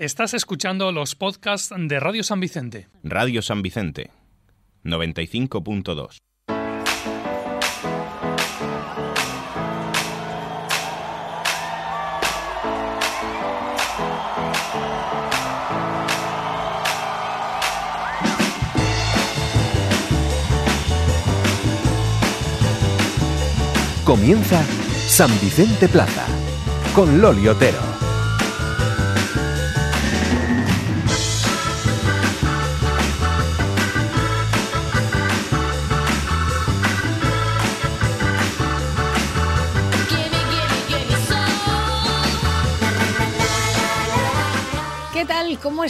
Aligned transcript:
Estás 0.00 0.32
escuchando 0.32 0.92
los 0.92 1.14
podcasts 1.14 1.74
de 1.76 2.00
Radio 2.00 2.24
San 2.24 2.40
Vicente. 2.40 2.88
Radio 3.04 3.42
San 3.42 3.60
Vicente, 3.60 4.10
95.2. 4.82 6.16
Comienza 24.04 24.62
San 24.62 25.28
Vicente 25.42 25.88
Plaza 25.88 26.24
con 26.94 27.20
Loli 27.20 27.48
Otero. 27.48 27.89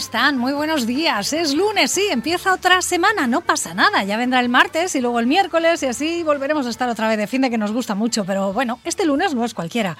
Están? 0.01 0.39
Muy 0.39 0.51
buenos 0.51 0.87
días. 0.87 1.31
Es 1.31 1.53
lunes, 1.53 1.91
sí, 1.91 2.01
empieza 2.09 2.55
otra 2.55 2.81
semana, 2.81 3.27
no 3.27 3.41
pasa 3.41 3.75
nada. 3.75 4.03
Ya 4.03 4.17
vendrá 4.17 4.39
el 4.39 4.49
martes 4.49 4.95
y 4.95 4.99
luego 4.99 5.19
el 5.19 5.27
miércoles 5.27 5.83
y 5.83 5.85
así 5.85 6.23
volveremos 6.23 6.65
a 6.65 6.71
estar 6.71 6.89
otra 6.89 7.07
vez 7.07 7.19
de 7.19 7.27
fin 7.27 7.41
de 7.41 7.51
que 7.51 7.59
nos 7.59 7.71
gusta 7.71 7.93
mucho. 7.93 8.25
Pero 8.25 8.51
bueno, 8.51 8.79
este 8.83 9.05
lunes 9.05 9.35
no 9.35 9.45
es 9.45 9.53
cualquiera. 9.53 9.99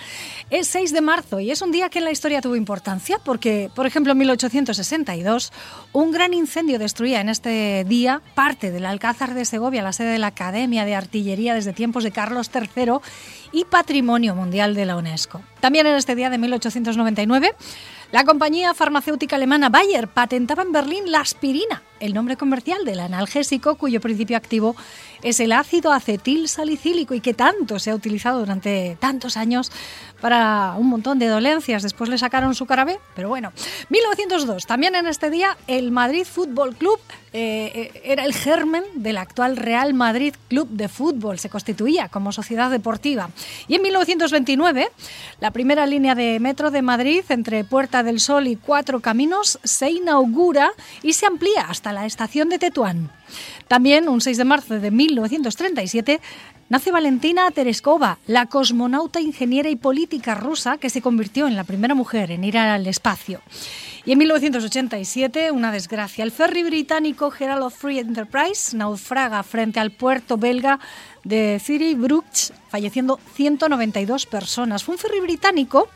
Es 0.50 0.68
6 0.70 0.92
de 0.94 1.02
marzo 1.02 1.40
y 1.40 1.52
es 1.52 1.62
un 1.62 1.72
día 1.72 1.90
que 1.90 2.00
en 2.00 2.06
la 2.06 2.12
historia 2.12 2.42
tuvo 2.42 2.56
importancia 2.56 3.20
porque, 3.24 3.70
por 3.76 3.86
ejemplo, 3.86 4.14
en 4.14 4.18
1862, 4.18 5.54
un 5.94 6.12
gran 6.12 6.34
incendio 6.34 6.80
destruía 6.80 7.22
en 7.22 7.30
este 7.30 7.84
día 7.88 8.24
parte 8.34 8.72
del 8.72 8.88
Alcázar 8.88 9.36
de 9.36 9.46
Segovia, 9.46 9.84
la 9.84 9.94
sede 9.94 10.14
de 10.14 10.20
la 10.20 10.28
Academia 10.28 10.84
de 10.84 10.96
Artillería 10.96 11.54
desde 11.54 11.74
tiempos 11.74 12.04
de 12.04 12.12
Carlos 12.12 12.50
III 12.52 12.94
y 13.52 13.66
Patrimonio 13.66 14.36
Mundial 14.36 14.76
de 14.76 14.86
la 14.86 14.96
UNESCO. 14.96 15.42
También 15.60 15.88
en 15.88 15.96
este 15.96 16.16
día 16.16 16.30
de 16.30 16.38
1899, 16.38 17.54
la 18.12 18.24
compañía 18.24 18.74
farmacéutica 18.74 19.36
alemana 19.36 19.70
Bayer 19.70 20.08
patentaba 20.08 20.64
en 20.64 20.72
Berlín 20.72 21.12
la 21.12 21.20
aspirina, 21.20 21.84
el 22.02 22.14
nombre 22.14 22.36
comercial 22.36 22.84
del 22.84 23.00
analgésico 23.00 23.76
cuyo 23.76 24.02
principio 24.02 24.36
activo 24.36 24.76
es 25.24 25.40
el 25.40 25.52
ácido 25.52 25.92
acetil 25.92 26.50
salicílico 26.50 27.14
y 27.14 27.22
que 27.22 27.34
tanto 27.34 27.80
se 27.80 27.92
ha 27.92 27.96
utilizado 27.96 28.40
durante 28.40 28.98
tantos 29.00 29.38
años 29.38 29.72
para 30.20 30.76
un 30.78 30.88
montón 30.88 31.20
de 31.20 31.28
dolencias. 31.28 31.84
Después 31.84 32.10
le 32.10 32.18
sacaron 32.18 32.56
su 32.56 32.66
carabé, 32.66 33.00
pero 33.16 33.30
bueno. 33.30 33.52
1902, 33.90 34.66
también 34.66 34.96
en 34.96 35.08
este 35.08 35.30
día, 35.30 35.58
el 35.68 35.92
Madrid 35.92 36.26
Fútbol 36.26 36.76
Club 36.76 37.00
eh, 37.34 38.02
era 38.04 38.26
el 38.26 38.34
germen 38.34 38.84
del 38.96 39.18
actual 39.18 39.58
Real 39.58 39.94
Madrid 39.94 40.36
Club 40.48 40.70
de 40.70 40.90
Fútbol. 40.90 41.40
Se 41.40 41.50
constituía 41.50 42.10
como 42.10 42.32
sociedad 42.32 42.70
deportiva. 42.70 43.30
Y 43.68 43.76
en 43.76 43.82
1929, 43.82 44.90
la 45.40 45.52
primera 45.52 45.86
línea 45.86 46.16
de 46.16 46.40
metro 46.40 46.72
de 46.72 46.82
Madrid 46.82 47.24
entre 47.30 47.64
Puerta 47.64 48.04
del 48.04 48.20
Sol 48.20 48.48
y 48.48 48.56
Cuatro 48.56 49.00
Caminos 49.00 49.60
se 49.64 49.90
inaugura 49.90 50.72
y 51.04 51.14
se 51.14 51.26
amplía 51.26 51.66
hasta 51.68 51.91
la 51.94 52.06
estación 52.06 52.50
de 52.50 52.60
Tetuán. 52.60 53.10
También, 53.68 54.10
un 54.10 54.22
6 54.22 54.38
de 54.38 54.46
marzo 54.46 54.80
de 54.80 54.92
1937, 54.92 56.20
nace 56.70 56.92
Valentina 56.92 57.50
Tereskova, 57.52 58.18
la 58.28 58.46
cosmonauta, 58.46 59.20
ingeniera 59.20 59.70
y 59.70 59.76
política 59.76 60.36
rusa 60.36 60.78
que 60.78 60.90
se 60.90 61.02
convirtió 61.02 61.48
en 61.48 61.56
la 61.56 61.64
primera 61.64 61.96
mujer 61.96 62.32
en 62.32 62.44
ir 62.44 62.58
al 62.58 62.88
espacio. 62.88 63.42
Y 64.04 64.14
en 64.14 64.18
1987, 64.18 65.52
una 65.52 65.72
desgracia, 65.72 66.24
el 66.24 66.32
ferry 66.32 66.64
británico 66.64 67.32
Herald 67.38 67.64
of 67.64 67.76
Free 67.76 68.00
Enterprise 68.00 68.76
naufraga 68.76 69.44
frente 69.44 69.80
al 69.80 69.92
puerto 69.92 70.38
belga 70.38 70.80
de 71.24 71.62
Bruges, 71.98 72.52
falleciendo 72.70 73.20
192 73.36 74.26
personas. 74.26 74.84
Fue 74.84 74.96
un 74.96 75.00
ferry 75.00 75.20
británico 75.20 75.88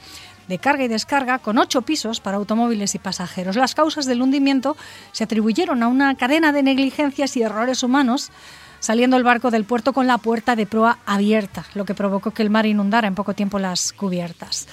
de 0.47 0.59
carga 0.59 0.83
y 0.83 0.88
descarga 0.88 1.39
con 1.39 1.57
ocho 1.57 1.81
pisos 1.81 2.19
para 2.19 2.38
automóviles 2.38 2.95
y 2.95 3.00
pasajeros. 3.00 3.56
Las 3.56 3.75
causas 3.75 4.06
del 4.06 4.22
hundimiento 4.22 4.78
se 5.11 5.23
atribuyeron 5.23 5.83
a 5.83 5.88
una 5.88 6.16
cadena 6.16 6.51
de 6.51 6.63
negligencias 6.63 7.35
y 7.38 7.44
errores 7.44 7.83
humanos, 7.83 8.31
saliendo 8.79 9.17
el 9.17 9.23
barco 9.23 9.51
del 9.51 9.66
puerto 9.66 9.94
con 9.94 10.07
la 10.07 10.17
puerta 10.17 10.55
de 10.55 10.66
proa 10.66 11.00
abierta, 11.05 11.66
lo 11.73 11.85
que 11.85 11.95
provocó 11.95 12.31
que 12.31 12.44
el 12.44 12.50
mar 12.50 12.66
inundara 12.66 13.07
en 13.07 13.16
poco 13.16 13.34
tiempo 13.34 13.59
las 13.59 13.94
cubiertas. 13.94 14.67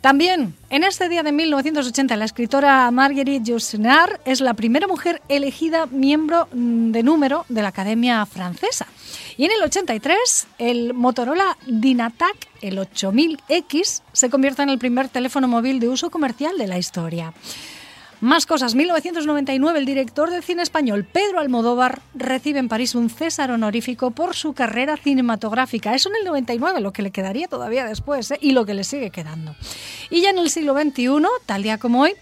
También, 0.00 0.54
en 0.70 0.82
este 0.82 1.10
día 1.10 1.22
de 1.22 1.30
1980, 1.30 2.16
la 2.16 2.24
escritora 2.24 2.90
Marguerite 2.90 3.44
Yourcenar 3.44 4.18
es 4.24 4.40
la 4.40 4.54
primera 4.54 4.86
mujer 4.86 5.20
elegida 5.28 5.84
miembro 5.86 6.48
de 6.52 7.02
número 7.02 7.44
de 7.50 7.60
la 7.60 7.68
Academia 7.68 8.24
Francesa. 8.24 8.86
Y 9.36 9.44
en 9.44 9.50
el 9.52 9.62
83, 9.62 10.46
el 10.58 10.94
Motorola 10.94 11.58
Dynatac, 11.66 12.34
el 12.62 12.78
8000X, 12.78 14.00
se 14.12 14.30
convierte 14.30 14.62
en 14.62 14.70
el 14.70 14.78
primer 14.78 15.10
teléfono 15.10 15.48
móvil 15.48 15.80
de 15.80 15.90
uso 15.90 16.08
comercial 16.08 16.56
de 16.56 16.66
la 16.66 16.78
historia. 16.78 17.34
Más 18.20 18.44
cosas. 18.44 18.74
1999, 18.74 19.78
el 19.78 19.86
director 19.86 20.30
de 20.30 20.42
cine 20.42 20.62
español 20.62 21.06
Pedro 21.10 21.40
Almodóvar 21.40 22.02
recibe 22.14 22.58
en 22.58 22.68
París 22.68 22.94
un 22.94 23.08
César 23.08 23.50
honorífico 23.50 24.10
por 24.10 24.36
su 24.36 24.52
carrera 24.52 24.98
cinematográfica. 24.98 25.94
Eso 25.94 26.10
en 26.10 26.16
el 26.16 26.24
99, 26.26 26.80
lo 26.80 26.92
que 26.92 27.00
le 27.00 27.12
quedaría 27.12 27.48
todavía 27.48 27.86
después 27.86 28.30
¿eh? 28.30 28.38
y 28.42 28.52
lo 28.52 28.66
que 28.66 28.74
le 28.74 28.84
sigue 28.84 29.10
quedando. 29.10 29.56
Y 30.10 30.20
ya 30.20 30.30
en 30.30 30.38
el 30.38 30.50
siglo 30.50 30.78
XXI, 30.78 31.08
tal 31.46 31.62
día 31.62 31.78
como 31.78 32.02
hoy, 32.02 32.12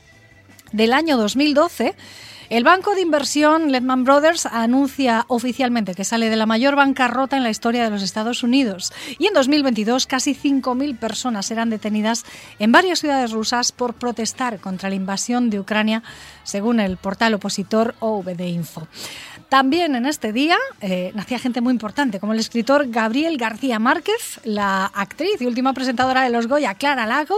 del 0.70 0.92
año 0.92 1.16
2012, 1.16 1.96
el 2.50 2.64
banco 2.64 2.94
de 2.94 3.02
inversión 3.02 3.70
Lehman 3.72 4.04
Brothers 4.04 4.46
anuncia 4.46 5.26
oficialmente 5.28 5.94
que 5.94 6.04
sale 6.04 6.30
de 6.30 6.36
la 6.36 6.46
mayor 6.46 6.76
bancarrota 6.76 7.36
en 7.36 7.42
la 7.42 7.50
historia 7.50 7.84
de 7.84 7.90
los 7.90 8.02
Estados 8.02 8.42
Unidos. 8.42 8.92
Y 9.18 9.26
en 9.26 9.34
2022 9.34 10.06
casi 10.06 10.34
5.000 10.34 10.98
personas 10.98 11.44
serán 11.44 11.68
detenidas 11.68 12.24
en 12.58 12.72
varias 12.72 13.00
ciudades 13.00 13.32
rusas 13.32 13.72
por 13.72 13.94
protestar 13.94 14.60
contra 14.60 14.88
la 14.88 14.94
invasión 14.94 15.50
de 15.50 15.60
Ucrania, 15.60 16.02
según 16.42 16.80
el 16.80 16.96
portal 16.96 17.34
opositor 17.34 17.94
OVD 18.00 18.40
Info. 18.48 18.88
También 19.50 19.94
en 19.94 20.06
este 20.06 20.32
día 20.32 20.56
eh, 20.80 21.12
nacía 21.14 21.38
gente 21.38 21.60
muy 21.60 21.72
importante, 21.72 22.20
como 22.20 22.32
el 22.34 22.38
escritor 22.38 22.88
Gabriel 22.88 23.38
García 23.38 23.78
Márquez, 23.78 24.40
la 24.44 24.86
actriz 24.86 25.40
y 25.40 25.46
última 25.46 25.72
presentadora 25.72 26.22
de 26.22 26.30
Los 26.30 26.48
Goya, 26.48 26.74
Clara 26.74 27.06
Lago, 27.06 27.36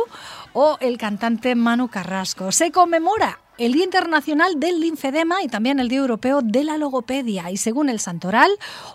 o 0.52 0.76
el 0.80 0.98
cantante 0.98 1.54
Manu 1.54 1.88
Carrasco. 1.88 2.50
Se 2.50 2.72
conmemora 2.72 3.38
el 3.60 3.74
Día 3.74 3.84
Internacional 3.84 4.58
del 4.58 4.80
Linfedema 4.80 5.42
y 5.42 5.48
también 5.48 5.80
el 5.80 5.88
Día 5.88 5.98
Europeo 5.98 6.40
de 6.42 6.64
la 6.64 6.78
Logopedia. 6.78 7.50
Y 7.50 7.58
según 7.58 7.90
el 7.90 8.00
Santoral, 8.00 8.50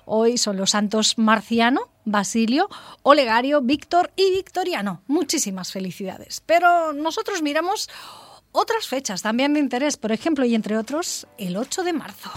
hoy 0.05 0.39
son 0.39 0.57
los 0.57 0.71
santos 0.71 1.19
Marciano, 1.19 1.81
Basilio, 2.03 2.67
Olegario, 3.03 3.61
Víctor 3.61 4.11
y 4.15 4.31
Victoriano. 4.31 5.03
Muchísimas 5.05 5.71
felicidades. 5.71 6.41
Pero 6.47 6.93
nosotros 6.93 7.43
miramos 7.43 7.89
otras 8.51 8.87
fechas 8.87 9.21
también 9.21 9.53
de 9.53 9.59
interés, 9.59 9.97
por 9.97 10.11
ejemplo, 10.11 10.45
y 10.45 10.55
entre 10.55 10.79
otros, 10.79 11.27
el 11.37 11.57
8 11.57 11.83
de 11.83 11.93
marzo. 11.93 12.31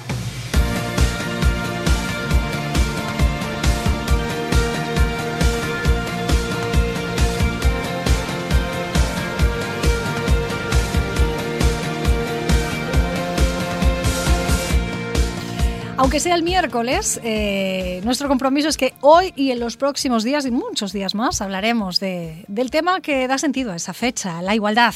Aunque 16.00 16.20
sea 16.20 16.36
el 16.36 16.44
miércoles, 16.44 17.20
eh, 17.24 18.00
nuestro 18.04 18.28
compromiso 18.28 18.68
es 18.68 18.76
que 18.76 18.94
hoy 19.00 19.32
y 19.34 19.50
en 19.50 19.58
los 19.58 19.76
próximos 19.76 20.22
días 20.22 20.46
y 20.46 20.52
muchos 20.52 20.92
días 20.92 21.16
más 21.16 21.40
hablaremos 21.42 21.98
de, 21.98 22.44
del 22.46 22.70
tema 22.70 23.00
que 23.00 23.26
da 23.26 23.36
sentido 23.36 23.72
a 23.72 23.76
esa 23.76 23.92
fecha, 23.94 24.40
la 24.40 24.54
igualdad. 24.54 24.94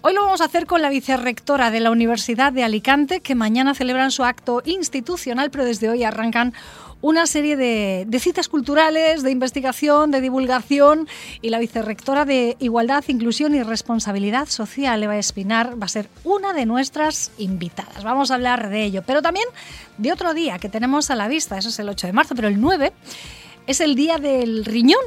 Hoy 0.00 0.14
lo 0.14 0.24
vamos 0.24 0.40
a 0.40 0.46
hacer 0.46 0.66
con 0.66 0.82
la 0.82 0.90
vicerrectora 0.90 1.70
de 1.70 1.78
la 1.78 1.92
Universidad 1.92 2.52
de 2.52 2.64
Alicante, 2.64 3.20
que 3.20 3.36
mañana 3.36 3.72
celebran 3.72 4.10
su 4.10 4.24
acto 4.24 4.62
institucional, 4.64 5.52
pero 5.52 5.64
desde 5.64 5.88
hoy 5.88 6.02
arrancan 6.02 6.54
una 7.02 7.26
serie 7.26 7.56
de, 7.56 8.06
citas 8.20 8.48
culturales, 8.48 9.22
de 9.22 9.30
investigación, 9.32 10.10
de 10.12 10.20
divulgación 10.20 11.08
y 11.42 11.50
la 11.50 11.58
vicerrectora 11.58 12.24
de 12.24 12.56
Igualdad, 12.60 13.04
Inclusión 13.08 13.54
y 13.54 13.62
Responsabilidad 13.62 14.48
Social, 14.48 15.02
Eva 15.02 15.18
Espinar, 15.18 15.80
va 15.80 15.86
a 15.86 15.88
ser 15.88 16.08
una 16.24 16.54
de 16.54 16.64
nuestras 16.64 17.32
invitadas. 17.38 18.04
Vamos 18.04 18.30
a 18.30 18.36
hablar 18.36 18.70
de 18.70 18.84
ello, 18.84 19.02
pero 19.04 19.20
también 19.20 19.46
de 19.98 20.12
otro 20.12 20.32
día 20.32 20.58
que 20.58 20.68
tenemos 20.68 21.10
a 21.10 21.16
la 21.16 21.26
vista, 21.26 21.58
eso 21.58 21.68
es 21.68 21.78
el 21.80 21.88
8 21.88 22.06
de 22.06 22.12
marzo, 22.12 22.34
pero 22.36 22.46
el 22.46 22.60
9 22.60 22.92
es 23.66 23.80
el 23.80 23.96
día 23.96 24.18
del 24.18 24.64
riñón. 24.64 25.02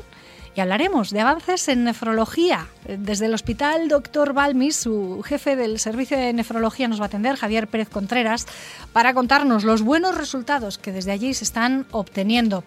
Y 0.55 0.61
hablaremos 0.61 1.09
de 1.11 1.19
avances 1.19 1.67
en 1.67 1.83
nefrología. 1.83 2.67
Desde 2.87 3.25
el 3.25 3.33
Hospital 3.33 3.89
Dr. 3.89 4.33
Balmis, 4.33 4.75
su 4.75 5.21
jefe 5.25 5.55
del 5.55 5.79
servicio 5.79 6.17
de 6.17 6.31
nefrología 6.33 6.87
nos 6.87 6.99
va 6.99 7.05
a 7.05 7.07
atender, 7.07 7.35
Javier 7.35 7.67
Pérez 7.67 7.89
Contreras, 7.89 8.45
para 8.93 9.13
contarnos 9.13 9.63
los 9.63 9.81
buenos 9.81 10.15
resultados 10.15 10.77
que 10.77 10.91
desde 10.91 11.11
allí 11.11 11.33
se 11.33 11.43
están 11.43 11.85
obteniendo. 11.91 12.63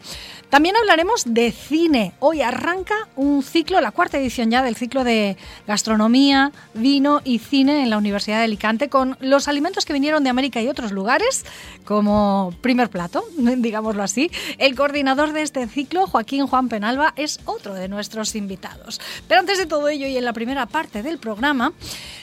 También 0.50 0.76
hablaremos 0.76 1.23
de 1.26 1.50
cine. 1.52 2.12
Hoy 2.19 2.43
arranca 2.43 2.94
un 3.17 3.43
ciclo, 3.43 3.81
la 3.81 3.93
cuarta 3.93 4.19
edición 4.19 4.50
ya 4.50 4.62
del 4.62 4.76
ciclo 4.76 5.05
de 5.05 5.37
gastronomía, 5.67 6.52
vino 6.75 7.23
y 7.25 7.38
cine 7.38 7.82
en 7.82 7.90
la 7.90 7.99
Universidad 7.99 8.38
de 8.38 8.44
Alicante 8.44 8.88
con 8.88 9.17
los 9.20 9.49
alimentos 9.49 9.87
que 9.87 9.93
vinieron 9.93 10.25
de 10.25 10.31
América 10.31 10.61
y 10.61 10.69
otros 10.69 10.93
lugares 10.93 11.44
como 11.85 12.52
primer 12.61 12.90
plato, 12.90 13.25
digámoslo 13.37 14.02
así. 14.02 14.31
El 14.58 14.75
coordinador 14.75 15.32
de 15.32 15.43
este 15.43 15.67
ciclo, 15.69 16.06
Joaquín 16.06 16.46
Juan 16.46 16.69
Penalba, 16.69 17.14
es 17.17 17.40
otro 17.44 17.78
de 17.79 17.89
nuestros 17.89 18.35
invitados. 18.35 19.01
Pero 19.27 19.41
antes 19.41 19.59
de 19.59 19.67
todo 19.67 19.89
ello 19.89 20.07
y 20.07 20.17
en 20.17 20.25
la 20.25 20.33
primera 20.33 20.67
parte 20.67 21.03
del 21.03 21.19
programa, 21.19 21.73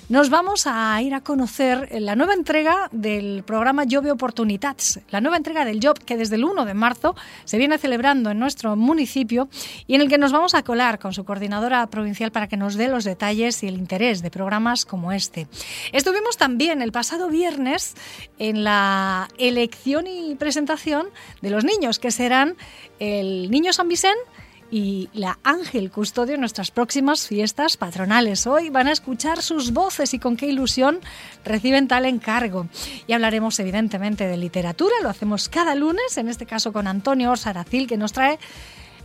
nos 0.08 0.30
vamos 0.30 0.68
a 0.68 1.02
ir 1.02 1.16
a 1.16 1.22
conocer 1.22 1.90
la 2.00 2.16
nueva 2.16 2.36
entrega 2.36 2.90
del 2.92 3.44
programa 3.44 3.86
Jove 3.90 4.12
Oportunitats, 4.12 5.00
la 5.10 5.20
nueva 5.20 5.38
entrega 5.38 5.66
del 5.66 5.80
Job 5.82 5.98
que 5.98 6.16
desde 6.16 6.36
el 6.36 6.46
1 6.46 6.66
de 6.66 6.76
marzo 6.76 7.16
se 7.44 7.58
viene 7.58 7.80
celebrando 7.80 8.30
en 8.30 8.38
nuestro 8.38 8.76
municipio 8.76 9.50
y 9.88 9.96
en 9.96 10.02
el 10.02 10.10
que 10.10 10.20
nos 10.20 10.32
vamos 10.32 10.54
a 10.54 10.64
colar 10.64 11.00
con 11.00 11.14
su 11.14 11.24
coordinadora 11.24 11.88
provincial 11.88 12.32
para 12.32 12.48
que 12.48 12.56
nos 12.56 12.76
dé 12.76 12.88
los 12.88 13.04
detalles 13.04 13.64
y 13.64 13.68
el 13.68 13.78
interés 13.78 14.22
de 14.22 14.30
programas 14.30 14.86
como 14.86 15.12
este. 15.12 15.48
Estuvimos 15.92 16.38
también 16.38 16.84
el 16.84 16.92
pasado 16.92 17.30
viernes 17.30 17.96
en 18.38 18.64
la 18.64 19.28
elección 19.40 20.06
y 20.06 20.36
presentación 20.36 21.08
de 21.42 21.50
los 21.50 21.64
niños, 21.64 21.98
que 21.98 22.12
serán 22.12 22.56
el 23.00 23.50
Niño 23.50 23.74
San 23.74 23.88
Vicente 23.88 24.22
y 24.72 25.10
la 25.14 25.40
Ángel 25.44 25.92
Custodio 25.92 26.36
en 26.36 26.42
nuestras 26.42 26.72
próximas 26.72 27.28
fiestas 27.28 27.78
patronales. 27.78 28.48
Hoy 28.48 28.70
van 28.70 28.88
a 28.88 28.92
escuchar 28.92 29.42
sus 29.42 29.72
voces 29.72 30.14
y 30.14 30.20
con 30.20 30.38
qué 30.38 30.48
ilusión 30.48 31.00
reciben 31.44 31.88
tal 31.88 32.06
encargo. 32.06 32.68
Y 33.08 33.14
hablaremos 33.14 33.60
evidentemente 33.60 34.28
de 34.28 34.38
literatura, 34.38 34.94
lo 35.04 35.10
hacemos 35.10 35.50
cada 35.50 35.76
lunes, 35.76 36.18
en 36.18 36.30
este 36.30 36.46
caso 36.46 36.74
con 36.74 36.88
Antonio 36.88 37.36
Saracil, 37.36 37.88
que 37.88 37.98
nos 37.98 38.14
trae 38.14 38.40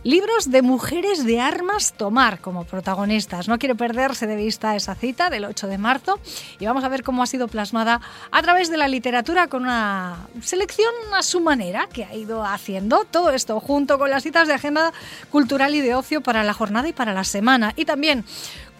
Libros 0.03 0.49
de 0.49 0.63
mujeres 0.63 1.25
de 1.25 1.39
armas 1.39 1.93
tomar 1.93 2.39
como 2.39 2.63
protagonistas. 2.63 3.47
No 3.47 3.59
quiere 3.59 3.75
perderse 3.75 4.25
de 4.25 4.35
vista 4.35 4.75
esa 4.75 4.95
cita 4.95 5.29
del 5.29 5.45
8 5.45 5.67
de 5.67 5.77
marzo 5.77 6.19
y 6.59 6.65
vamos 6.65 6.83
a 6.83 6.89
ver 6.89 7.03
cómo 7.03 7.21
ha 7.21 7.27
sido 7.27 7.47
plasmada 7.47 8.01
a 8.31 8.41
través 8.41 8.71
de 8.71 8.77
la 8.77 8.87
literatura 8.87 9.47
con 9.47 9.61
una 9.61 10.25
selección 10.41 10.91
a 11.15 11.21
su 11.21 11.39
manera 11.39 11.87
que 11.93 12.05
ha 12.05 12.15
ido 12.15 12.43
haciendo 12.43 13.05
todo 13.11 13.29
esto 13.29 13.59
junto 13.59 13.99
con 13.99 14.09
las 14.09 14.23
citas 14.23 14.47
de 14.47 14.55
agenda 14.55 14.91
cultural 15.29 15.75
y 15.75 15.81
de 15.81 15.93
ocio 15.93 16.21
para 16.21 16.43
la 16.43 16.55
jornada 16.55 16.87
y 16.87 16.93
para 16.93 17.13
la 17.13 17.23
semana 17.23 17.73
y 17.75 17.85
también 17.85 18.25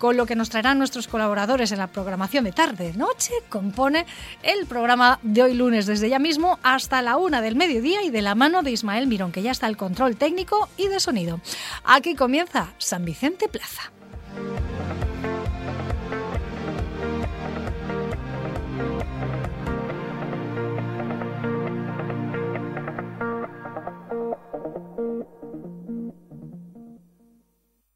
con 0.01 0.17
lo 0.17 0.25
que 0.25 0.35
nos 0.35 0.49
traerán 0.49 0.79
nuestros 0.79 1.07
colaboradores 1.07 1.71
en 1.71 1.77
la 1.77 1.85
programación 1.85 2.43
de 2.43 2.51
tarde-noche, 2.51 3.33
compone 3.49 4.07
el 4.41 4.65
programa 4.65 5.19
de 5.21 5.43
hoy 5.43 5.53
lunes 5.53 5.85
desde 5.85 6.09
ya 6.09 6.17
mismo 6.17 6.57
hasta 6.63 7.03
la 7.03 7.17
una 7.17 7.39
del 7.39 7.55
mediodía 7.55 8.01
y 8.01 8.09
de 8.09 8.23
la 8.23 8.33
mano 8.33 8.63
de 8.63 8.71
Ismael 8.71 9.05
Mirón, 9.05 9.31
que 9.31 9.43
ya 9.43 9.51
está 9.51 9.67
el 9.67 9.77
control 9.77 10.15
técnico 10.15 10.69
y 10.75 10.87
de 10.87 10.99
sonido. 10.99 11.39
Aquí 11.83 12.15
comienza 12.15 12.73
San 12.79 13.05
Vicente 13.05 13.47
Plaza. 13.47 13.91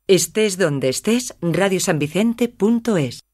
Estés 0.07 0.59
donde 0.59 0.89
estés, 0.89 1.33
radiosanvicente.es. 1.41 3.24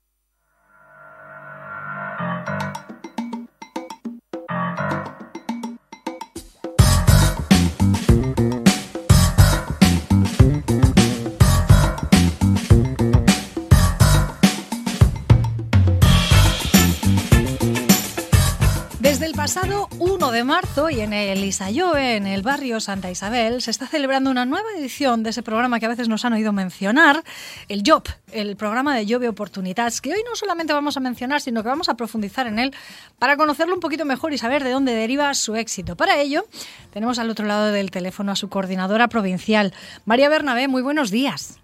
1 20.21 20.31
de 20.31 20.43
marzo 20.43 20.91
y 20.91 20.99
en 20.99 21.13
el 21.13 21.43
Isayoe, 21.43 22.15
en 22.17 22.27
el 22.27 22.43
barrio 22.43 22.79
Santa 22.79 23.09
Isabel, 23.09 23.59
se 23.63 23.71
está 23.71 23.87
celebrando 23.87 24.29
una 24.29 24.45
nueva 24.45 24.67
edición 24.77 25.23
de 25.23 25.31
ese 25.31 25.41
programa 25.41 25.79
que 25.79 25.87
a 25.87 25.89
veces 25.89 26.09
nos 26.09 26.25
han 26.25 26.33
oído 26.33 26.53
mencionar, 26.53 27.23
el 27.69 27.81
Job, 27.83 28.03
el 28.31 28.55
programa 28.55 28.95
de 28.95 29.11
Jove 29.11 29.29
Oportunidades, 29.29 29.99
que 29.99 30.13
hoy 30.13 30.21
no 30.23 30.35
solamente 30.35 30.73
vamos 30.73 30.95
a 30.95 30.99
mencionar, 30.99 31.41
sino 31.41 31.63
que 31.63 31.69
vamos 31.69 31.89
a 31.89 31.95
profundizar 31.95 32.45
en 32.45 32.59
él 32.59 32.71
para 33.17 33.35
conocerlo 33.35 33.73
un 33.73 33.79
poquito 33.79 34.05
mejor 34.05 34.31
y 34.31 34.37
saber 34.37 34.63
de 34.63 34.69
dónde 34.69 34.93
deriva 34.93 35.33
su 35.33 35.55
éxito. 35.55 35.95
Para 35.95 36.19
ello, 36.19 36.45
tenemos 36.93 37.17
al 37.17 37.31
otro 37.31 37.47
lado 37.47 37.71
del 37.71 37.89
teléfono 37.89 38.31
a 38.31 38.35
su 38.35 38.47
coordinadora 38.47 39.07
provincial, 39.07 39.73
María 40.05 40.29
Bernabé. 40.29 40.67
Muy 40.67 40.83
buenos 40.83 41.09
días. 41.09 41.60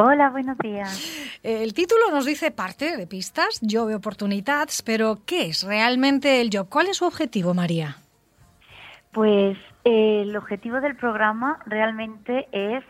Hola, 0.00 0.30
buenos 0.30 0.56
días. 0.58 1.40
El 1.42 1.74
título 1.74 2.12
nos 2.12 2.24
dice 2.24 2.52
parte 2.52 2.96
de 2.96 3.08
pistas, 3.08 3.60
Job 3.68 3.92
oportunidades, 3.92 4.80
pero 4.82 5.18
¿qué 5.26 5.46
es 5.46 5.64
realmente 5.64 6.40
el 6.40 6.50
Job? 6.52 6.68
¿Cuál 6.68 6.86
es 6.86 6.98
su 6.98 7.04
objetivo, 7.04 7.52
María? 7.52 7.96
Pues 9.10 9.58
eh, 9.84 10.22
el 10.22 10.36
objetivo 10.36 10.80
del 10.80 10.94
programa 10.94 11.58
realmente 11.66 12.46
es 12.52 12.84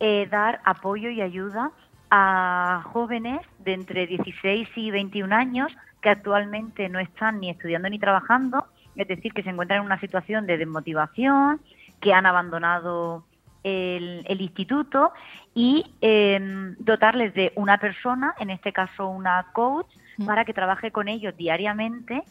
eh, 0.00 0.26
dar 0.32 0.60
apoyo 0.64 1.10
y 1.10 1.20
ayuda 1.20 1.70
a 2.10 2.82
jóvenes 2.92 3.40
de 3.60 3.74
entre 3.74 4.08
16 4.08 4.68
y 4.74 4.90
21 4.90 5.32
años 5.32 5.70
que 6.02 6.08
actualmente 6.08 6.88
no 6.88 6.98
están 6.98 7.38
ni 7.38 7.50
estudiando 7.50 7.88
ni 7.88 8.00
trabajando, 8.00 8.66
es 8.96 9.06
decir, 9.06 9.32
que 9.32 9.44
se 9.44 9.50
encuentran 9.50 9.78
en 9.78 9.86
una 9.86 10.00
situación 10.00 10.44
de 10.48 10.58
desmotivación, 10.58 11.60
que 12.00 12.12
han 12.12 12.26
abandonado 12.26 13.27
el, 13.68 14.40
instituto 14.40 15.12
y 15.54 15.84
em, 16.00 16.74
dotarles 16.78 17.34
de 17.34 17.52
una 17.56 17.78
persona, 17.78 18.34
en 18.38 18.50
este 18.50 18.72
caso 18.72 19.08
una 19.08 19.46
coach, 19.52 19.86
mm. 20.16 20.26
para 20.26 20.44
que 20.44 20.54
trabaje 20.54 20.90
con 20.90 21.08
ellos 21.08 21.36
diariamente 21.36 22.22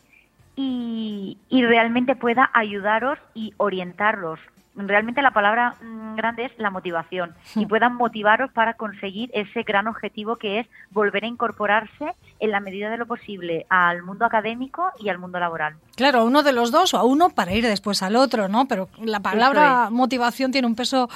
y, 0.56 1.38
y 1.50 1.66
realmente 1.66 2.16
pueda 2.16 2.50
ayudaros 2.54 3.20
y 3.34 3.54
orientarlos 3.58 4.40
realmente 4.78 5.22
la 5.22 5.32
palabra 5.32 5.76
mm, 5.82 6.16
grande 6.16 6.46
es 6.46 6.52
la 6.58 6.70
motivación 6.70 7.34
y 7.56 7.66
puedan 7.66 7.96
motivaros 7.96 8.52
para 8.52 8.76
conseguir 8.76 9.30
ese 9.34 9.64
gran 9.64 9.88
objetivo 9.88 10.36
que 10.36 10.60
es 10.60 10.68
volver 10.92 11.24
a 11.24 11.28
incorporarse 11.28 12.14
en 12.40 12.52
la 12.52 12.60
medida 12.60 12.90
de 12.90 12.98
lo 12.98 13.06
posible 13.06 13.66
al 13.70 14.04
mundo 14.04 14.26
académico 14.26 14.92
y 15.00 15.10
al 15.10 15.18
mundo 15.18 15.40
laboral. 15.40 15.76
Claro, 15.96 16.26
uno 16.26 16.44
de 16.44 16.54
los 16.54 16.72
dos 16.72 16.94
o 16.94 16.98
a 16.98 17.04
uno 17.04 17.30
para 17.30 17.54
ir 17.54 17.66
después 17.66 18.04
al 18.04 18.16
otro, 18.16 18.48
¿no? 18.48 18.68
Pero 18.68 18.90
la 19.00 19.20
palabra 19.20 19.90
motivación 19.90 20.52
tiene 20.52 20.68
un 20.68 20.76
peso 20.76 21.10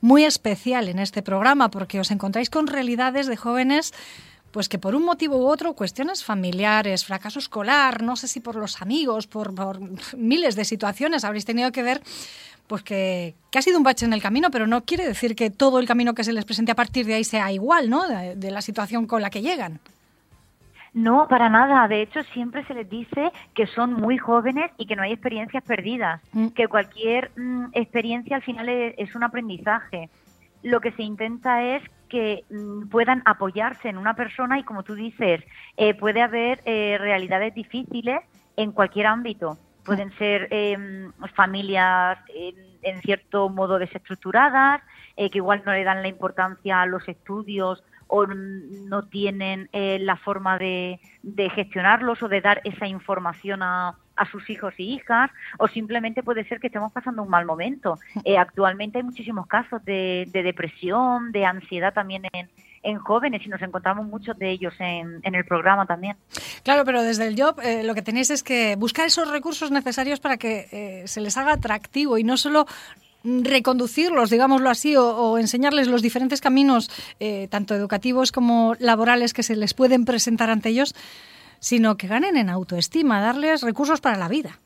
muy 0.00 0.24
especial 0.24 0.88
en 0.88 0.98
este 0.98 1.22
programa 1.22 1.70
porque 1.70 2.00
os 2.00 2.10
encontráis 2.10 2.50
con 2.50 2.66
realidades 2.66 3.26
de 3.26 3.36
jóvenes 3.36 3.94
pues 4.50 4.68
que 4.68 4.78
por 4.78 4.94
un 4.94 5.04
motivo 5.04 5.36
u 5.36 5.46
otro, 5.46 5.74
cuestiones 5.74 6.24
familiares, 6.24 7.04
fracaso 7.04 7.38
escolar, 7.38 8.02
no 8.02 8.16
sé 8.16 8.28
si 8.28 8.40
por 8.40 8.56
los 8.56 8.80
amigos, 8.80 9.26
por, 9.26 9.54
por 9.54 9.78
miles 10.16 10.56
de 10.56 10.64
situaciones 10.64 11.24
habréis 11.24 11.44
tenido 11.44 11.72
que 11.72 11.82
ver 11.82 12.02
pues 12.66 12.82
que, 12.82 13.34
ha 13.54 13.62
sido 13.62 13.78
un 13.78 13.84
bache 13.84 14.04
en 14.04 14.12
el 14.12 14.22
camino, 14.22 14.50
pero 14.50 14.66
no 14.66 14.84
quiere 14.84 15.06
decir 15.06 15.34
que 15.34 15.50
todo 15.50 15.78
el 15.78 15.86
camino 15.86 16.14
que 16.14 16.24
se 16.24 16.32
les 16.32 16.44
presente 16.44 16.72
a 16.72 16.74
partir 16.74 17.06
de 17.06 17.14
ahí 17.14 17.24
sea 17.24 17.50
igual, 17.52 17.88
¿no? 17.88 18.06
De, 18.08 18.50
la 18.50 18.62
situación 18.62 19.06
con 19.06 19.22
la 19.22 19.30
que 19.30 19.42
llegan. 19.42 19.80
No, 20.94 21.26
para 21.28 21.50
nada. 21.50 21.86
De 21.88 22.00
hecho, 22.00 22.22
siempre 22.32 22.64
se 22.64 22.74
les 22.74 22.88
dice 22.88 23.30
que 23.54 23.66
son 23.66 23.92
muy 23.92 24.18
jóvenes 24.18 24.70
y 24.78 24.86
que 24.86 24.96
no 24.96 25.02
hay 25.02 25.12
experiencias 25.12 25.62
perdidas, 25.62 26.22
mm. 26.32 26.48
que 26.48 26.68
cualquier 26.68 27.30
mm, 27.36 27.66
experiencia 27.72 28.36
al 28.36 28.42
final 28.42 28.68
es, 28.68 29.14
un 29.14 29.22
aprendizaje. 29.22 30.08
Lo 30.62 30.80
que 30.80 30.92
se 30.92 31.02
intenta 31.02 31.62
es 31.62 31.82
que 32.08 32.44
mm, 32.50 32.88
puedan 32.88 33.22
apoyarse 33.24 33.88
en 33.88 33.98
una 33.98 34.14
persona 34.14 34.58
y, 34.58 34.62
como 34.62 34.82
tú 34.82 34.94
dices, 34.94 35.42
eh, 35.76 35.94
puede 35.94 36.22
haber 36.22 36.60
eh, 36.64 36.96
realidades 36.98 37.54
difíciles 37.54 38.20
en 38.56 38.72
cualquier 38.72 39.06
ámbito. 39.06 39.58
Pueden 39.84 40.10
ser 40.18 40.48
em, 40.50 41.12
familias 41.34 42.18
en, 42.82 43.00
cierto 43.02 43.48
modo 43.48 43.78
desestructuradas, 43.78 44.82
eh, 45.16 45.30
que 45.30 45.38
igual 45.38 45.62
no 45.64 45.72
le 45.72 45.84
dan 45.84 46.02
la 46.02 46.08
importancia 46.08 46.82
a 46.82 46.86
los 46.86 47.06
estudios 47.08 47.84
o 48.08 48.26
no 48.26 49.04
tienen 49.08 49.68
eh, 49.72 49.98
la 50.00 50.16
forma 50.16 50.58
de, 50.58 51.00
gestionarlos 51.54 52.22
o 52.22 52.28
de 52.28 52.40
dar 52.40 52.60
esa 52.64 52.86
información 52.86 53.62
a, 53.62 53.96
sus 54.24 54.48
hijos 54.48 54.74
y 54.78 54.94
hijas, 54.94 55.30
o 55.58 55.68
simplemente 55.68 56.22
puede 56.22 56.44
ser 56.44 56.58
que 56.58 56.68
estemos 56.68 56.92
pasando 56.92 57.22
un 57.22 57.28
mal 57.28 57.44
momento. 57.44 57.98
Eh, 58.24 58.38
actualmente 58.38 58.98
hay 58.98 59.04
muchísimos 59.04 59.46
casos 59.46 59.84
de, 59.84 60.26
de 60.32 60.42
depresión, 60.42 61.32
de 61.32 61.44
ansiedad 61.44 61.92
también 61.92 62.22
en, 62.32 62.48
en 62.82 62.98
jóvenes 62.98 63.42
y 63.44 63.48
nos 63.48 63.60
encontramos 63.60 64.06
muchos 64.06 64.38
de 64.38 64.50
ellos 64.50 64.72
en, 64.78 65.20
el 65.22 65.44
programa 65.44 65.86
también. 65.86 66.16
Claro, 66.62 66.84
pero 66.84 67.02
desde 67.02 67.26
el 67.26 67.40
Job 67.40 67.60
eh, 67.60 67.82
lo 67.82 67.94
que 67.94 68.02
tenéis 68.02 68.30
es 68.30 68.42
que 68.42 68.76
buscar 68.76 69.06
esos 69.06 69.30
recursos 69.30 69.70
necesarios 69.70 70.20
para 70.20 70.36
que 70.36 70.68
eh, 70.70 71.02
se 71.06 71.20
les 71.20 71.36
haga 71.36 71.52
atractivo 71.52 72.16
y 72.16 72.24
no 72.24 72.36
solo 72.36 72.66
reconducirlos, 73.24 74.30
digámoslo 74.30 74.70
así, 74.70 74.94
o, 74.96 75.36
enseñarles 75.36 75.88
los 75.88 76.00
diferentes 76.00 76.40
caminos, 76.40 76.88
tanto 77.50 77.74
educativos 77.74 78.30
como 78.30 78.76
laborales, 78.78 79.32
que 79.32 79.42
se 79.42 79.56
les 79.56 79.74
pueden 79.74 80.04
presentar 80.04 80.48
ante 80.48 80.68
ellos, 80.68 80.94
sino 81.58 81.96
que 81.96 82.06
ganen 82.06 82.36
en 82.36 82.50
autoestima, 82.50 83.20
darles 83.20 83.62
recursos 83.62 84.00
para 84.00 84.16
la 84.16 84.28
vida. 84.28 84.58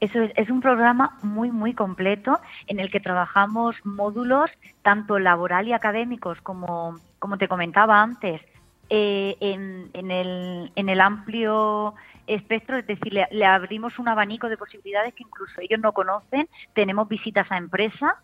Eso 0.00 0.20
es, 0.20 0.32
es, 0.36 0.50
un 0.50 0.60
programa 0.60 1.18
muy, 1.22 1.50
muy 1.50 1.72
completo 1.72 2.40
en 2.66 2.80
el 2.80 2.90
que 2.90 3.00
trabajamos 3.00 3.76
módulos 3.84 4.50
tanto 4.82 5.18
laboral 5.18 5.68
y 5.68 5.72
académicos 5.72 6.40
como, 6.42 6.98
como 7.18 7.38
te 7.38 7.48
comentaba 7.48 8.02
antes, 8.02 8.42
eh, 8.90 9.36
en, 9.40 9.88
en, 9.94 10.10
el, 10.10 10.70
en 10.76 10.88
el 10.88 11.00
amplio 11.00 11.94
espectro, 12.26 12.76
es 12.76 12.86
decir, 12.86 13.12
le, 13.12 13.46
abrimos 13.46 13.98
un 13.98 14.08
abanico 14.08 14.48
de 14.48 14.56
posibilidades 14.56 15.14
que 15.14 15.22
incluso 15.22 15.60
ellos 15.60 15.80
no 15.80 15.92
conocen. 15.92 16.48
Tenemos 16.74 17.08
visitas 17.08 17.50
a 17.50 17.56
empresa 17.56 18.16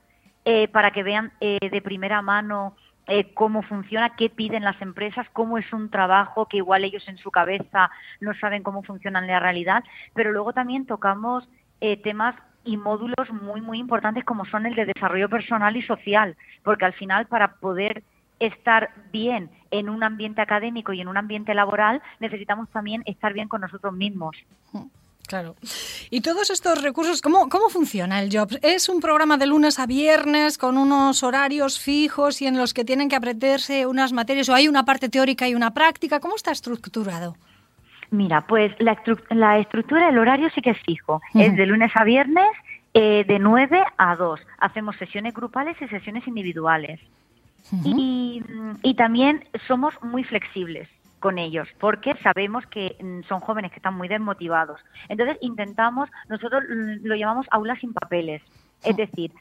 eh, 0.45 0.69
para 0.69 0.91
que 0.91 1.03
vean 1.03 1.33
eh, 1.41 1.59
de 1.71 1.83
primera 1.83 2.23
mano 2.23 2.77
eh, 3.07 3.33
cómo 3.35 3.63
funciona, 3.63 4.17
qué 4.17 4.31
piden 4.31 4.65
las 4.65 4.81
empresas, 4.81 5.27
cómo 5.33 5.59
es 5.59 5.73
un 5.73 5.91
trabajo 5.91 6.47
que 6.47 6.59
igual 6.59 6.85
ellos 6.85 7.07
en 7.09 7.19
su 7.19 7.31
cabeza 7.31 7.91
no 8.21 8.35
saben 8.35 8.63
cómo 8.63 8.83
funciona 8.83 9.19
en 9.19 9.27
la 9.27 9.41
realidad. 9.41 9.85
Pero 10.15 10.33
luego 10.33 10.53
también 10.53 10.87
tocamos 10.87 11.49
temas 12.03 12.35
y 12.65 12.77
módulos 12.77 13.31
muy, 13.31 13.63
muy 13.63 13.79
importantes 13.79 14.25
como 14.25 14.45
son 14.45 14.67
el 14.67 14.75
de 14.75 14.87
desarrollo 14.87 15.29
personal 15.29 15.77
y 15.77 15.83
social, 15.83 16.37
porque 16.63 16.85
al 16.85 16.93
final 16.93 17.27
para 17.27 17.55
poder 17.55 18.03
estar 18.39 18.91
bien 19.13 19.51
en 19.71 19.89
un 19.89 20.03
ambiente 20.03 20.41
académico 20.41 20.93
y 20.93 21.01
en 21.01 21.09
un 21.09 21.17
ambiente 21.17 21.55
laboral, 21.55 22.03
necesitamos 22.19 22.69
también 22.71 23.03
estar 23.07 23.33
bien 23.33 23.49
con 23.49 23.61
nosotros 23.61 23.93
mismos. 23.93 24.37
Claro. 25.31 25.55
Y 26.11 26.23
todos 26.23 26.51
estos 26.51 26.83
recursos, 26.83 27.23
¿cómo, 27.23 27.49
¿cómo 27.49 27.69
funciona 27.69 28.21
el 28.21 28.37
Jobs? 28.37 28.59
¿Es 28.63 28.89
un 28.89 29.01
programa 29.01 29.37
de 29.37 29.47
lunes 29.47 29.79
a 29.79 29.87
viernes 29.87 30.59
con 30.59 30.77
unos 30.77 31.23
horarios 31.23 31.79
fijos 31.79 32.43
y 32.43 32.49
en 32.49 32.59
los 32.59 32.75
que 32.75 32.85
tienen 32.85 33.09
que 33.09 33.15
aprenderse 33.15 33.87
unas 33.87 34.13
materias 34.13 34.49
o 34.49 34.55
hay 34.55 34.67
una 34.67 34.85
parte 34.85 35.09
teórica 35.09 35.47
y 35.47 35.55
una 35.55 35.73
práctica? 35.73 36.19
¿Cómo 36.19 36.35
está 36.35 36.51
estructurado? 36.51 37.37
Mira, 38.11 38.45
pues 38.49 38.73
la, 38.81 39.01
la 39.29 39.61
estructura 39.61 40.07
del 40.07 40.19
horario 40.19 40.51
sí 40.53 40.61
que 40.63 40.71
es 40.71 40.81
fijo. 40.81 41.23
Es 41.33 41.55
de 41.55 41.65
lunes 41.65 41.93
a 41.95 42.03
viernes 42.03 42.51
eh, 42.93 43.23
de 43.25 43.39
9 43.39 43.85
a 43.99 44.17
2. 44.17 44.41
Hacemos 44.59 44.97
sesiones 44.97 45.33
grupales 45.33 45.77
y 45.81 45.87
sesiones 45.87 46.27
individuales 46.27 46.99
y, 47.85 48.43
también 48.97 49.45
somos 49.69 49.95
muy 50.03 50.25
flexibles 50.25 50.89
con 51.21 51.39
ellos, 51.39 51.69
porque 51.79 52.15
sabemos 52.23 52.67
que 52.67 52.97
mm, 53.01 53.29
son 53.29 53.41
jóvenes 53.41 53.71
que 53.71 53.77
están 53.77 53.95
muy 53.95 54.09
desmotivados. 54.09 54.81
Entonces 55.09 55.39
intentamos, 55.41 56.11
nosotros 56.29 56.65
lo 56.67 57.15
llamamos 57.15 57.47
aulas 57.51 57.79
sin 57.79 57.93
papeles, 57.93 58.43
es 58.83 58.97
decir, 58.97 59.33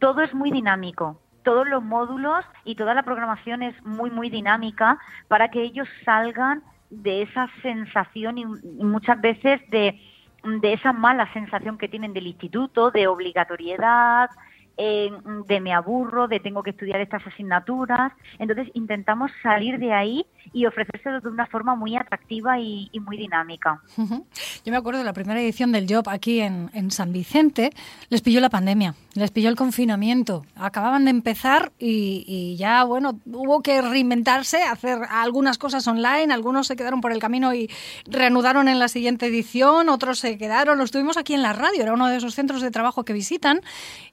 todo 0.00 0.20
es 0.20 0.34
muy 0.34 0.50
dinámico, 0.50 1.20
todos 1.44 1.66
los 1.66 1.82
módulos 1.82 2.44
y 2.64 2.74
toda 2.74 2.94
la 2.94 3.04
programación 3.04 3.62
es 3.62 3.82
muy, 3.84 4.10
muy 4.10 4.28
dinámica 4.28 4.98
para 5.28 5.48
que 5.48 5.62
ellos 5.62 5.88
salgan 6.04 6.62
de 6.90 7.22
esa 7.22 7.48
sensación 7.62 8.38
y, 8.38 8.44
muchas 8.44 9.20
veces 9.20 9.60
de, 9.70 10.00
de 10.42 10.72
esa 10.72 10.92
mala 10.92 11.32
sensación 11.32 11.78
que 11.78 11.88
tienen 11.88 12.12
del 12.12 12.26
instituto, 12.26 12.90
de 12.90 13.06
obligatoriedad, 13.06 14.30
de 14.78 15.60
me 15.60 15.74
aburro, 15.74 16.28
de 16.28 16.38
tengo 16.38 16.62
que 16.62 16.70
estudiar 16.70 17.00
estas 17.00 17.26
asignaturas. 17.26 18.12
Entonces 18.38 18.68
intentamos 18.74 19.32
salir 19.42 19.78
de 19.78 19.92
ahí 19.92 20.26
y 20.52 20.66
ofrecérselo 20.66 21.20
de 21.20 21.28
una 21.28 21.46
forma 21.46 21.74
muy 21.74 21.96
atractiva 21.96 22.58
y, 22.58 22.90
muy 23.00 23.16
dinámica. 23.16 23.80
Yo 23.96 24.72
me 24.72 24.76
acuerdo 24.76 24.98
de 24.98 25.04
la 25.04 25.12
primera 25.12 25.40
edición 25.40 25.72
del 25.72 25.86
Job 25.88 26.08
aquí 26.08 26.40
en, 26.40 26.90
San 26.90 27.12
Vicente, 27.12 27.70
les 28.08 28.22
pilló 28.22 28.40
la 28.40 28.50
pandemia, 28.50 28.94
les 29.14 29.30
pilló 29.30 29.48
el 29.48 29.56
confinamiento. 29.56 30.44
Acababan 30.56 31.04
de 31.04 31.10
empezar 31.10 31.72
y, 31.78 32.56
ya, 32.56 32.84
bueno, 32.84 33.20
hubo 33.26 33.62
que 33.62 33.80
reinventarse, 33.82 34.62
hacer 34.62 34.98
algunas 35.10 35.58
cosas 35.58 35.86
online, 35.86 36.32
algunos 36.32 36.66
se 36.66 36.76
quedaron 36.76 37.00
por 37.00 37.12
el 37.12 37.18
camino 37.18 37.54
y 37.54 37.70
reanudaron 38.06 38.68
en 38.68 38.78
la 38.78 38.88
siguiente 38.88 39.26
edición, 39.26 39.88
otros 39.88 40.18
se 40.18 40.38
quedaron, 40.38 40.78
los 40.78 40.90
tuvimos 40.90 41.16
aquí 41.16 41.34
en 41.34 41.42
la 41.42 41.52
radio, 41.52 41.82
era 41.82 41.92
uno 41.92 42.08
de 42.08 42.16
esos 42.16 42.34
centros 42.34 42.62
de 42.62 42.70
trabajo 42.70 43.04
que 43.04 43.12
visitan 43.12 43.60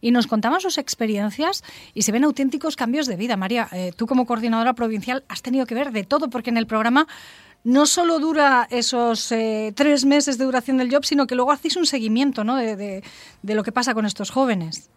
y 0.01 0.11
nos 0.11 0.27
contaban 0.27 0.61
sus 0.61 0.77
experiencias 0.77 1.63
y 1.93 2.03
se 2.03 2.11
ven 2.11 2.23
auténticos 2.23 2.75
cambios 2.75 3.07
de 3.07 3.15
vida. 3.15 3.37
María, 3.37 3.67
eh, 3.71 3.91
tú 3.95 4.05
como 4.05 4.25
coordinadora 4.25 4.73
provincial 4.73 5.23
has 5.27 5.41
tenido 5.41 5.65
que 5.65 5.75
ver 5.75 5.91
de 5.91 6.03
todo 6.03 6.24
porque 6.29 6.49
en 6.49 6.57
el 6.57 6.67
programa 6.67 7.07
no 7.65 7.87
solo 7.87 8.19
dura 8.19 8.67
esos 8.69 9.31
eh, 9.31 9.73
tres 9.75 10.05
meses 10.05 10.37
de 10.37 10.45
duración 10.45 10.77
del 10.77 10.91
job, 10.91 11.03
sino 11.03 11.25
que 11.25 11.35
luego 11.35 11.51
hacéis 11.51 11.75
un 11.75 11.87
seguimiento 11.87 12.43
¿no? 12.43 12.55
de, 12.55 13.03
lo 13.43 13.63
que 13.63 13.71
pasa 13.71 13.93
con 13.93 14.05
estos 14.05 14.29
jóvenes. 14.29 14.91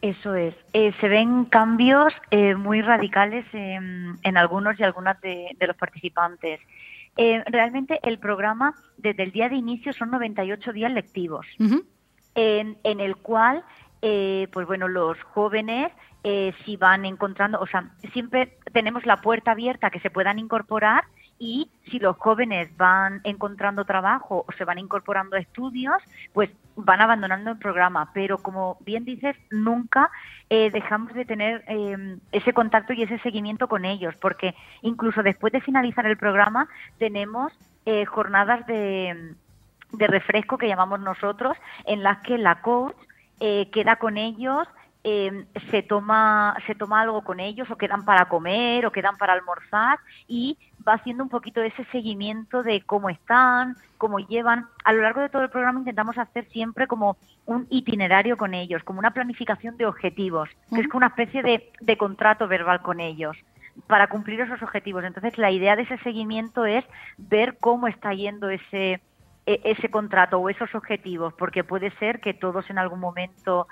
Eso 0.00 0.34
es. 0.34 0.54
Eh, 0.72 0.94
se 0.98 1.08
ven 1.08 1.44
cambios 1.44 2.14
eh, 2.30 2.54
muy 2.54 2.80
radicales 2.80 3.44
en, 3.52 4.36
algunos 4.38 4.80
y 4.80 4.82
algunas 4.82 5.20
de, 5.20 5.54
los 5.60 5.76
participantes. 5.76 6.60
realmente 7.16 8.00
el 8.02 8.18
programa, 8.18 8.74
desde 8.96 9.24
el 9.24 9.30
día 9.30 9.50
de 9.50 9.56
inicio, 9.56 9.92
son 9.92 10.10
98 10.10 10.72
días 10.72 10.90
lectivos, 10.90 11.46
en, 12.34 12.78
en, 12.82 13.00
el 13.00 13.16
cual, 13.16 13.62
pues 14.00 14.66
bueno, 14.66 14.88
los 14.88 15.20
jóvenes 15.34 15.92
eh, 16.22 16.52
si 16.64 16.76
van 16.76 17.06
encontrando, 17.06 17.58
o 17.60 17.66
sea, 17.66 17.90
siempre 18.12 18.58
tenemos 18.72 19.06
la 19.06 19.22
puerta 19.22 19.52
abierta 19.52 19.88
que 19.90 20.00
se 20.00 20.10
puedan 20.10 20.38
incorporar 20.38 21.04
y 21.38 21.70
si 21.90 21.98
los 21.98 22.18
jóvenes 22.18 22.76
van 22.76 23.22
encontrando 23.24 23.86
trabajo 23.86 24.44
o 24.46 24.52
se 24.52 24.66
van 24.66 24.78
incorporando 24.78 25.36
a 25.36 25.40
estudios, 25.40 25.96
pues 26.34 26.50
van 26.76 27.00
abandonando 27.00 27.52
el 27.52 27.58
programa. 27.58 28.10
Pero 28.12 28.36
como 28.36 28.76
bien 28.80 29.06
dices, 29.06 29.34
nunca 29.50 30.10
eh, 30.50 30.70
dejamos 30.70 31.14
de 31.14 31.24
tener 31.24 31.64
em, 31.66 32.20
ese 32.32 32.52
contacto 32.52 32.92
y 32.92 33.02
ese 33.02 33.18
seguimiento 33.20 33.66
con 33.68 33.86
ellos, 33.86 34.14
porque 34.20 34.54
incluso 34.82 35.22
después 35.22 35.54
de 35.54 35.62
finalizar 35.62 36.04
el 36.04 36.18
programa 36.18 36.68
tenemos 36.98 37.50
eh, 37.86 38.04
jornadas 38.04 38.66
de, 38.66 39.34
de 39.92 40.06
refresco 40.06 40.58
que 40.58 40.68
llamamos 40.68 41.00
nosotros, 41.00 41.56
en 41.86 42.02
las 42.02 42.18
que 42.18 42.36
la 42.36 42.60
coach 42.60 42.94
queda 43.72 43.96
con 43.96 44.18
ellos 44.18 44.68
Em, 45.02 45.46
se 45.70 45.82
toma 45.82 46.54
se 46.66 46.74
toma 46.74 47.00
algo 47.00 47.22
con 47.22 47.40
ellos 47.40 47.70
o 47.70 47.76
quedan 47.76 48.04
para 48.04 48.26
comer 48.26 48.84
o 48.84 48.92
quedan 48.92 49.16
para 49.16 49.32
almorzar 49.32 49.98
y 50.28 50.58
va 50.86 50.92
haciendo 50.92 51.22
un 51.22 51.30
poquito 51.30 51.62
ese 51.62 51.84
seguimiento 51.86 52.62
de 52.62 52.82
cómo 52.82 53.08
están, 53.08 53.76
cómo 53.96 54.18
llevan. 54.18 54.66
A 54.84 54.92
lo 54.92 55.00
largo 55.00 55.22
de 55.22 55.30
todo 55.30 55.42
el 55.42 55.48
programa 55.48 55.78
intentamos 55.78 56.18
hacer 56.18 56.46
siempre 56.50 56.86
como 56.86 57.16
un 57.46 57.66
itinerario 57.70 58.36
con 58.36 58.52
ellos, 58.52 58.82
como 58.84 58.98
una 58.98 59.12
planificación 59.12 59.78
de 59.78 59.86
objetivos, 59.86 60.50
que 60.68 60.82
es 60.82 60.88
como 60.88 60.98
una 60.98 61.06
especie 61.06 61.42
de, 61.42 61.72
de 61.80 61.96
contrato 61.96 62.46
verbal 62.46 62.82
con 62.82 63.00
ellos 63.00 63.38
para 63.86 64.08
cumplir 64.08 64.42
esos 64.42 64.62
objetivos. 64.62 65.04
Entonces 65.04 65.38
la 65.38 65.50
idea 65.50 65.76
de 65.76 65.82
ese 65.82 65.96
seguimiento 65.98 66.66
es 66.66 66.84
ver 67.16 67.56
cómo 67.58 67.88
está 67.88 68.12
yendo 68.12 68.50
ese 68.50 69.00
e, 69.46 69.60
ese 69.64 69.90
contrato 69.90 70.38
o 70.38 70.50
esos 70.50 70.74
objetivos, 70.74 71.32
porque 71.34 71.64
puede 71.64 71.90
ser 71.92 72.20
que 72.20 72.34
todos 72.34 72.68
en 72.68 72.78
algún 72.78 73.00
momento 73.00 73.66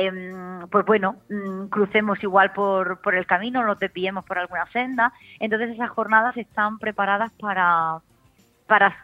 Em, 0.00 0.68
pues 0.70 0.86
bueno, 0.86 1.16
mm, 1.28 1.66
crucemos 1.70 2.22
igual 2.22 2.52
por, 2.52 3.00
por 3.00 3.16
el 3.16 3.26
camino, 3.26 3.64
nos 3.64 3.80
desviemos 3.80 4.24
por 4.24 4.38
alguna 4.38 4.64
senda. 4.66 5.12
Entonces 5.40 5.70
esas 5.70 5.90
jornadas 5.90 6.36
están 6.36 6.78
preparadas 6.78 7.32
para, 7.32 8.00
para 8.68 8.96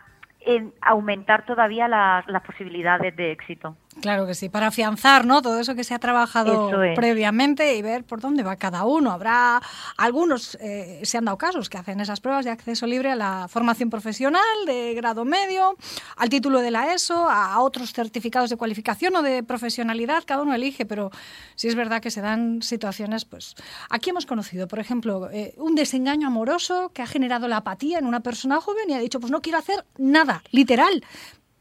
aumentar 0.80 1.44
todavía 1.46 1.88
las 1.88 2.42
posibilidades 2.46 3.16
de 3.16 3.32
éxito. 3.32 3.76
Claro 4.00 4.26
que 4.26 4.34
sí, 4.34 4.48
para 4.48 4.66
afianzar 4.68 5.24
¿no? 5.24 5.40
todo 5.40 5.58
eso 5.58 5.74
que 5.74 5.84
se 5.84 5.94
ha 5.94 5.98
trabajado 5.98 6.70
previamente 6.94 7.76
y 7.76 7.82
ver 7.82 8.04
por 8.04 8.20
dónde 8.20 8.42
va 8.42 8.56
cada 8.56 8.84
uno. 8.84 9.12
Habrá 9.12 9.62
algunos, 9.96 10.56
eh, 10.60 11.00
se 11.04 11.18
han 11.18 11.24
dado 11.24 11.38
casos, 11.38 11.68
que 11.68 11.78
hacen 11.78 12.00
esas 12.00 12.20
pruebas 12.20 12.44
de 12.44 12.50
acceso 12.50 12.86
libre 12.86 13.10
a 13.10 13.16
la 13.16 13.46
formación 13.48 13.90
profesional 13.90 14.42
de 14.66 14.94
grado 14.94 15.24
medio, 15.24 15.76
al 16.16 16.28
título 16.28 16.60
de 16.60 16.70
la 16.70 16.92
ESO, 16.92 17.28
a 17.30 17.60
otros 17.60 17.92
certificados 17.92 18.50
de 18.50 18.56
cualificación 18.56 19.16
o 19.16 19.22
de 19.22 19.42
profesionalidad, 19.42 20.24
cada 20.26 20.42
uno 20.42 20.54
elige, 20.54 20.84
pero 20.84 21.10
sí 21.54 21.68
es 21.68 21.74
verdad 21.74 22.02
que 22.02 22.10
se 22.10 22.20
dan 22.20 22.62
situaciones, 22.62 23.24
pues 23.24 23.54
aquí 23.90 24.10
hemos 24.10 24.26
conocido, 24.26 24.68
por 24.68 24.80
ejemplo, 24.80 25.30
eh, 25.30 25.54
un 25.56 25.74
desengaño 25.74 26.26
amoroso 26.26 26.90
que 26.92 27.02
ha 27.02 27.06
generado 27.06 27.48
la 27.48 27.58
apatía 27.58 27.98
en 27.98 28.06
una 28.06 28.20
persona 28.20 28.60
joven 28.60 28.90
y 28.90 28.94
ha 28.94 28.98
dicho, 28.98 29.20
pues 29.20 29.30
no 29.30 29.40
quiero 29.40 29.58
hacer 29.58 29.84
nada, 29.96 30.42
literal, 30.50 31.04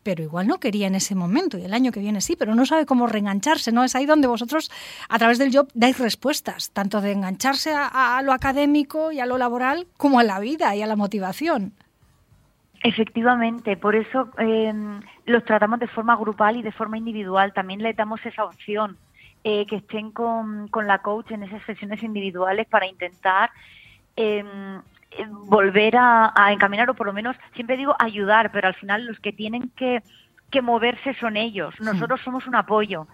pero 0.04 0.24
igual 0.24 0.48
no 0.48 0.60
quería 0.60 0.88
en 0.88 0.96
ese 0.96 1.16
momento 1.16 1.58
y 1.58 1.64
el 1.64 1.74
año 1.74 1.92
que 1.92 2.00
viene 2.00 2.22
sí, 2.22 2.36
pero 2.36 2.54
no 2.56 2.66
sabe 2.66 2.86
cómo 2.86 3.08
reengancharse, 3.08 3.72
¿no? 3.72 3.84
Es 3.84 3.96
ahí 3.96 4.06
donde 4.06 4.28
vosotros, 4.28 4.70
a 5.10 5.18
través 5.18 5.40
del 5.40 5.56
job, 5.56 5.70
dais 5.74 5.98
respuestas, 5.98 6.72
tanto 6.72 7.02
de 7.02 7.14
engancharse 7.14 7.74
a, 7.76 8.22
lo 8.24 8.34
académico 8.34 9.12
y 9.12 9.20
a 9.20 9.26
lo 9.26 9.38
laboral, 9.38 9.88
como 9.98 10.20
a 10.20 10.24
la 10.24 10.40
vida 10.40 10.76
y 10.76 10.82
a 10.82 10.88
la 10.88 10.96
motivación. 10.96 11.74
Efectivamente, 12.84 13.78
por 13.78 13.96
eso 13.96 14.30
em, 14.38 15.00
los 15.26 15.46
tratamos 15.46 15.80
de 15.80 15.88
forma 15.88 16.18
grupal 16.18 16.58
y 16.58 16.62
de 16.62 16.74
forma 16.74 16.98
individual. 16.98 17.54
También 17.54 17.82
le 17.82 17.94
damos 17.94 18.26
esa 18.26 18.44
opción, 18.44 18.98
eh, 19.46 19.66
que 19.66 19.78
estén 19.78 20.12
con, 20.12 20.68
con 20.68 20.86
la 20.86 21.00
coach 21.00 21.32
en 21.32 21.44
esas 21.44 21.64
sesiones 21.64 22.04
individuales 22.04 22.68
para 22.68 22.86
intentar 22.86 23.52
eh, 24.16 24.44
volver 25.48 25.96
a, 25.98 26.34
encaminar 26.52 26.90
o 26.90 26.94
por 26.94 27.08
lo 27.08 27.14
menos, 27.14 27.36
siempre 27.54 27.78
digo 27.78 27.96
ayudar, 28.00 28.52
pero 28.52 28.68
al 28.68 28.76
final 28.76 29.06
los 29.06 29.20
que 29.20 29.34
tienen 29.34 29.72
que, 29.76 30.04
que 30.50 30.62
moverse 30.62 31.14
son 31.16 31.38
ellos. 31.38 31.74
Nosotros 31.80 32.22
somos 32.22 32.48
un 32.48 32.56
apoyo. 32.56 33.08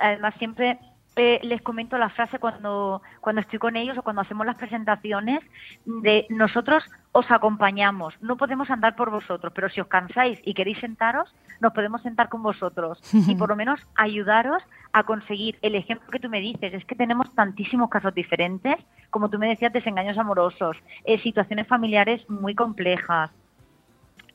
Además, 0.00 0.34
siempre 0.38 0.78
eh, 1.16 1.40
les 1.42 1.62
comento 1.62 1.96
la 1.96 2.10
frase 2.10 2.38
cuando, 2.38 3.00
cuando 3.20 3.40
estoy 3.40 3.58
con 3.58 3.74
ellos 3.74 3.96
o 3.96 4.02
cuando 4.02 4.20
hacemos 4.22 4.46
las 4.46 4.56
presentaciones 4.56 5.40
de 5.86 6.26
nosotros 6.28 6.84
os 7.12 7.30
acompañamos, 7.30 8.14
no 8.20 8.36
podemos 8.36 8.70
andar 8.70 8.94
por 8.96 9.10
vosotros, 9.10 9.50
pero 9.54 9.70
si 9.70 9.80
os 9.80 9.86
cansáis 9.86 10.38
y 10.44 10.52
queréis 10.52 10.78
sentaros, 10.78 11.34
nos 11.60 11.72
podemos 11.72 12.02
sentar 12.02 12.28
con 12.28 12.42
vosotros 12.42 13.00
y 13.12 13.34
por 13.34 13.48
lo 13.48 13.56
menos 13.62 13.80
ayudaros 13.94 14.62
a 14.92 15.04
conseguir 15.04 15.58
el 15.62 15.74
ejemplo 15.74 16.10
que 16.10 16.20
tú 16.20 16.28
me 16.28 16.40
dices. 16.40 16.74
Es 16.74 16.84
que 16.84 16.94
tenemos 16.94 17.34
tantísimos 17.34 17.88
casos 17.88 18.14
diferentes, 18.14 18.76
como 19.08 19.30
tú 19.30 19.38
me 19.38 19.48
decías, 19.48 19.72
desengaños 19.72 20.18
amorosos, 20.18 20.76
eh, 21.04 21.18
situaciones 21.20 21.66
familiares 21.66 22.28
muy 22.28 22.54
complejas, 22.54 23.30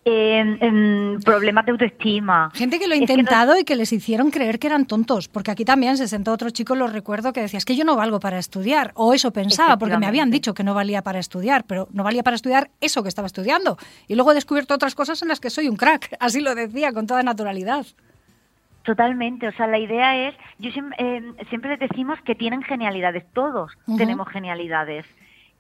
en, 0.04 1.20
problemas 1.24 1.66
de 1.66 1.72
autoestima. 1.72 2.52
Gente 2.54 2.80
que 2.80 2.88
lo 2.88 2.94
ha 2.94 2.98
intentado 2.98 3.58
y 3.58 3.64
que 3.64 3.76
les 3.76 3.94
hicieron 3.94 4.32
creer 4.32 4.60
que 4.60 4.68
eran 4.68 4.86
tontos, 4.86 5.28
porque 5.28 5.52
aquí 5.52 5.66
también 5.66 5.98
se 5.98 6.08
sentó 6.08 6.32
otro 6.32 6.50
chico, 6.50 6.76
lo 6.76 6.88
recuerdo, 6.88 7.34
que 7.34 7.42
decía, 7.42 7.58
es 7.58 7.66
que 7.66 7.76
yo 7.76 7.86
no 7.86 7.96
valgo 7.96 8.20
para 8.20 8.40
estudiar, 8.40 8.92
o 8.96 9.14
eso 9.14 9.32
pensaba, 9.32 9.78
porque 9.78 9.98
me 9.98 10.08
habían 10.08 10.32
dicho 10.32 10.54
que 10.54 10.64
no 10.64 10.74
valía 10.74 11.02
para 11.04 11.20
estudiar, 11.20 11.66
pero 11.66 11.88
no 11.92 12.04
valía 12.04 12.24
para 12.24 12.36
estudiar 12.36 12.72
eso 12.82 13.04
que 13.04 13.10
estaba 13.10 13.28
estudiando. 13.28 13.78
Y 14.08 14.16
luego 14.16 14.32
he 14.32 14.36
descubierto 14.36 14.74
otras 14.74 14.96
cosas 14.96 15.22
en 15.22 15.28
las 15.28 15.40
que 15.40 15.50
soy 15.50 15.68
un 15.68 15.76
crack, 15.76 16.16
así 16.20 16.42
lo 16.42 16.56
decía, 16.56 16.92
con 16.94 17.08
toda 17.08 17.24
naturalidad. 17.24 17.86
Totalmente, 18.84 19.48
o 19.48 19.52
sea, 19.52 19.68
la 19.68 19.78
idea 19.78 20.28
es, 20.28 20.36
yo 20.58 20.72
siempre, 20.72 20.98
eh, 20.98 21.34
siempre 21.50 21.70
les 21.70 21.80
decimos 21.80 22.20
que 22.22 22.34
tienen 22.34 22.64
genialidades, 22.64 23.24
todos 23.32 23.72
tenemos 23.96 24.28
genialidades. 24.30 25.06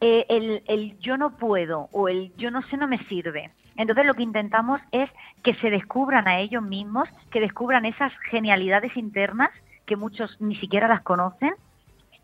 Eh, 0.04 0.26
el, 0.30 0.64
el 0.66 1.00
yo 1.00 1.16
no 1.18 1.38
puedo 1.38 1.88
o 1.92 2.10
el 2.10 2.34
yo 2.36 2.50
no 2.50 2.64
sé 2.64 2.78
no 2.78 2.88
me 2.88 2.98
sirve 3.06 3.52
entonces 3.78 4.06
lo 4.06 4.13
que 4.13 4.24
intentamos 4.24 4.82
es 4.92 5.10
que 5.44 5.54
se 5.56 5.70
descubran 5.70 6.28
a 6.28 6.40
ellos 6.40 6.63
mismos, 6.63 7.10
que 7.30 7.40
descubran 7.40 7.86
esas 7.86 8.13
genialidades 8.30 8.96
internas 8.98 9.50
que 9.86 9.96
muchos 9.96 10.40
ni 10.40 10.56
siquiera 10.56 10.88
las 10.88 11.01
conocen, 11.01 11.54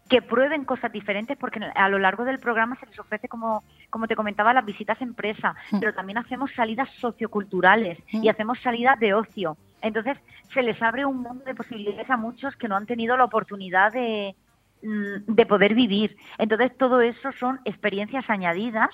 que 0.09 0.21
prueben 0.21 0.63
cosas 0.65 0.91
diferentes 0.91 1.37
porque 1.37 1.59
a 1.75 1.89
lo 1.89 1.99
largo 1.99 2.23
del 2.23 2.39
programa 2.39 2.77
se 2.79 2.85
les 2.85 2.99
ofrece, 2.99 3.27
como, 3.27 3.63
como 3.89 4.07
te 4.07 4.15
comentaba, 4.15 4.53
las 4.53 4.65
visitas 4.65 5.01
empresa, 5.01 5.55
mm. 5.71 5.79
pero 5.79 5.93
también 5.93 6.17
hacemos 6.17 6.51
salidas 6.53 6.89
socioculturales 6.99 7.99
y 8.11 8.29
hacemos 8.29 8.59
salidas 8.61 8.99
de 8.99 9.13
ocio. 9.13 9.57
Entonces 9.81 10.17
se 10.53 10.63
les 10.63 10.81
abre 10.81 11.05
un 11.05 11.21
mundo 11.21 11.43
de 11.43 11.55
posibilidades 11.55 12.09
a 12.09 12.17
muchos 12.17 12.55
que 12.55 12.67
no 12.67 12.75
han 12.75 12.85
tenido 12.85 13.17
la 13.17 13.25
oportunidad 13.25 13.91
de, 13.91 14.35
mm, 14.81 15.33
de 15.33 15.45
poder 15.45 15.75
vivir. 15.75 16.15
Entonces 16.37 16.75
todo 16.77 17.01
eso 17.01 17.31
son 17.33 17.59
experiencias 17.65 18.29
añadidas 18.29 18.89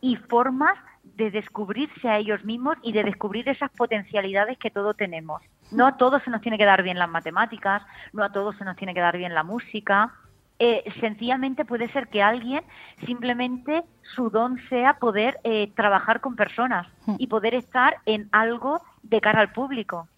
y 0.00 0.16
formas 0.16 0.76
de 1.16 1.30
descubrirse 1.30 2.08
a 2.08 2.18
ellos 2.18 2.44
mismos 2.44 2.76
y 2.82 2.92
de 2.92 3.04
descubrir 3.04 3.48
esas 3.48 3.70
potencialidades 3.70 4.58
que 4.58 4.70
todos 4.70 4.96
tenemos. 4.96 5.42
No 5.70 5.86
a 5.86 5.96
todos 5.96 6.22
se 6.22 6.30
nos 6.30 6.40
tiene 6.40 6.58
que 6.58 6.64
dar 6.64 6.82
bien 6.82 6.98
las 6.98 7.08
matemáticas, 7.08 7.82
no 8.12 8.24
a 8.24 8.32
todos 8.32 8.56
se 8.56 8.64
nos 8.64 8.76
tiene 8.76 8.94
que 8.94 9.00
dar 9.00 9.16
bien 9.16 9.34
la 9.34 9.42
música. 9.42 10.14
Eh, 10.58 10.84
sencillamente 11.00 11.64
puede 11.64 11.88
ser 11.92 12.08
que 12.08 12.22
alguien 12.22 12.64
simplemente 13.06 13.84
su 14.14 14.30
don 14.30 14.58
sea 14.68 14.94
poder 14.94 15.38
eh, 15.44 15.70
trabajar 15.76 16.20
con 16.20 16.34
personas 16.34 16.88
hmm. 17.06 17.14
y 17.18 17.28
poder 17.28 17.54
estar 17.54 17.98
en 18.06 18.28
algo 18.32 18.82
de 19.02 19.20
cara 19.20 19.40
al 19.40 19.52
público 19.52 20.08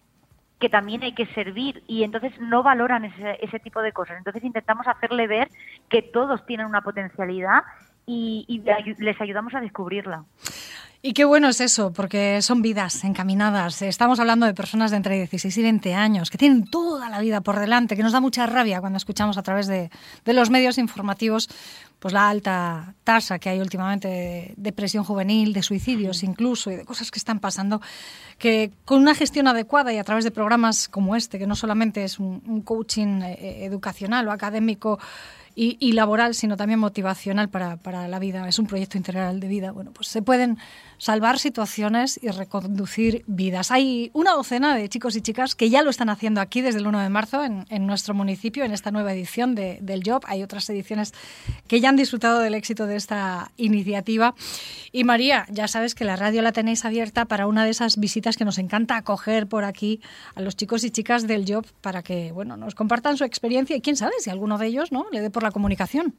que 0.59 0.69
también 0.69 1.01
hay 1.01 1.13
que 1.13 1.25
servir 1.25 1.83
y 1.87 2.03
entonces 2.03 2.39
no 2.39 2.61
valoran 2.61 3.03
ese, 3.03 3.39
ese 3.41 3.59
tipo 3.59 3.81
de 3.81 3.91
cosas. 3.91 4.17
Entonces 4.19 4.43
intentamos 4.43 4.87
hacerle 4.87 5.25
ver 5.25 5.49
que 5.89 6.03
todos 6.03 6.45
tienen 6.45 6.67
una 6.67 6.81
potencialidad 6.81 7.63
y, 8.05 8.63
les 8.99 9.21
ayudamos 9.21 9.53
a 9.53 9.61
descubrirla. 9.61 10.23
Y 11.03 11.13
qué 11.13 11.25
bueno 11.25 11.49
es 11.49 11.59
eso, 11.61 11.91
porque 11.91 12.43
son 12.43 12.61
vidas 12.61 13.03
encaminadas. 13.03 13.81
Estamos 13.81 14.19
hablando 14.19 14.45
de 14.45 14.53
personas 14.53 14.91
de 14.91 14.97
entre 14.97 15.17
16 15.17 15.57
y 15.57 15.61
20 15.63 15.95
años, 15.95 16.29
que 16.29 16.37
tienen 16.37 16.67
toda 16.67 17.09
la 17.09 17.19
vida 17.19 17.41
por 17.41 17.59
delante, 17.59 17.95
que 17.95 18.03
nos 18.03 18.11
da 18.11 18.21
mucha 18.21 18.45
rabia 18.45 18.81
cuando 18.81 18.97
escuchamos 18.97 19.35
a 19.39 19.41
través 19.41 19.65
de, 19.65 19.89
los 20.25 20.51
medios 20.51 20.77
informativos 20.77 21.49
pues 21.97 22.13
la 22.15 22.29
alta 22.29 22.93
tasa 23.03 23.37
que 23.37 23.49
hay 23.49 23.59
últimamente 23.59 24.07
de 24.07 24.53
depresión 24.57 25.03
juvenil, 25.03 25.53
de 25.53 25.63
suicidios 25.63 26.23
incluso, 26.23 26.71
y 26.71 26.75
de 26.75 26.85
cosas 26.85 27.09
que 27.09 27.17
están 27.17 27.39
pasando, 27.39 27.81
que 28.37 28.71
con 28.85 29.01
una 29.01 29.15
gestión 29.15 29.47
adecuada 29.47 29.93
y 29.93 29.97
a 29.97 30.03
través 30.03 30.23
de 30.23 30.31
programas 30.31 30.87
como 30.87 31.15
este, 31.15 31.39
que 31.39 31.47
no 31.47 31.55
solamente 31.55 32.03
es 32.03 32.19
un, 32.19 32.61
coaching 32.61 33.21
eh, 33.21 33.65
educacional 33.65 34.27
o 34.27 34.31
académico, 34.31 34.99
y, 35.53 35.91
laboral, 35.91 36.33
sino 36.33 36.55
también 36.55 36.79
motivacional 36.79 37.49
para, 37.49 37.75
para, 37.75 38.07
la 38.07 38.19
vida. 38.19 38.47
Es 38.47 38.57
un 38.57 38.67
proyecto 38.67 38.97
integral 38.97 39.39
de 39.39 39.47
vida. 39.47 39.71
Bueno, 39.71 39.91
pues 39.91 40.07
se 40.07 40.21
pueden 40.21 40.57
salvar 41.01 41.39
situaciones 41.39 42.19
y 42.21 42.29
reconducir 42.29 43.23
vidas. 43.25 43.71
Hay 43.71 44.11
una 44.13 44.33
docena 44.33 44.75
de 44.75 44.87
chicos 44.87 45.15
y 45.15 45.21
chicas 45.21 45.55
que 45.55 45.71
ya 45.71 45.81
lo 45.81 45.89
están 45.89 46.09
haciendo 46.09 46.41
aquí 46.41 46.61
desde 46.61 46.77
el 46.77 46.85
1 46.85 46.99
de 46.99 47.09
marzo 47.09 47.43
en, 47.43 47.87
nuestro 47.87 48.13
municipio, 48.13 48.63
en 48.63 48.71
esta 48.71 48.91
nueva 48.91 49.11
edición 49.11 49.55
de, 49.55 49.79
del 49.81 50.03
Job. 50.05 50.21
Hay 50.27 50.43
otras 50.43 50.69
ediciones 50.69 51.15
que 51.65 51.81
ya 51.81 51.89
han 51.89 51.95
disfrutado 51.95 52.37
del 52.37 52.53
éxito 52.53 52.85
de 52.85 52.97
esta 52.97 53.51
iniciativa. 53.57 54.35
Y 54.91 55.03
María, 55.03 55.47
ya 55.49 55.67
sabes 55.67 55.95
que 55.95 56.05
la 56.05 56.17
radio 56.17 56.43
la 56.43 56.51
tenéis 56.51 56.85
abierta 56.85 57.25
para 57.25 57.47
una 57.47 57.65
de 57.65 57.71
esas 57.71 57.97
visitas 57.97 58.37
que 58.37 58.45
nos 58.45 58.59
encanta 58.59 58.95
acoger 58.95 59.47
por 59.47 59.63
aquí 59.63 60.01
a 60.35 60.41
los 60.41 60.55
chicos 60.55 60.83
y 60.83 60.91
chicas 60.91 61.25
del 61.25 61.51
Job 61.51 61.65
para 61.81 62.03
que 62.03 62.31
bueno, 62.31 62.57
nos 62.57 62.75
compartan 62.75 63.17
su 63.17 63.23
experiencia 63.23 63.75
y 63.75 63.81
quién 63.81 63.95
sabe 63.95 64.13
si 64.19 64.29
alguno 64.29 64.59
de 64.59 64.67
ellos 64.67 64.91
¿no? 64.91 65.07
le 65.11 65.21
dé 65.21 65.31
por 65.31 65.41
la 65.41 65.49
comunicación. 65.49 66.13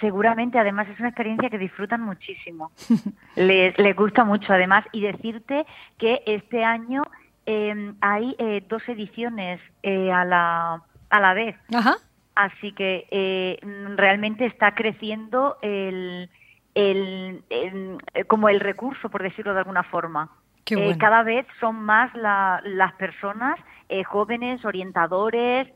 Seguramente, 0.00 0.58
además 0.58 0.88
es 0.88 0.98
una 0.98 1.08
experiencia 1.08 1.50
que 1.50 1.58
disfrutan 1.58 2.00
muchísimo. 2.02 2.70
les, 3.36 3.78
les 3.78 3.96
gusta 3.96 4.24
mucho, 4.24 4.52
además, 4.52 4.84
y 4.92 5.00
decirte 5.00 5.66
que 5.98 6.22
este 6.26 6.64
año 6.64 7.02
em, 7.46 7.94
hay 8.00 8.34
eh, 8.38 8.64
dos 8.68 8.82
ediciones 8.88 9.60
eh, 9.82 10.10
a, 10.10 10.24
la, 10.24 10.82
a 11.10 11.20
la 11.20 11.34
vez. 11.34 11.56
Así 12.34 12.72
que 12.72 13.06
eh, 13.10 13.58
realmente 13.96 14.46
está 14.46 14.74
creciendo 14.74 15.56
el, 15.62 16.28
el, 16.74 17.44
como 18.26 18.48
el 18.48 18.58
recurso, 18.58 19.08
por 19.08 19.22
decirlo 19.22 19.52
de 19.52 19.60
alguna 19.60 19.84
forma. 19.84 20.30
cada 20.98 21.22
vez 21.22 21.46
son 21.60 21.76
más 21.76 22.12
las 22.14 22.92
personas, 22.94 23.56
jóvenes, 24.06 24.64
orientadores, 24.64 25.68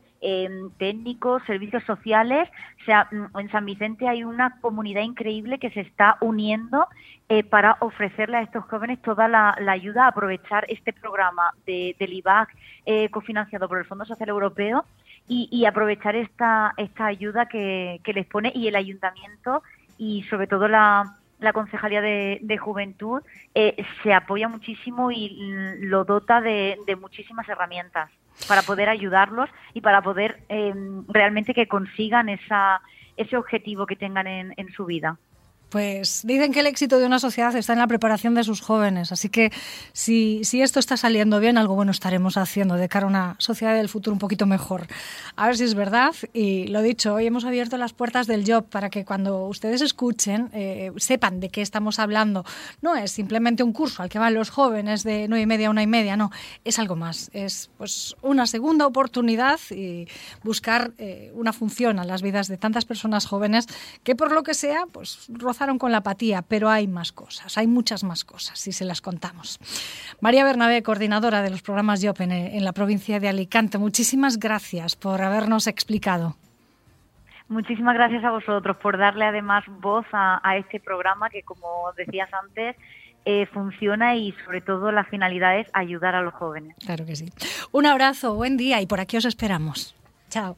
técnicos, 0.77 1.43
servicios 1.45 1.83
sociales. 1.83 2.49
O 2.81 2.85
sea, 2.85 3.07
mm, 3.11 3.37
en 3.39 3.51
San 3.51 3.65
Vicente 3.65 4.07
hay 4.07 4.23
una 4.23 4.59
comunidad 4.61 5.01
increíble 5.01 5.59
que 5.59 5.69
se 5.71 5.81
está 5.81 6.17
uniendo 6.21 6.87
eh, 7.29 7.43
para 7.43 7.77
ofrecerle 7.79 8.37
a 8.37 8.41
estos 8.41 8.65
jóvenes 8.65 9.01
toda 9.01 9.27
la, 9.27 9.55
ayuda 9.67 10.05
a 10.05 10.07
aprovechar 10.09 10.65
este 10.67 10.93
programa 10.93 11.53
de, 11.65 11.95
del 11.99 12.13
IBAC 12.13 12.49
eh, 12.85 13.09
cofinanciado 13.09 13.67
por 13.67 13.77
el 13.77 13.85
Fondo 13.85 14.05
Social 14.05 14.29
Europeo 14.29 14.85
y, 15.31 15.65
aprovechar 15.65 16.15
esta, 16.15 16.73
esta 16.77 17.05
ayuda 17.05 17.45
que, 17.45 18.01
les 18.03 18.25
pone 18.25 18.51
y 18.55 18.67
el 18.67 18.75
ayuntamiento 18.75 19.61
y 19.99 20.23
sobre 20.23 20.47
todo 20.47 20.67
la, 20.67 21.17
la 21.39 21.53
Concejalía 21.53 22.01
de, 22.01 22.57
Juventud 22.59 23.21
eh, 23.53 23.85
se 24.01 24.11
apoya 24.11 24.47
muchísimo 24.47 25.11
y 25.11 25.37
lo 25.81 26.03
dota 26.03 26.41
de 26.41 26.97
muchísimas 26.99 27.47
herramientas 27.47 28.09
para 28.47 28.61
poder 28.63 28.89
ayudarlos 28.89 29.49
y 29.73 29.81
para 29.81 30.01
poder 30.01 30.41
eh, 30.49 30.73
realmente 31.07 31.53
que 31.53 31.67
consigan 31.67 32.29
esa, 32.29 32.81
ese 33.17 33.37
objetivo 33.37 33.85
que 33.85 33.95
tengan 33.95 34.27
en, 34.27 34.53
en 34.57 34.71
su 34.71 34.85
vida. 34.85 35.17
Pues 35.69 36.21
dicen 36.23 36.51
que 36.51 36.61
el 36.61 36.67
éxito 36.67 36.99
de 36.99 37.05
una 37.05 37.19
sociedad 37.19 37.55
está 37.55 37.73
en 37.73 37.79
la 37.79 37.87
preparación 37.87 38.33
de 38.33 38.43
sus 38.43 38.61
jóvenes, 38.61 39.11
así 39.11 39.29
que 39.29 39.51
si, 39.93 40.43
si, 40.43 40.61
esto 40.61 40.79
está 40.79 40.97
saliendo 40.97 41.39
bien, 41.39 41.57
algo 41.57 41.75
bueno 41.75 41.91
estaremos 41.91 42.37
haciendo 42.37 42.75
de 42.75 42.89
cara 42.89 43.05
a 43.05 43.09
una 43.09 43.35
sociedad 43.37 43.75
del 43.75 43.89
futuro 43.89 44.13
un 44.13 44.19
poquito 44.19 44.45
mejor. 44.45 44.87
A 45.35 45.47
ver 45.47 45.57
si 45.57 45.63
es 45.63 45.75
verdad. 45.75 46.13
Y 46.33 46.67
lo 46.67 46.81
dicho, 46.81 47.13
hoy 47.13 47.27
hemos 47.27 47.45
abierto 47.45 47.77
las 47.77 47.93
puertas 47.93 48.27
del 48.27 48.43
job 48.45 48.65
para 48.67 48.89
que 48.89 49.05
cuando 49.05 49.45
ustedes 49.45 49.81
escuchen 49.81 50.49
eh, 50.53 50.91
sepan 50.97 51.39
de 51.39 51.49
qué 51.49 51.61
estamos 51.61 51.99
hablando. 51.99 52.45
No 52.81 52.95
es 52.95 53.11
simplemente 53.11 53.63
un 53.63 53.73
curso 53.73 54.03
al 54.03 54.09
que 54.09 54.19
van 54.19 54.33
los 54.33 54.49
jóvenes 54.49 55.03
de 55.03 55.27
nueve 55.27 55.43
y 55.43 55.45
media 55.45 55.67
a 55.67 55.71
una 55.71 55.83
y 55.83 55.87
media, 55.87 56.17
no, 56.17 56.31
es 56.65 56.79
algo 56.79 56.95
más. 56.95 57.29
Es 57.33 57.69
pues 57.77 58.15
una 58.21 58.47
segunda 58.47 58.87
oportunidad 58.87 59.59
y 59.69 60.07
buscar 60.43 60.91
eh, 60.97 61.31
una 61.35 61.53
función 61.53 61.99
a 61.99 62.03
las 62.03 62.21
vidas 62.21 62.47
de 62.47 62.57
tantas 62.57 62.85
personas 62.85 63.25
jóvenes 63.25 63.67
que 64.03 64.15
por 64.15 64.31
lo 64.31 64.43
que 64.43 64.53
sea, 64.53 64.85
pues 64.91 65.25
con 65.77 65.91
la 65.91 65.99
apatía, 65.99 66.41
pero 66.41 66.69
hay 66.69 66.87
más 66.87 67.11
cosas, 67.11 67.57
hay 67.57 67.67
muchas 67.67 68.03
más 68.03 68.23
cosas, 68.23 68.57
si 68.57 68.71
se 68.71 68.85
las 68.85 69.01
contamos. 69.01 69.59
María 70.21 70.45
Bernabé, 70.45 70.81
coordinadora 70.83 71.41
de 71.41 71.49
los 71.49 71.61
programas 71.61 72.01
YOP 72.01 72.21
en, 72.21 72.63
la 72.63 72.71
provincia 72.71 73.19
de 73.19 73.27
Alicante, 73.27 73.77
muchísimas 73.77 74.39
gracias 74.39 74.95
por 74.95 75.21
habernos 75.21 75.67
explicado. 75.67 76.35
Muchísimas 77.49 77.95
gracias 77.95 78.23
a 78.23 78.31
vosotros 78.31 78.77
por 78.77 78.97
darle 78.97 79.25
además 79.25 79.63
voz 79.67 80.05
a, 80.13 80.57
este 80.57 80.79
programa 80.79 81.29
que, 81.29 81.41
como 81.43 81.91
decías 81.97 82.29
antes, 82.33 82.75
eh, 83.25 83.47
funciona 83.47 84.15
y 84.15 84.31
sobre 84.45 84.61
todo 84.61 84.91
la 84.91 85.03
finalidad 85.03 85.59
es 85.59 85.67
ayudar 85.73 86.15
a 86.15 86.21
los 86.21 86.33
jóvenes. 86.35 86.75
Claro 86.85 87.05
que 87.05 87.15
sí. 87.15 87.29
Un 87.71 87.85
abrazo, 87.85 88.35
buen 88.35 88.55
día 88.55 88.81
y 88.81 88.85
por 88.85 88.99
aquí 88.99 89.17
os 89.17 89.25
esperamos. 89.25 89.95
Chao. 90.29 90.57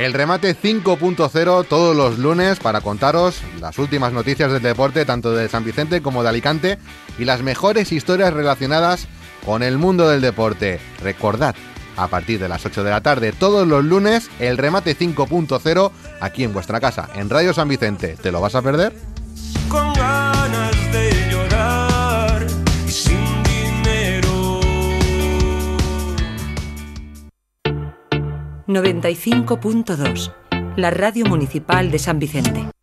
El 0.00 0.14
remate 0.14 0.56
5.0 0.56 1.66
todos 1.68 1.94
los 1.94 2.18
lunes 2.18 2.58
para 2.58 2.80
contaros 2.80 3.42
las 3.60 3.78
últimas 3.78 4.14
noticias 4.14 4.50
del 4.50 4.62
deporte, 4.62 5.04
tanto 5.04 5.32
de 5.32 5.46
San 5.50 5.62
Vicente 5.62 6.00
como 6.00 6.22
de 6.22 6.30
Alicante, 6.30 6.78
y 7.18 7.26
las 7.26 7.42
mejores 7.42 7.92
historias 7.92 8.32
relacionadas 8.32 9.08
con 9.44 9.62
el 9.62 9.76
mundo 9.76 10.08
del 10.08 10.22
deporte. 10.22 10.80
Recordad, 11.02 11.54
a 11.98 12.08
partir 12.08 12.40
de 12.40 12.48
las 12.48 12.64
8 12.64 12.82
de 12.82 12.90
la 12.90 13.02
tarde 13.02 13.32
todos 13.32 13.68
los 13.68 13.84
lunes, 13.84 14.30
el 14.38 14.56
remate 14.56 14.96
5.0 14.96 15.92
aquí 16.22 16.44
en 16.44 16.54
vuestra 16.54 16.80
casa, 16.80 17.10
en 17.14 17.28
Radio 17.28 17.52
San 17.52 17.68
Vicente. 17.68 18.16
¿Te 18.16 18.32
lo 18.32 18.40
vas 18.40 18.54
a 18.54 18.62
perder? 18.62 18.94
95.2. 28.70 30.32
La 30.76 30.90
radio 30.90 31.26
municipal 31.26 31.90
de 31.90 31.98
San 31.98 32.20
Vicente. 32.20 32.79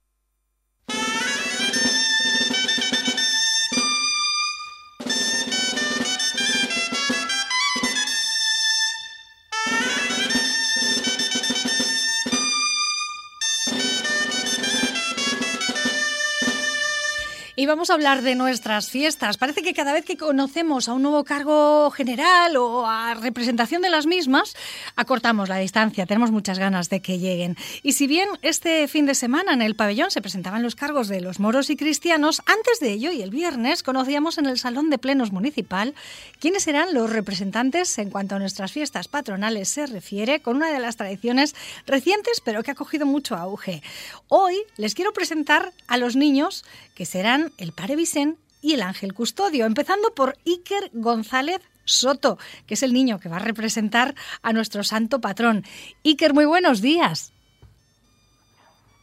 Vamos 17.67 17.89
a 17.89 17.93
hablar 17.93 18.21
de 18.21 18.33
nuestras 18.35 18.89
fiestas. 18.89 19.37
Parece 19.37 19.61
que 19.61 19.73
cada 19.73 19.91
vez 19.91 20.05
que 20.05 20.17
conocemos 20.17 20.87
a 20.87 20.93
un 20.93 21.01
nuevo 21.01 21.25
cargo 21.25 21.91
general 21.91 22.55
o 22.55 22.87
a 22.87 23.13
representación 23.13 23.81
de 23.81 23.89
las 23.89 24.05
mismas, 24.05 24.55
acortamos 24.95 25.49
la 25.49 25.57
distancia. 25.57 26.05
Tenemos 26.05 26.31
muchas 26.31 26.59
ganas 26.59 26.89
de 26.89 27.01
que 27.01 27.19
lleguen. 27.19 27.57
Y 27.83 27.93
si 27.93 28.07
bien 28.07 28.29
este 28.41 28.87
fin 28.87 29.05
de 29.05 29.15
semana 29.15 29.53
en 29.53 29.61
el 29.61 29.75
pabellón 29.75 30.11
se 30.11 30.21
presentaban 30.21 30.63
los 30.63 30.75
cargos 30.75 31.09
de 31.09 31.19
los 31.19 31.39
moros 31.39 31.69
y 31.69 31.75
cristianos, 31.75 32.41
antes 32.45 32.79
de 32.79 32.91
ello 32.91 33.11
y 33.11 33.21
el 33.21 33.31
viernes 33.31 33.83
conocíamos 33.83 34.37
en 34.37 34.45
el 34.45 34.57
Salón 34.57 34.89
de 34.89 34.97
Plenos 34.97 35.33
Municipal 35.33 35.93
quiénes 36.39 36.67
eran 36.67 36.93
los 36.93 37.09
representantes 37.09 37.97
en 37.97 38.09
cuanto 38.09 38.35
a 38.35 38.39
nuestras 38.39 38.71
fiestas 38.71 39.09
patronales 39.09 39.67
se 39.67 39.85
refiere, 39.85 40.39
con 40.39 40.55
una 40.55 40.71
de 40.71 40.79
las 40.79 40.95
tradiciones 40.95 41.53
recientes 41.85 42.41
pero 42.43 42.63
que 42.63 42.71
ha 42.71 42.75
cogido 42.75 43.05
mucho 43.05 43.35
auge. 43.35 43.83
Hoy 44.29 44.55
les 44.77 44.95
quiero 44.95 45.11
presentar 45.11 45.73
a 45.87 45.97
los 45.97 46.15
niños 46.15 46.63
que 46.95 47.05
serán 47.05 47.51
el 47.57 47.71
Pare 47.71 47.95
Vicent 47.95 48.37
y 48.61 48.73
el 48.73 48.81
Ángel 48.81 49.13
Custodio, 49.13 49.65
empezando 49.65 50.13
por 50.13 50.37
Iker 50.45 50.89
González 50.93 51.61
Soto, 51.85 52.37
que 52.65 52.73
es 52.73 52.83
el 52.83 52.93
niño 52.93 53.19
que 53.19 53.29
va 53.29 53.37
a 53.37 53.39
representar 53.39 54.15
a 54.41 54.53
nuestro 54.53 54.83
santo 54.83 55.21
patrón. 55.21 55.63
Iker, 56.03 56.33
muy 56.33 56.45
buenos 56.45 56.81
días. 56.81 57.33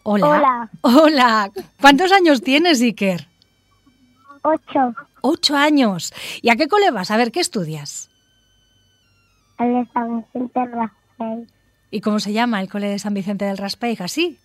Hola. 0.03 0.27
Hola. 0.27 0.71
Hola. 0.83 1.51
¿Cuántos 1.81 2.13
años 2.13 2.43
tienes, 2.43 2.83
Iker? 2.83 3.27
Ocho. 4.43 4.95
Ocho 5.23 5.57
años. 5.57 6.13
¿Y 6.43 6.51
a 6.51 6.57
qué 6.57 6.69
cole 6.69 6.91
vas? 6.91 7.11
A 7.11 7.17
ver, 7.17 7.33
¿qué 7.33 7.41
estudias? 7.41 8.11
Al 9.57 9.73
de 9.73 9.89
San 9.93 10.19
Vicente 10.21 10.67
Rafael. 10.67 11.49
¿Y 11.91 12.01
cómo 12.03 12.21
se 12.21 12.35
llama 12.35 12.61
el 12.61 12.69
cole 12.69 12.89
de 12.89 12.99
San 12.99 13.15
Vicente 13.15 13.47
del 13.47 13.57
Raspeig? 13.57 14.03
¿Así? 14.03 14.39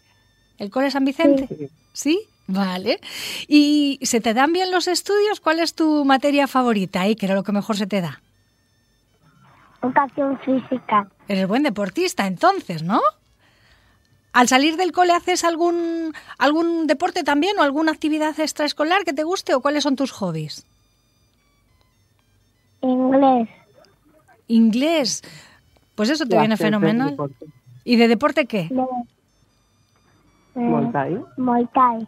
¿El 0.58 0.70
cole 0.70 0.92
San 0.92 1.04
Vicente? 1.04 1.70
¿Sí? 1.92 2.22
Vale. 2.52 3.00
¿Y 3.48 4.00
se 4.02 4.22
te 4.22 4.34
dan 4.34 4.52
bien 4.54 4.72
los 4.72 4.88
estudios? 4.88 5.40
¿Cuál 5.40 5.60
es 5.60 5.76
tu 5.76 6.04
materia 6.04 6.48
favorita, 6.48 7.02
Iker, 7.02 7.32
o 7.32 7.36
lo 7.36 7.44
que 7.44 7.52
mejor 7.52 7.78
se 7.78 7.86
te 7.86 8.02
da? 8.02 8.22
Educación 9.84 10.40
física. 10.40 11.08
Eres 11.28 11.48
buen 11.48 11.62
deportista, 11.62 12.26
entonces, 12.26 12.82
¿no? 12.82 13.02
¿Al 14.34 14.48
salir 14.48 14.78
del 14.78 14.92
cole 14.92 15.14
haces 15.14 15.44
algún, 15.44 16.14
algún 16.40 16.88
deporte 16.88 17.24
también 17.24 17.58
o 17.60 17.62
alguna 17.62 17.92
actividad 17.92 18.40
extraescolar 18.40 19.04
que 19.04 19.14
te 19.14 19.24
guste 19.24 19.54
o 19.54 19.62
cuáles 19.62 19.84
son 19.84 19.96
tus 19.96 20.12
hobbies? 20.12 20.66
Inglés. 22.82 23.48
Inglés. 24.48 25.22
Pues 25.94 26.10
eso 26.10 26.26
te 26.26 26.38
viene 26.38 26.58
fenomenal. 26.58 27.16
¿Y 27.84 27.96
de 27.96 28.08
deporte 28.08 28.48
qué? 28.48 28.70
De, 28.72 28.82
eh, 30.56 31.22
Muay 31.38 31.68
Thai. 31.74 32.08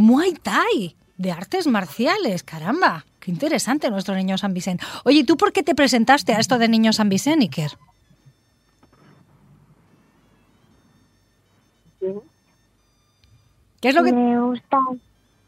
Muay 0.00 0.32
Thai. 0.32 0.96
De 1.18 1.30
artes 1.30 1.66
marciales, 1.66 2.42
caramba. 2.42 3.04
Qué 3.20 3.30
interesante 3.30 3.90
nuestro 3.90 4.14
niño 4.14 4.38
San 4.38 4.54
Vicente. 4.54 4.84
Oye, 5.04 5.18
¿y 5.18 5.24
tú 5.24 5.36
por 5.36 5.52
qué 5.52 5.62
te 5.62 5.74
presentaste 5.74 6.32
a 6.32 6.38
esto 6.38 6.56
de 6.58 6.68
niño 6.68 6.92
San 6.94 7.10
Vicente, 7.10 7.44
Iker? 7.44 7.72
¿Qué 13.80 13.88
es 13.88 13.94
lo 13.94 14.02
que 14.04 14.12
Me 14.12 14.40
gusta 14.40 14.78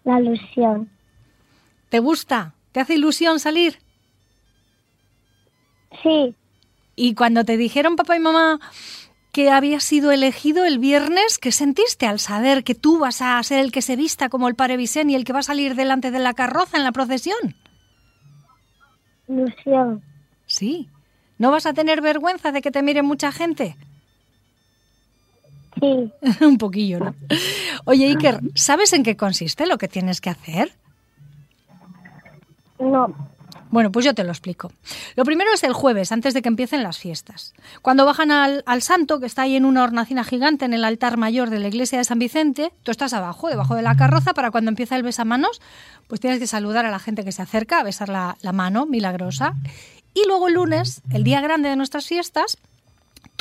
la 0.05 0.21
ilusión. 0.21 0.91
te 1.91 1.99
gusta? 1.99 2.55
¿Te 2.73 2.81
hace 2.81 2.95
ilusión 2.95 3.38
salir? 3.38 3.79
Sí, 6.03 6.35
Y 6.97 7.15
cuando 7.15 7.45
te 7.45 7.57
dijeron 7.57 7.97
papá 7.97 8.17
y 8.17 8.21
mamá 8.21 8.59
que 9.33 9.51
habías 9.51 9.83
sido 9.83 10.12
elegido 10.12 10.64
el 10.64 10.79
viernes, 10.79 11.38
¿qué 11.38 11.53
sentiste 11.53 12.07
al 12.07 12.18
saber 12.18 12.64
que 12.64 12.75
tú 12.75 12.99
vas 12.99 13.23
a 13.23 13.42
ser 13.42 13.61
el 13.61 13.73
que 13.73 13.81
se 13.81 13.97
vista 13.97 14.29
como 14.29 14.47
el 14.47 14.55
Padre 14.55 14.77
Vicente 14.77 15.12
y 15.12 15.16
el 15.16 15.25
que 15.25 15.33
va 15.33 15.38
a 15.38 15.42
salir 15.42 15.75
delante 15.75 16.11
de 16.11 16.18
la 16.18 16.35
carroza 16.35 16.77
en 16.77 16.85
la 16.85 16.92
procesión? 16.92 17.57
ilusión. 19.29 20.03
Sí. 20.47 20.88
¿No 21.38 21.51
vas 21.51 21.64
a 21.64 21.73
tener 21.73 22.03
vergüenza 22.03 22.53
de 22.53 22.61
que 22.61 22.71
te 22.71 22.83
mire 22.83 23.03
mucha 23.03 23.33
gente? 23.33 23.77
Sí, 25.81 26.12
Un 26.45 26.59
poquillo, 26.59 26.99
¿no? 26.99 27.14
Oye, 27.87 28.07
Iker, 28.07 28.40
¿sabes 28.55 28.92
en 28.92 29.03
qué 29.03 29.16
consiste 29.16 29.66
lo 29.66 29.79
que 29.79 29.88
tienes 29.88 30.21
que 30.21 30.31
hacer? 30.31 30.73
no. 32.79 33.14
Bueno, 33.73 33.91
pues 33.91 34.05
yo 34.05 34.15
te 34.15 34.23
lo 34.23 34.31
explico. 34.31 34.71
Lo 35.17 35.25
primero 35.25 35.51
es 35.53 35.65
el 35.65 35.73
jueves, 35.73 36.13
antes 36.13 36.35
de 36.35 36.43
que 36.43 36.49
empiecen 36.49 36.83
las 36.83 36.99
fiestas. 36.99 37.55
Cuando 37.81 38.05
bajan 38.05 38.31
al, 38.31 38.63
al 38.67 38.83
santo, 38.83 39.19
que 39.19 39.25
está 39.25 39.43
ahí 39.43 39.57
en 39.57 39.65
una 39.65 39.83
hornacina 39.83 40.25
gigante 40.25 40.67
en 40.67 40.75
el 40.75 40.85
altar 40.85 41.17
mayor 41.17 41.49
de 41.49 41.59
la 41.59 41.69
iglesia 41.69 41.97
de 41.97 42.05
San 42.05 42.19
Vicente, 42.19 42.75
tú 42.83 42.91
estás 42.91 43.15
abajo, 43.15 43.49
debajo 43.49 43.75
de 43.75 43.81
la 43.81 43.97
carroza, 43.97 44.35
para 44.35 44.51
cuando 44.51 44.69
empieza 44.69 44.95
el 44.95 45.03
besamanos, 45.03 45.63
pues 46.07 46.21
tienes 46.21 46.39
que 46.39 46.47
saludar 46.47 46.85
a 46.85 46.91
la 46.91 46.99
gente 46.99 47.25
que 47.25 47.33
se 47.33 47.41
acerca, 47.41 47.81
a 47.81 47.83
besar 47.83 48.11
la, 48.11 48.37
la 48.43 48.53
mano 48.53 48.85
milagrosa. 48.85 49.55
Y 50.13 50.27
luego 50.27 50.49
el 50.49 50.55
lunes, 50.55 51.01
el 51.11 51.25
día 51.25 51.41
grande 51.41 51.71
de 51.71 51.77
nuestras 51.77 52.07
fiestas, 52.07 52.59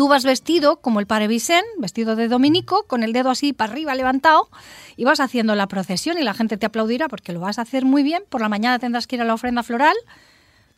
Tú 0.01 0.07
vas 0.07 0.23
vestido 0.23 0.77
como 0.77 0.99
el 0.99 1.05
Padre 1.05 1.27
Vicent, 1.27 1.63
vestido 1.77 2.15
de 2.15 2.27
dominico, 2.27 2.85
con 2.87 3.03
el 3.03 3.13
dedo 3.13 3.29
así 3.29 3.53
para 3.53 3.71
arriba 3.71 3.93
levantado, 3.93 4.49
y 4.97 5.03
vas 5.03 5.19
haciendo 5.19 5.53
la 5.53 5.67
procesión 5.67 6.17
y 6.17 6.23
la 6.23 6.33
gente 6.33 6.57
te 6.57 6.65
aplaudirá 6.65 7.07
porque 7.07 7.33
lo 7.33 7.39
vas 7.39 7.59
a 7.59 7.61
hacer 7.61 7.85
muy 7.85 8.01
bien. 8.01 8.23
Por 8.27 8.41
la 8.41 8.49
mañana 8.49 8.79
tendrás 8.79 9.05
que 9.05 9.17
ir 9.17 9.21
a 9.21 9.25
la 9.25 9.35
ofrenda 9.35 9.61
floral, 9.61 9.95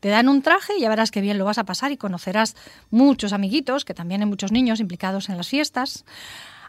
te 0.01 0.09
dan 0.09 0.27
un 0.27 0.41
traje 0.41 0.73
y 0.77 0.81
ya 0.81 0.89
verás 0.89 1.09
qué 1.09 1.21
bien 1.21 1.37
lo 1.37 1.45
vas 1.45 1.57
a 1.57 1.63
pasar 1.63 1.93
y 1.93 1.95
conocerás 1.95 2.57
muchos 2.91 3.31
amiguitos, 3.31 3.85
que 3.85 3.93
también 3.93 4.19
hay 4.19 4.27
muchos 4.27 4.51
niños 4.51 4.81
implicados 4.81 5.29
en 5.29 5.37
las 5.37 5.47
fiestas. 5.47 6.03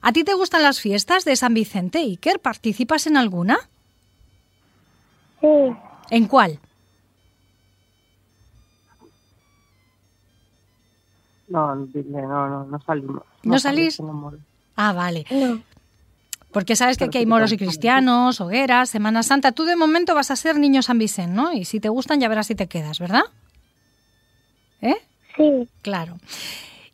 ¿A 0.00 0.12
ti 0.12 0.22
te 0.22 0.34
gustan 0.34 0.62
las 0.62 0.78
fiestas 0.78 1.24
de 1.24 1.34
San 1.34 1.54
Vicente, 1.54 1.98
Iker? 1.98 2.38
¿Participas 2.38 3.08
en 3.08 3.16
alguna? 3.16 3.68
Sí, 5.40 5.48
¿En 6.10 6.28
cuál? 6.28 6.60
No, 11.48 11.76
dile, 11.87 12.22
no, 12.22 12.48
no, 12.48 12.64
no 12.64 12.80
salimos. 12.80 13.22
¿No 13.42 13.59
salís? 13.59 13.96
salimos, 13.96 14.35
Ah, 14.76 14.92
vale. 14.92 15.24
no. 15.30 15.61
Porque 16.52 16.76
sabes 16.76 16.96
que 16.96 17.04
aquí 17.04 17.18
hay 17.18 17.26
moros 17.26 17.50
y 17.50 17.57
cristianos, 17.57 18.40
hogueras, 18.40 18.88
Semana 18.88 19.24
Santa. 19.24 19.50
Tú 19.50 19.64
de 19.64 19.74
momento 19.74 20.14
vas 20.14 20.30
a 20.30 20.37
ser 20.37 20.57
niño 20.57 20.83
San 20.83 20.98
Vicente, 20.98 21.35
¿no? 21.35 21.52
Y 21.52 21.64
si 21.64 21.80
te 21.80 21.88
gustan 21.88 22.20
ya 22.20 22.28
verás 22.28 22.46
si 22.46 22.54
te 22.54 22.68
quedas, 22.68 23.00
¿verdad? 23.00 23.22
¿Eh? 24.80 24.96
Sí, 25.37 25.68
Claro. 25.83 26.16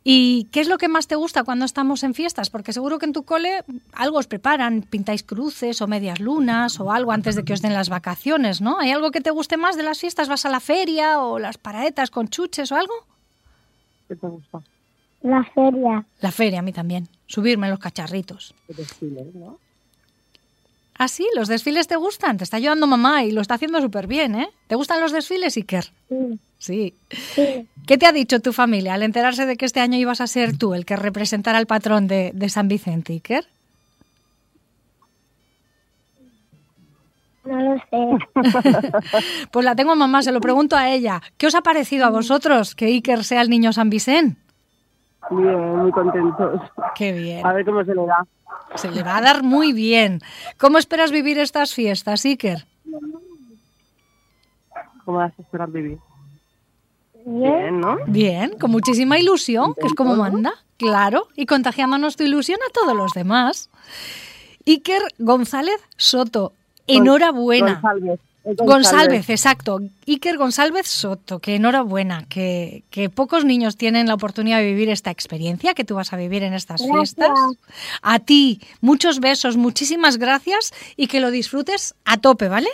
¿Y 0.03 0.45
qué 0.45 0.61
es 0.61 0.67
lo 0.67 0.79
que 0.79 0.87
más 0.87 1.05
te 1.05 1.13
gusta 1.15 1.43
cuando 1.43 1.63
estamos 1.63 2.01
en 2.01 2.15
fiestas? 2.15 2.49
Porque 2.49 2.73
seguro 2.73 2.97
que 2.97 3.05
en 3.05 3.13
tu 3.13 3.21
cole 3.21 3.63
algo 3.93 4.17
os 4.17 4.25
preparan, 4.25 4.81
pintáis 4.81 5.21
cruces 5.21 5.79
o 5.79 5.85
medias 5.87 6.19
lunas 6.19 6.79
o 6.79 6.91
algo 6.91 7.11
antes 7.11 7.35
de 7.35 7.43
que 7.45 7.53
os 7.53 7.61
den 7.61 7.75
las 7.75 7.89
vacaciones, 7.89 8.61
¿no? 8.61 8.79
¿Hay 8.79 8.89
algo 8.89 9.11
que 9.11 9.21
te 9.21 9.29
guste 9.29 9.57
más 9.57 9.77
de 9.77 9.83
las 9.83 9.99
fiestas? 9.99 10.27
¿Vas 10.27 10.43
a 10.47 10.49
la 10.49 10.59
feria 10.59 11.19
o 11.19 11.37
las 11.37 11.59
paraetas 11.59 12.09
con 12.09 12.29
chuches 12.29 12.71
o 12.71 12.77
algo? 12.77 12.93
¿Qué 14.11 14.17
te 14.17 14.27
gusta? 14.27 14.59
la 15.23 15.41
feria. 15.55 16.03
La 16.19 16.31
feria, 16.31 16.59
a 16.59 16.61
mí 16.63 16.73
también. 16.73 17.07
Subirme 17.27 17.67
en 17.67 17.71
los 17.71 17.79
cacharritos. 17.79 18.53
El 18.67 18.75
desfile, 18.75 19.25
¿no? 19.35 19.57
¿Ah, 20.97 21.07
sí? 21.07 21.25
¿Los 21.33 21.47
desfiles 21.47 21.87
te 21.87 21.95
gustan? 21.95 22.37
Te 22.37 22.43
está 22.43 22.57
ayudando 22.57 22.87
mamá 22.87 23.23
y 23.23 23.31
lo 23.31 23.39
está 23.39 23.53
haciendo 23.53 23.79
súper 23.79 24.07
bien, 24.07 24.35
¿eh? 24.35 24.49
¿Te 24.67 24.75
gustan 24.75 24.99
los 24.99 25.13
desfiles, 25.13 25.55
Iker? 25.55 25.85
Sí, 26.09 26.39
Sí. 26.57 26.93
sí. 27.09 27.67
¿Qué 27.87 27.97
te 27.97 28.05
ha 28.05 28.11
dicho 28.11 28.39
tu 28.41 28.51
familia 28.51 28.95
al 28.95 29.03
enterarse 29.03 29.45
de 29.45 29.55
que 29.55 29.65
este 29.65 29.79
año 29.79 29.97
ibas 29.97 30.19
a 30.21 30.27
ser 30.27 30.57
tú 30.57 30.73
el 30.73 30.85
que 30.85 30.95
representara 30.97 31.57
al 31.57 31.67
patrón 31.67 32.07
de, 32.07 32.31
de 32.35 32.49
San 32.49 32.67
Vicente, 32.67 33.13
Iker? 33.13 33.47
No 37.43 37.59
lo 37.59 37.75
sé. 37.89 38.27
Pues 39.51 39.65
la 39.65 39.75
tengo 39.75 39.91
a 39.91 39.95
mamá, 39.95 40.21
se 40.21 40.31
lo 40.31 40.39
pregunto 40.39 40.75
a 40.75 40.89
ella. 40.89 41.21
¿Qué 41.37 41.47
os 41.47 41.55
ha 41.55 41.61
parecido 41.61 42.05
a 42.05 42.09
vosotros 42.09 42.75
que 42.75 42.85
Iker 42.85 43.23
sea 43.23 43.41
el 43.41 43.49
niño 43.49 43.73
San 43.73 43.89
Vicente? 43.89 44.39
Bien, 45.29 45.77
muy 45.77 45.91
contentos. 45.91 46.61
Qué 46.95 47.11
bien. 47.11 47.45
A 47.45 47.53
ver 47.53 47.65
cómo 47.65 47.83
se 47.83 47.93
le 47.93 48.05
da. 48.05 48.25
Se 48.75 48.91
le 48.91 49.03
va 49.03 49.17
a 49.17 49.21
dar 49.21 49.43
muy 49.43 49.73
bien. 49.73 50.21
¿Cómo 50.57 50.77
esperas 50.77 51.11
vivir 51.11 51.37
estas 51.39 51.73
fiestas, 51.73 52.25
Iker? 52.25 52.65
¿Cómo 55.05 55.17
vas 55.17 55.33
a 55.37 55.41
esperar 55.41 55.69
vivir? 55.69 55.99
Bien. 57.25 57.59
Bien, 57.59 57.79
¿no? 57.79 57.97
Bien, 58.07 58.57
con 58.59 58.71
muchísima 58.71 59.19
ilusión, 59.19 59.75
que 59.75 59.87
es 59.87 59.93
como 59.93 60.15
manda, 60.15 60.53
claro, 60.77 61.27
y 61.35 61.45
contagiándonos 61.45 62.15
tu 62.15 62.23
ilusión 62.23 62.59
a 62.67 62.71
todos 62.71 62.95
los 62.95 63.11
demás. 63.13 63.69
Iker 64.65 65.01
González 65.19 65.79
Soto, 65.97 66.53
enhorabuena. 66.97 67.81
González. 68.43 69.29
Exacto. 69.29 69.79
Iker 70.07 70.37
González 70.37 70.87
Soto, 70.87 71.39
que 71.39 71.55
enhorabuena, 71.55 72.25
que, 72.27 72.83
que 72.89 73.09
pocos 73.09 73.45
niños 73.45 73.77
tienen 73.77 74.07
la 74.07 74.15
oportunidad 74.15 74.57
de 74.57 74.65
vivir 74.65 74.89
esta 74.89 75.11
experiencia 75.11 75.75
que 75.75 75.83
tú 75.83 75.95
vas 75.95 76.11
a 76.11 76.17
vivir 76.17 76.41
en 76.43 76.53
estas 76.53 76.81
Gracias. 76.81 77.15
fiestas. 77.15 77.39
A 78.01 78.19
ti, 78.19 78.59
muchos 78.81 79.19
besos, 79.19 79.57
muchísimas 79.57 80.17
gracias 80.17 80.73
y 80.97 81.07
que 81.07 81.19
lo 81.19 81.29
disfrutes 81.29 81.93
a 82.03 82.17
tope, 82.17 82.47
¿vale? 82.47 82.69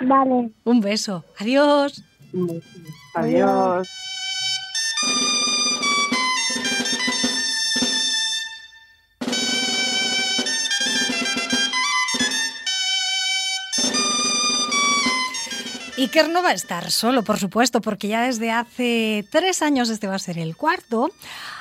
Vale. 0.00 0.50
Un 0.64 0.80
beso. 0.80 1.24
Adiós. 1.38 2.02
Adiós. 3.14 3.88
Iker 15.98 16.28
no 16.28 16.42
va 16.42 16.50
a 16.50 16.54
estar 16.54 16.90
solo, 16.90 17.22
por 17.22 17.38
supuesto, 17.38 17.80
porque 17.80 18.08
ya 18.08 18.22
desde 18.22 18.50
hace 18.50 19.26
tres 19.30 19.62
años, 19.62 19.88
este 19.88 20.06
va 20.06 20.16
a 20.16 20.18
ser 20.18 20.38
el 20.38 20.54
cuarto, 20.54 21.10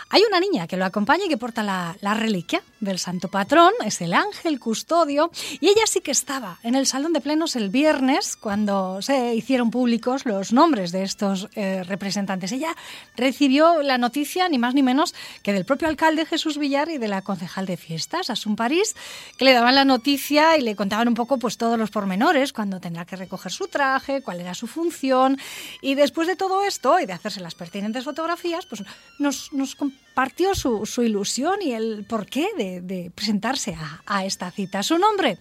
hay 0.09 0.21
una 0.27 0.39
niña 0.39 0.67
que 0.67 0.77
lo 0.77 0.85
acompaña 0.85 1.25
y 1.25 1.29
que 1.29 1.37
porta 1.37 1.63
la, 1.63 1.97
la 2.01 2.13
reliquia 2.13 2.61
del 2.79 2.99
santo 2.99 3.27
patrón, 3.27 3.71
es 3.83 4.01
el 4.01 4.13
ángel 4.13 4.59
custodio, 4.59 5.31
y 5.59 5.67
ella 5.67 5.81
sí 5.87 6.01
que 6.01 6.11
estaba 6.11 6.59
en 6.63 6.75
el 6.75 6.85
salón 6.85 7.13
de 7.13 7.21
plenos 7.21 7.55
el 7.55 7.69
viernes 7.69 8.37
cuando 8.37 9.01
se 9.01 9.33
hicieron 9.35 9.71
públicos 9.71 10.25
los 10.25 10.53
nombres 10.53 10.91
de 10.91 11.03
estos 11.03 11.49
eh, 11.55 11.83
representantes. 11.83 12.51
Ella 12.51 12.75
recibió 13.15 13.81
la 13.81 13.97
noticia 13.97 14.47
ni 14.47 14.57
más 14.57 14.73
ni 14.73 14.83
menos 14.83 15.15
que 15.41 15.53
del 15.53 15.65
propio 15.65 15.87
alcalde 15.87 16.25
Jesús 16.25 16.57
Villar 16.57 16.89
y 16.89 16.97
de 16.97 17.07
la 17.07 17.21
concejal 17.21 17.65
de 17.65 17.77
fiestas, 17.77 18.29
Asun 18.29 18.55
París, 18.55 18.95
que 19.37 19.45
le 19.45 19.53
daban 19.53 19.75
la 19.75 19.85
noticia 19.85 20.57
y 20.57 20.61
le 20.61 20.75
contaban 20.75 21.07
un 21.07 21.15
poco 21.15 21.39
pues 21.39 21.57
todos 21.57 21.79
los 21.79 21.89
pormenores, 21.89 22.53
cuándo 22.53 22.79
tendrá 22.79 23.05
que 23.05 23.15
recoger 23.15 23.51
su 23.51 23.67
traje, 23.67 24.21
cuál 24.21 24.39
era 24.39 24.53
su 24.53 24.67
función, 24.67 25.37
y 25.81 25.95
después 25.95 26.27
de 26.27 26.35
todo 26.35 26.63
esto 26.63 26.99
y 26.99 27.05
de 27.05 27.13
hacerse 27.13 27.39
las 27.39 27.55
pertinentes 27.55 28.03
fotografías, 28.03 28.65
pues 28.65 28.83
nos, 29.17 29.51
nos 29.51 29.75
compartió 30.15 30.55
su, 30.55 30.85
su 30.85 31.03
ilusión 31.03 31.61
y 31.61 31.73
el 31.73 32.05
porqué 32.07 32.47
de, 32.57 32.79
de 32.79 33.11
presentarse 33.13 33.75
a, 33.75 34.01
a 34.05 34.23
esta 34.23 34.49
cita. 34.49 34.81
Su 34.81 34.97
nombre, 34.97 35.37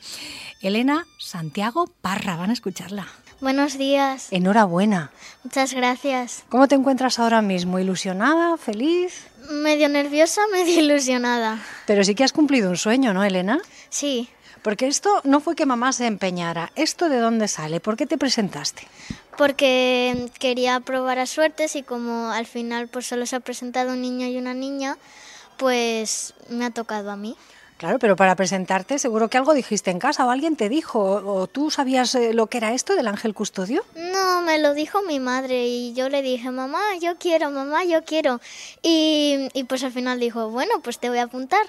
Elena 0.62 1.06
Santiago 1.18 1.86
Parra, 2.00 2.36
van 2.36 2.50
a 2.50 2.54
escucharla. 2.54 3.06
Buenos 3.40 3.78
días. 3.78 4.28
Enhorabuena. 4.32 5.12
Muchas 5.44 5.74
gracias. 5.74 6.44
¿Cómo 6.48 6.66
te 6.66 6.74
encuentras 6.74 7.20
ahora 7.20 7.40
mismo? 7.40 7.78
¿Ilusionada? 7.78 8.56
¿Feliz? 8.56 9.26
Medio 9.50 9.88
nerviosa, 9.88 10.40
medio 10.50 10.80
ilusionada. 10.80 11.62
Pero 11.86 12.02
sí 12.02 12.16
que 12.16 12.24
has 12.24 12.32
cumplido 12.32 12.68
un 12.70 12.76
sueño, 12.76 13.14
¿no, 13.14 13.22
Elena? 13.22 13.60
Sí, 13.90 14.28
Porque 14.64 14.88
esto 14.88 15.20
no 15.22 15.38
fue 15.38 15.54
que 15.54 15.66
mamá 15.66 15.92
se 15.92 16.06
empeñara. 16.06 16.72
¿Esto 16.74 17.08
de 17.08 17.18
dónde 17.18 17.46
sale? 17.46 17.78
¿Por 17.78 17.96
qué 17.96 18.06
te 18.06 18.18
presentaste? 18.18 18.88
porque 19.36 20.30
quería 20.38 20.80
probar 20.80 21.18
a 21.18 21.26
suertes 21.26 21.76
y 21.76 21.82
como 21.82 22.30
al 22.30 22.46
final 22.46 22.88
pues 22.88 23.06
solo 23.06 23.26
se 23.26 23.36
ha 23.36 23.40
presentado 23.40 23.92
un 23.92 24.00
niño 24.00 24.26
y 24.26 24.36
una 24.36 24.54
niña, 24.54 24.96
pues 25.56 26.34
me 26.48 26.64
ha 26.64 26.70
tocado 26.70 27.10
a 27.10 27.16
mí. 27.16 27.36
Claro, 27.76 27.98
pero 27.98 28.14
para 28.14 28.36
presentarte 28.36 29.00
seguro 29.00 29.28
que 29.28 29.36
algo 29.36 29.52
dijiste 29.52 29.90
en 29.90 29.98
casa 29.98 30.24
o 30.24 30.30
alguien 30.30 30.54
te 30.54 30.68
dijo 30.68 31.00
o, 31.00 31.46
tú 31.48 31.72
sabías 31.72 32.14
eh, 32.14 32.32
lo 32.32 32.46
que 32.46 32.58
era 32.58 32.72
esto 32.72 32.94
del 32.94 33.08
ángel 33.08 33.34
custodio. 33.34 33.84
No, 33.96 34.42
me 34.42 34.58
lo 34.58 34.74
dijo 34.74 35.02
mi 35.02 35.18
madre 35.18 35.66
y 35.66 35.92
yo 35.92 36.08
le 36.08 36.22
dije, 36.22 36.50
mamá, 36.50 36.80
yo 37.02 37.16
quiero, 37.18 37.50
mamá, 37.50 37.84
yo 37.84 38.04
quiero. 38.04 38.40
Y, 38.80 39.48
y 39.54 39.64
pues 39.64 39.82
al 39.82 39.92
final 39.92 40.20
dijo, 40.20 40.50
bueno, 40.50 40.80
pues 40.82 40.98
te 40.98 41.08
voy 41.08 41.18
a 41.18 41.24
apuntar. 41.24 41.66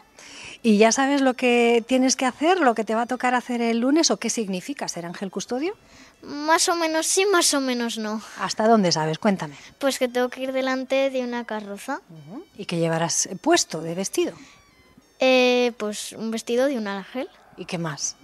¿Y 0.65 0.79
ya 0.79 0.91
sabes 0.91 1.21
lo 1.21 1.35
que 1.35 1.83
tienes 1.85 2.15
que 2.15 2.25
hacer, 2.25 2.59
lo 2.59 2.73
que 2.73 2.83
te 2.83 2.95
va 2.95 3.03
a 3.03 3.05
tocar 3.05 3.35
hacer 3.35 3.61
el 3.61 3.81
lunes 3.81 4.09
o 4.09 4.17
qué 4.17 4.31
significa 4.31 4.87
ser 4.87 5.05
ángel 5.05 5.29
custodio? 5.29 5.75
Más 6.23 6.67
o 6.69 6.75
menos 6.75 7.05
sí, 7.05 7.23
más 7.31 7.53
o 7.53 7.61
menos 7.61 7.99
no. 7.99 8.19
¿Hasta 8.39 8.67
dónde 8.67 8.91
sabes? 8.91 9.19
Cuéntame. 9.19 9.53
Pues 9.77 9.99
que 9.99 10.07
tengo 10.07 10.27
que 10.29 10.41
ir 10.41 10.53
delante 10.53 11.11
de 11.11 11.23
una 11.23 11.45
carroza. 11.45 12.01
¿Y 12.57 12.65
qué 12.65 12.79
llevarás 12.79 13.29
puesto 13.41 13.81
de 13.81 13.93
vestido? 13.93 14.33
Eh, 15.19 15.71
pues 15.77 16.13
un 16.13 16.31
vestido 16.31 16.65
de 16.65 16.79
un 16.79 16.87
ángel. 16.87 17.29
¿Y 17.57 17.65
qué 17.65 17.77
más? 17.77 18.15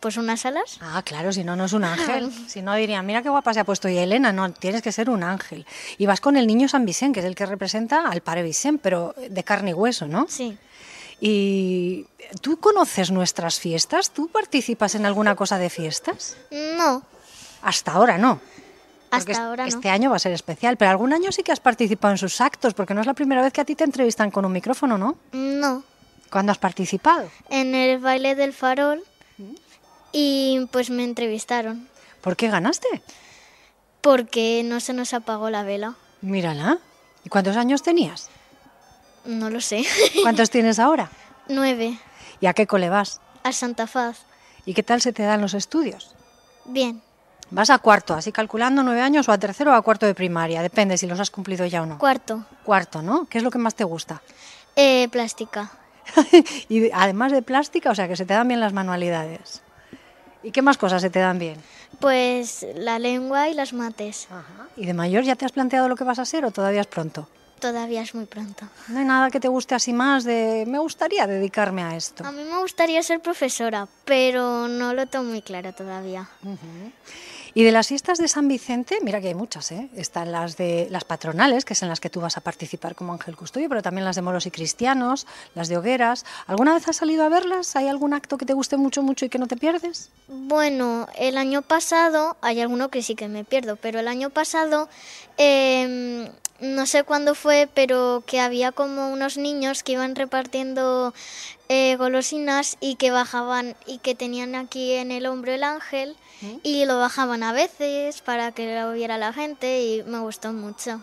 Pues 0.00 0.16
unas 0.16 0.46
alas. 0.46 0.78
Ah, 0.80 1.02
claro, 1.04 1.34
si 1.34 1.44
no, 1.44 1.54
no 1.54 1.66
es 1.66 1.74
un 1.74 1.84
ángel. 1.84 2.32
Si 2.48 2.62
no, 2.62 2.74
dirían, 2.76 3.04
mira 3.04 3.20
qué 3.20 3.28
guapa 3.28 3.52
se 3.52 3.60
ha 3.60 3.64
puesto 3.64 3.90
y 3.90 3.98
Elena. 3.98 4.32
No, 4.32 4.50
tienes 4.52 4.80
que 4.80 4.90
ser 4.90 5.10
un 5.10 5.22
ángel. 5.22 5.66
Y 5.98 6.06
vas 6.06 6.22
con 6.22 6.38
el 6.38 6.46
niño 6.46 6.66
San 6.66 6.86
Vicente, 6.86 7.16
que 7.16 7.20
es 7.20 7.26
el 7.26 7.34
que 7.34 7.44
representa 7.44 8.08
al 8.08 8.22
Pare 8.22 8.42
Vicente, 8.42 8.80
pero 8.82 9.14
de 9.18 9.44
carne 9.44 9.72
y 9.72 9.74
hueso, 9.74 10.06
¿no? 10.06 10.24
Sí. 10.26 10.56
¿Y 11.20 12.06
tú 12.40 12.58
conoces 12.58 13.10
nuestras 13.10 13.60
fiestas? 13.60 14.10
¿Tú 14.10 14.28
participas 14.28 14.94
en 14.94 15.04
alguna 15.06 15.36
cosa 15.36 15.58
de 15.58 15.68
fiestas? 15.70 16.36
No, 16.50 17.02
Hasta 17.62 17.92
ahora 17.92 18.16
no. 18.18 18.40
hasta 19.10 19.18
Porque 19.26 19.40
ahora 19.40 19.64
no. 19.64 19.68
este 19.68 19.90
año 19.90 20.10
va 20.10 20.16
a 20.16 20.20
ser 20.20 20.32
especial, 20.32 20.76
pero 20.78 20.90
algún 20.90 21.12
año 21.12 21.30
sí 21.32 21.42
que 21.42 21.52
has 21.52 21.60
participado 21.60 22.12
en 22.12 22.18
sus 22.18 22.40
actos, 22.40 22.72
porque 22.74 22.94
no 22.94 23.00
es 23.02 23.06
la 23.06 23.14
primera 23.14 23.42
vez 23.42 23.52
que 23.52 23.60
a 23.60 23.64
ti 23.64 23.74
te 23.74 23.84
entrevistan 23.84 24.30
con 24.30 24.44
un 24.46 24.52
micrófono, 24.52 24.96
¿no? 24.96 25.16
No, 25.32 25.82
¿Cuándo 26.30 26.52
has 26.52 26.58
participado? 26.58 27.28
en 27.50 27.74
el 27.74 27.98
baile 27.98 28.34
del 28.34 28.52
farol 28.54 29.02
y 30.12 30.66
pues 30.72 30.90
me 30.90 31.04
entrevistaron 31.04 31.88
¿Por 32.20 32.36
qué 32.36 32.48
ganaste? 32.48 32.88
porque 34.00 34.62
no 34.64 34.80
se 34.80 34.92
nos 34.94 35.12
apagó 35.12 35.50
la 35.50 35.62
vela. 35.64 35.96
Mírala. 36.22 36.78
¿Y 37.24 37.28
cuántos 37.28 37.56
años 37.56 37.82
tenías? 37.82 38.30
No 39.24 39.50
lo 39.50 39.60
sé. 39.60 39.84
¿Cuántos 40.22 40.50
tienes 40.50 40.78
ahora? 40.78 41.10
Nueve. 41.48 41.98
¿Y 42.40 42.46
a 42.46 42.52
qué 42.54 42.66
cole 42.66 42.88
vas? 42.88 43.20
A 43.42 43.52
Santa 43.52 43.86
Faz. 43.86 44.18
¿Y 44.64 44.74
qué 44.74 44.82
tal 44.82 45.00
se 45.00 45.12
te 45.12 45.22
dan 45.22 45.40
los 45.40 45.54
estudios? 45.54 46.14
Bien. 46.64 47.02
Vas 47.50 47.70
a 47.70 47.78
cuarto, 47.78 48.14
así 48.14 48.30
calculando 48.30 48.82
nueve 48.84 49.00
años, 49.02 49.28
o 49.28 49.32
a 49.32 49.38
tercero 49.38 49.72
o 49.72 49.74
a 49.74 49.82
cuarto 49.82 50.06
de 50.06 50.14
primaria, 50.14 50.62
depende 50.62 50.96
si 50.96 51.06
los 51.08 51.18
has 51.18 51.30
cumplido 51.32 51.66
ya 51.66 51.82
o 51.82 51.86
no. 51.86 51.98
Cuarto. 51.98 52.44
Cuarto, 52.64 53.02
¿no? 53.02 53.26
¿Qué 53.26 53.38
es 53.38 53.44
lo 53.44 53.50
que 53.50 53.58
más 53.58 53.74
te 53.74 53.82
gusta? 53.82 54.22
Eh, 54.76 55.08
plástica. 55.10 55.70
y 56.68 56.78
de- 56.80 56.90
además 56.94 57.32
de 57.32 57.42
plástica, 57.42 57.90
o 57.90 57.94
sea, 57.94 58.06
que 58.06 58.14
se 58.16 58.24
te 58.24 58.34
dan 58.34 58.46
bien 58.46 58.60
las 58.60 58.72
manualidades. 58.72 59.62
¿Y 60.44 60.52
qué 60.52 60.62
más 60.62 60.78
cosas 60.78 61.02
se 61.02 61.10
te 61.10 61.18
dan 61.18 61.38
bien? 61.40 61.56
Pues 61.98 62.64
la 62.76 62.98
lengua 63.00 63.48
y 63.48 63.54
las 63.54 63.72
mates. 63.72 64.28
¿Y 64.76 64.86
de 64.86 64.94
mayor 64.94 65.24
ya 65.24 65.34
te 65.34 65.44
has 65.44 65.52
planteado 65.52 65.88
lo 65.88 65.96
que 65.96 66.04
vas 66.04 66.18
a 66.20 66.24
ser 66.24 66.44
o 66.44 66.52
todavía 66.52 66.80
es 66.82 66.86
pronto? 66.86 67.28
Todavía 67.60 68.02
es 68.02 68.14
muy 68.14 68.24
pronto. 68.24 68.66
No 68.88 68.98
hay 68.98 69.04
nada 69.04 69.30
que 69.30 69.38
te 69.38 69.48
guste 69.48 69.74
así 69.74 69.92
más 69.92 70.24
de... 70.24 70.64
Me 70.66 70.78
gustaría 70.78 71.26
dedicarme 71.26 71.82
a 71.82 71.94
esto. 71.94 72.24
A 72.24 72.32
mí 72.32 72.42
me 72.42 72.58
gustaría 72.58 73.02
ser 73.02 73.20
profesora, 73.20 73.86
pero 74.04 74.66
no 74.66 74.94
lo 74.94 75.06
tengo 75.06 75.26
muy 75.26 75.42
claro 75.42 75.72
todavía. 75.72 76.28
Y 77.52 77.64
de 77.64 77.72
las 77.72 77.88
fiestas 77.88 78.18
de 78.18 78.28
San 78.28 78.48
Vicente, 78.48 78.98
mira 79.02 79.20
que 79.20 79.28
hay 79.28 79.34
muchas, 79.34 79.72
¿eh? 79.72 79.88
Están 79.96 80.30
las 80.30 80.56
de 80.56 80.86
las 80.90 81.04
patronales, 81.04 81.64
que 81.64 81.72
es 81.72 81.82
en 81.82 81.88
las 81.88 82.00
que 82.00 82.08
tú 82.08 82.20
vas 82.20 82.36
a 82.36 82.40
participar 82.40 82.94
como 82.94 83.12
ángel 83.12 83.36
custodio, 83.36 83.68
pero 83.68 83.82
también 83.82 84.04
las 84.04 84.16
de 84.16 84.22
moros 84.22 84.46
y 84.46 84.50
cristianos, 84.50 85.26
las 85.54 85.68
de 85.68 85.76
hogueras. 85.76 86.24
¿Alguna 86.46 86.74
vez 86.74 86.86
has 86.88 86.96
salido 86.96 87.24
a 87.24 87.28
verlas? 87.28 87.74
¿Hay 87.76 87.88
algún 87.88 88.14
acto 88.14 88.38
que 88.38 88.46
te 88.46 88.52
guste 88.52 88.76
mucho, 88.76 89.02
mucho 89.02 89.24
y 89.24 89.28
que 89.28 89.38
no 89.38 89.48
te 89.48 89.56
pierdes? 89.56 90.10
Bueno, 90.28 91.08
el 91.16 91.36
año 91.36 91.62
pasado, 91.62 92.36
hay 92.40 92.60
alguno 92.60 92.88
que 92.88 93.02
sí 93.02 93.16
que 93.16 93.28
me 93.28 93.44
pierdo, 93.44 93.76
pero 93.76 93.98
el 93.98 94.06
año 94.06 94.30
pasado, 94.30 94.88
em, 95.36 96.28
no 96.60 96.86
sé 96.86 97.04
cuándo 97.04 97.34
fue, 97.34 97.68
pero 97.72 98.22
que 98.26 98.40
había 98.40 98.72
como 98.72 99.10
unos 99.10 99.36
niños 99.36 99.82
que 99.82 99.92
iban 99.92 100.14
repartiendo 100.14 101.14
eh, 101.68 101.96
golosinas 101.96 102.76
y 102.80 102.96
que 102.96 103.10
bajaban 103.10 103.76
y 103.86 103.98
que 103.98 104.14
tenían 104.14 104.54
aquí 104.54 104.92
en 104.92 105.10
el 105.12 105.26
hombro 105.26 105.52
el 105.52 105.64
ángel 105.64 106.16
y 106.62 106.86
lo 106.86 106.98
bajaban 106.98 107.42
a 107.42 107.52
veces 107.52 108.22
para 108.22 108.52
que 108.52 108.80
lo 108.80 108.92
viera 108.92 109.18
la 109.18 109.32
gente 109.32 109.82
y 109.82 110.02
me 110.04 110.20
gustó 110.20 110.52
mucho. 110.52 111.00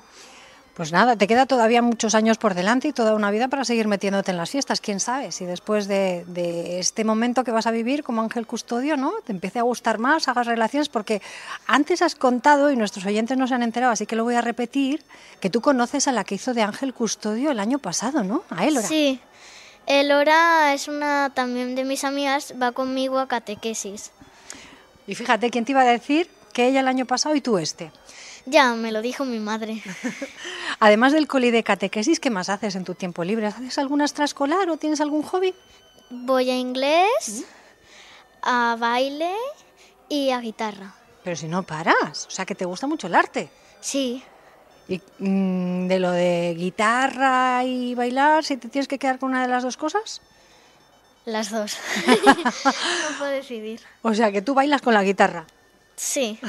Pues 0.77 0.91
nada, 0.91 1.15
te 1.15 1.25
queda 1.25 1.47
todavía 1.47 1.81
muchos 1.81 2.13
años 2.13 2.37
por 2.37 2.53
delante 2.53 2.87
y 2.87 2.93
toda 2.93 3.15
una 3.15 3.31
vida 3.31 3.47
para 3.47 3.65
seguir 3.65 3.87
metiéndote 3.87 4.29
en 4.29 4.37
las 4.37 4.51
fiestas. 4.51 4.79
¿Quién 4.79 4.99
sabe 4.99 5.31
si 5.31 5.43
después 5.43 5.87
de, 5.87 6.23
de 6.27 6.77
este 6.77 7.03
momento 7.03 7.43
que 7.43 7.49
vas 7.49 7.65
a 7.65 7.71
vivir 7.71 8.03
como 8.03 8.21
ángel 8.21 8.45
custodio, 8.45 8.95
¿no? 8.95 9.11
Te 9.25 9.31
empiece 9.31 9.57
a 9.57 9.63
gustar 9.63 9.97
más, 9.97 10.27
hagas 10.27 10.45
relaciones, 10.45 10.87
porque 10.87 11.19
antes 11.65 12.03
has 12.03 12.13
contado, 12.13 12.69
y 12.69 12.75
nuestros 12.75 13.07
oyentes 13.07 13.39
no 13.39 13.47
se 13.47 13.55
han 13.55 13.63
enterado, 13.63 13.91
así 13.91 14.05
que 14.05 14.15
lo 14.15 14.23
voy 14.23 14.35
a 14.35 14.41
repetir, 14.41 15.03
que 15.39 15.49
tú 15.49 15.61
conoces 15.61 16.07
a 16.07 16.11
la 16.11 16.23
que 16.23 16.35
hizo 16.35 16.53
de 16.53 16.61
ángel 16.61 16.93
custodio 16.93 17.49
el 17.49 17.59
año 17.59 17.79
pasado, 17.79 18.23
¿no? 18.23 18.43
A 18.51 18.67
Elora. 18.67 18.87
Sí, 18.87 19.19
Elora 19.87 20.75
es 20.75 20.87
una 20.87 21.31
también 21.33 21.73
de 21.73 21.85
mis 21.85 22.03
amigas, 22.03 22.53
va 22.61 22.71
conmigo 22.71 23.17
a 23.17 23.27
catequesis. 23.27 24.11
Y 25.07 25.15
fíjate, 25.15 25.49
¿quién 25.49 25.65
te 25.65 25.71
iba 25.71 25.81
a 25.81 25.85
decir 25.85 26.29
que 26.53 26.67
ella 26.67 26.81
el 26.81 26.87
año 26.87 27.07
pasado 27.07 27.33
y 27.33 27.41
tú 27.41 27.57
este? 27.57 27.91
Ya, 28.49 28.73
me 28.75 28.93
lo 28.93 29.01
dijo 29.01 29.25
mi 29.25 29.39
madre. 29.39 29.83
Además 30.79 31.11
del 31.11 31.27
coli 31.27 31.51
de 31.51 31.63
catequesis, 31.63 32.21
¿qué 32.21 32.29
más 32.29 32.47
haces 32.47 32.75
en 32.75 32.85
tu 32.85 32.95
tiempo 32.95 33.25
libre? 33.25 33.47
¿Haces 33.47 33.77
alguna 33.77 34.05
extraescolar 34.05 34.69
o 34.69 34.77
tienes 34.77 35.01
algún 35.01 35.21
hobby? 35.21 35.53
Voy 36.09 36.49
a 36.49 36.55
inglés, 36.55 37.43
a 38.41 38.77
baile 38.79 39.33
y 40.07 40.29
a 40.31 40.39
guitarra. 40.39 40.95
Pero 41.25 41.35
si 41.35 41.49
no 41.49 41.63
paras, 41.63 42.25
o 42.27 42.29
sea 42.29 42.45
que 42.45 42.55
te 42.55 42.63
gusta 42.63 42.87
mucho 42.87 43.07
el 43.07 43.15
arte. 43.15 43.49
Sí, 43.81 44.23
Y 44.87 45.01
mm, 45.19 45.87
de 45.87 45.99
lo 45.99 46.11
de 46.11 46.55
guitarra 46.57 47.65
y 47.65 47.95
bailar, 47.95 48.45
si 48.45 48.55
te 48.55 48.69
tienes 48.69 48.87
que 48.87 48.97
quedar 48.97 49.19
con 49.19 49.31
una 49.31 49.41
de 49.41 49.49
las 49.49 49.63
dos 49.63 49.75
cosas. 49.75 50.21
las 51.25 51.51
dos. 51.51 51.77
no 52.07 53.17
puedo 53.17 53.31
decidir. 53.31 53.81
O 54.03 54.13
sea 54.13 54.31
que 54.31 54.41
tú 54.41 54.53
bailas 54.53 54.81
con 54.81 54.93
la 54.93 55.03
guitarra. 55.03 55.45
Sí. 55.97 56.39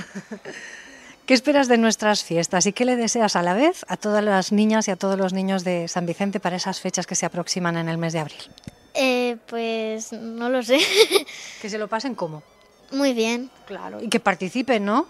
¿Qué 1.29 1.35
esperas 1.35 1.69
de 1.69 1.77
nuestras 1.77 2.25
fiestas 2.25 2.65
y 2.65 2.73
qué 2.73 2.87
le 2.87 2.97
deseas 2.97 3.37
a 3.37 3.43
la 3.43 3.53
vez 3.53 3.85
a 3.89 3.99
todas 3.99 4.25
las 4.25 4.51
niñas 4.51 4.89
y 4.89 4.93
a 4.93 4.97
todos 4.97 5.19
los 5.19 5.35
niños 5.35 5.63
de 5.63 5.87
San 5.87 6.07
Vicente 6.07 6.41
para 6.41 6.57
esas 6.57 6.81
fechas 6.81 7.07
que 7.07 7.15
se 7.15 7.27
aproximan 7.27 7.77
en 7.77 7.91
el 7.91 7.99
mes 7.99 8.15
de 8.15 8.21
abril? 8.21 8.39
Eh, 8.95 9.37
pues 9.47 10.15
no 10.15 10.49
lo 10.49 10.63
sé. 10.63 10.81
Que 11.61 11.69
se 11.69 11.77
lo 11.77 11.87
pasen 11.87 12.15
como. 12.15 12.43
Muy 12.93 13.13
bien. 13.13 13.51
Claro. 13.67 14.01
Y 14.01 14.09
que 14.09 14.21
participen, 14.21 14.87
¿no? 14.87 15.07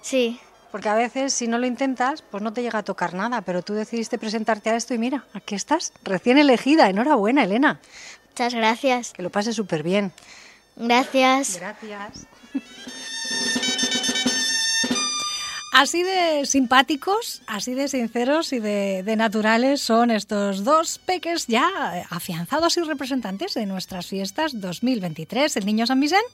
Sí. 0.00 0.40
Porque 0.72 0.88
a 0.88 0.94
veces 0.94 1.34
si 1.34 1.48
no 1.48 1.58
lo 1.58 1.66
intentas, 1.66 2.22
pues 2.22 2.42
no 2.42 2.54
te 2.54 2.62
llega 2.62 2.78
a 2.78 2.82
tocar 2.82 3.12
nada, 3.12 3.42
pero 3.42 3.60
tú 3.60 3.74
decidiste 3.74 4.16
presentarte 4.16 4.70
a 4.70 4.76
esto 4.76 4.94
y 4.94 4.98
mira, 4.98 5.26
aquí 5.34 5.54
estás, 5.54 5.92
recién 6.02 6.38
elegida. 6.38 6.88
Enhorabuena, 6.88 7.44
Elena. 7.44 7.78
Muchas 8.30 8.54
gracias. 8.54 9.12
Que 9.12 9.20
lo 9.20 9.28
pases 9.28 9.56
súper 9.56 9.82
bien. 9.82 10.12
Gracias. 10.76 11.58
Gracias. 11.58 12.26
Así 15.80 16.02
de 16.02 16.44
simpáticos, 16.44 17.40
así 17.46 17.72
de 17.72 17.86
sinceros 17.86 18.52
y 18.52 18.58
de, 18.58 19.14
naturales 19.16 19.80
son 19.80 20.10
estos 20.10 20.64
dos 20.64 20.98
peques 20.98 21.46
ya 21.46 21.68
afianzados 22.10 22.76
y 22.78 22.80
representantes 22.80 23.54
de 23.54 23.64
nuestras 23.64 24.08
fiestas 24.08 24.60
2023, 24.60 25.56
el 25.56 25.66
Niño 25.66 25.86
San 25.86 26.00
Vicente 26.00 26.26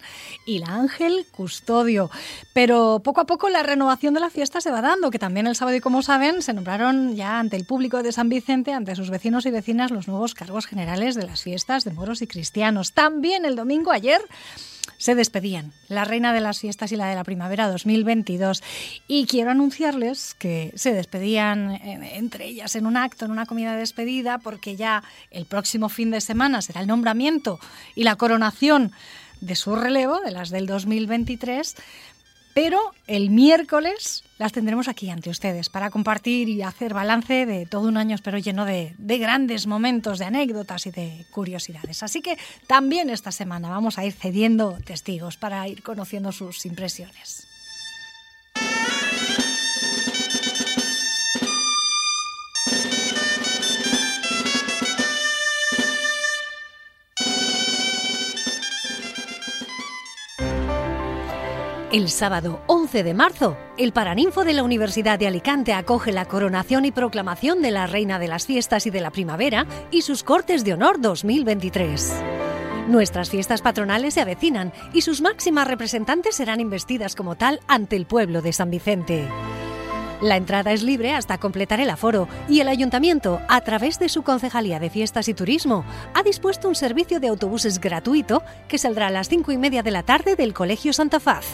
y 0.46 0.60
la 0.60 0.68
Ángel 0.68 1.26
Custodio. 1.30 2.10
Pero 2.54 3.02
poco 3.04 3.20
a 3.20 3.26
poco 3.26 3.50
la 3.50 3.62
renovación 3.62 4.14
de 4.14 4.20
la 4.20 4.30
fiesta 4.30 4.62
se 4.62 4.70
va 4.70 4.80
dando, 4.80 5.10
que 5.10 5.18
también 5.18 5.46
el 5.46 5.56
sábado, 5.56 5.78
como 5.82 6.00
saben, 6.00 6.40
se 6.40 6.54
nombraron 6.54 7.14
ya 7.14 7.38
ante 7.38 7.58
el 7.58 7.66
público 7.66 8.02
de 8.02 8.12
San 8.12 8.30
Vicente, 8.30 8.72
ante 8.72 8.96
sus 8.96 9.10
vecinos 9.10 9.44
y 9.44 9.50
vecinas, 9.50 9.90
los 9.90 10.08
nuevos 10.08 10.32
cargos 10.32 10.64
generales 10.64 11.16
de 11.16 11.26
las 11.26 11.42
fiestas 11.42 11.84
de 11.84 11.92
moros 11.92 12.22
y 12.22 12.26
cristianos. 12.26 12.94
También 12.94 13.44
el 13.44 13.56
domingo 13.56 13.92
ayer 13.92 14.22
se 14.98 15.14
despedían, 15.14 15.72
la 15.88 16.04
reina 16.04 16.32
de 16.32 16.40
las 16.40 16.60
fiestas 16.60 16.92
y 16.92 16.96
la 16.96 17.06
de 17.06 17.14
la 17.14 17.24
primavera 17.24 17.68
2022. 17.68 18.62
Y 19.06 19.26
quiero 19.26 19.50
anunciarles 19.50 20.34
que 20.34 20.72
se 20.76 20.92
despedían 20.92 21.72
entre 21.72 22.46
ellas 22.46 22.76
en 22.76 22.86
un 22.86 22.96
acto, 22.96 23.24
en 23.24 23.30
una 23.30 23.46
comida 23.46 23.72
de 23.72 23.78
despedida, 23.78 24.38
porque 24.38 24.76
ya 24.76 25.02
el 25.30 25.46
próximo 25.46 25.88
fin 25.88 26.10
de 26.10 26.20
semana 26.20 26.62
será 26.62 26.80
el 26.80 26.86
nombramiento 26.86 27.58
y 27.94 28.04
la 28.04 28.16
coronación 28.16 28.92
de 29.40 29.56
su 29.56 29.76
relevo, 29.76 30.20
de 30.20 30.30
las 30.30 30.50
del 30.50 30.66
2023. 30.66 31.76
Pero 32.54 32.80
el 33.08 33.30
miércoles 33.30 34.22
las 34.38 34.52
tendremos 34.52 34.86
aquí 34.86 35.10
ante 35.10 35.28
ustedes 35.28 35.68
para 35.68 35.90
compartir 35.90 36.48
y 36.48 36.62
hacer 36.62 36.94
balance 36.94 37.46
de 37.46 37.66
todo 37.66 37.88
un 37.88 37.96
año, 37.96 38.14
espero, 38.14 38.38
lleno 38.38 38.64
de, 38.64 38.94
de, 38.96 39.18
grandes 39.18 39.66
momentos, 39.66 40.20
de 40.20 40.26
anécdotas 40.26 40.86
y 40.86 40.92
de 40.92 41.26
curiosidades. 41.32 42.04
Así 42.04 42.22
que 42.22 42.38
también 42.68 43.10
esta 43.10 43.32
semana 43.32 43.70
vamos 43.70 43.98
a 43.98 44.04
ir 44.04 44.12
cediendo 44.12 44.78
testigos 44.84 45.36
para 45.36 45.66
ir 45.66 45.82
conociendo 45.82 46.30
sus 46.30 46.64
impresiones. 46.64 47.53
El 61.94 62.08
sábado 62.08 62.60
11 62.66 63.04
de 63.04 63.14
marzo, 63.14 63.56
el 63.78 63.92
Paraninfo 63.92 64.42
de 64.42 64.52
la 64.52 64.64
Universidad 64.64 65.16
de 65.16 65.28
Alicante 65.28 65.72
acoge 65.72 66.10
la 66.10 66.24
coronación 66.24 66.84
y 66.84 66.90
proclamación 66.90 67.62
de 67.62 67.70
la 67.70 67.86
Reina 67.86 68.18
de 68.18 68.26
las 68.26 68.46
Fiestas 68.46 68.86
y 68.86 68.90
de 68.90 69.00
la 69.00 69.12
Primavera 69.12 69.64
y 69.92 70.02
sus 70.02 70.24
Cortes 70.24 70.64
de 70.64 70.72
Honor 70.72 71.00
2023. 71.00 72.12
Nuestras 72.88 73.30
fiestas 73.30 73.62
patronales 73.62 74.14
se 74.14 74.22
avecinan 74.22 74.72
y 74.92 75.02
sus 75.02 75.20
máximas 75.20 75.68
representantes 75.68 76.34
serán 76.34 76.58
investidas 76.58 77.14
como 77.14 77.36
tal 77.36 77.60
ante 77.68 77.94
el 77.94 78.06
pueblo 78.06 78.42
de 78.42 78.52
San 78.52 78.70
Vicente. 78.70 79.28
La 80.20 80.36
entrada 80.36 80.72
es 80.72 80.82
libre 80.82 81.12
hasta 81.12 81.38
completar 81.38 81.80
el 81.80 81.90
aforo 81.90 82.28
y 82.48 82.60
el 82.60 82.68
ayuntamiento, 82.68 83.40
a 83.48 83.60
través 83.60 83.98
de 83.98 84.08
su 84.08 84.22
Concejalía 84.22 84.78
de 84.78 84.90
Fiestas 84.90 85.28
y 85.28 85.34
Turismo, 85.34 85.84
ha 86.14 86.22
dispuesto 86.22 86.68
un 86.68 86.74
servicio 86.74 87.20
de 87.20 87.28
autobuses 87.28 87.80
gratuito 87.80 88.42
que 88.68 88.78
saldrá 88.78 89.08
a 89.08 89.10
las 89.10 89.28
cinco 89.28 89.52
y 89.52 89.58
media 89.58 89.82
de 89.82 89.90
la 89.90 90.02
tarde 90.02 90.36
del 90.36 90.54
Colegio 90.54 90.92
Santa 90.92 91.20
Faz. 91.20 91.44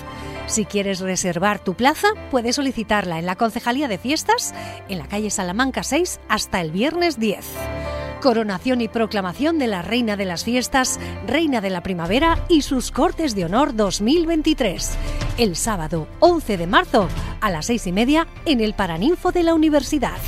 Si 0.46 0.64
quieres 0.64 1.00
reservar 1.00 1.62
tu 1.62 1.74
plaza, 1.74 2.08
puedes 2.30 2.56
solicitarla 2.56 3.18
en 3.18 3.26
la 3.26 3.36
Concejalía 3.36 3.88
de 3.88 3.98
Fiestas, 3.98 4.54
en 4.88 4.98
la 4.98 5.06
calle 5.06 5.30
Salamanca 5.30 5.82
6, 5.82 6.20
hasta 6.28 6.60
el 6.60 6.72
viernes 6.72 7.18
10. 7.18 7.38
Coronación 8.20 8.80
y 8.82 8.88
proclamación 8.88 9.58
de 9.58 9.66
la 9.66 9.80
Reina 9.80 10.16
de 10.16 10.26
las 10.26 10.44
Fiestas, 10.44 11.00
Reina 11.26 11.60
de 11.60 11.70
la 11.70 11.82
Primavera 11.82 12.44
y 12.48 12.62
sus 12.62 12.90
Cortes 12.90 13.34
de 13.34 13.46
Honor 13.46 13.74
2023. 13.74 14.90
El 15.38 15.56
sábado 15.56 16.06
11 16.18 16.58
de 16.58 16.66
marzo 16.66 17.08
a 17.40 17.50
las 17.50 17.66
seis 17.66 17.86
y 17.86 17.92
media 17.92 18.26
en 18.44 18.60
el 18.60 18.74
Paraninfo 18.74 19.32
de 19.32 19.42
la 19.42 19.54
Universidad. 19.54 20.18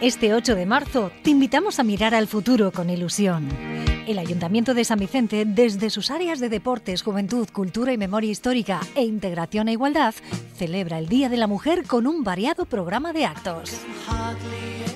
Este 0.00 0.32
8 0.32 0.54
de 0.54 0.64
marzo 0.64 1.12
te 1.22 1.28
invitamos 1.28 1.78
a 1.78 1.82
mirar 1.82 2.14
al 2.14 2.26
futuro 2.26 2.72
con 2.72 2.88
ilusión. 2.88 3.46
El 4.06 4.18
Ayuntamiento 4.18 4.72
de 4.72 4.86
San 4.86 4.98
Vicente, 4.98 5.44
desde 5.44 5.90
sus 5.90 6.10
áreas 6.10 6.40
de 6.40 6.48
deportes, 6.48 7.02
juventud, 7.02 7.46
cultura 7.52 7.92
y 7.92 7.98
memoria 7.98 8.30
histórica 8.30 8.80
e 8.94 9.04
integración 9.04 9.68
e 9.68 9.72
igualdad, 9.72 10.14
celebra 10.56 10.98
el 10.98 11.06
Día 11.06 11.28
de 11.28 11.36
la 11.36 11.46
Mujer 11.46 11.84
con 11.86 12.06
un 12.06 12.24
variado 12.24 12.64
programa 12.64 13.12
de 13.12 13.26
actos. 13.26 13.82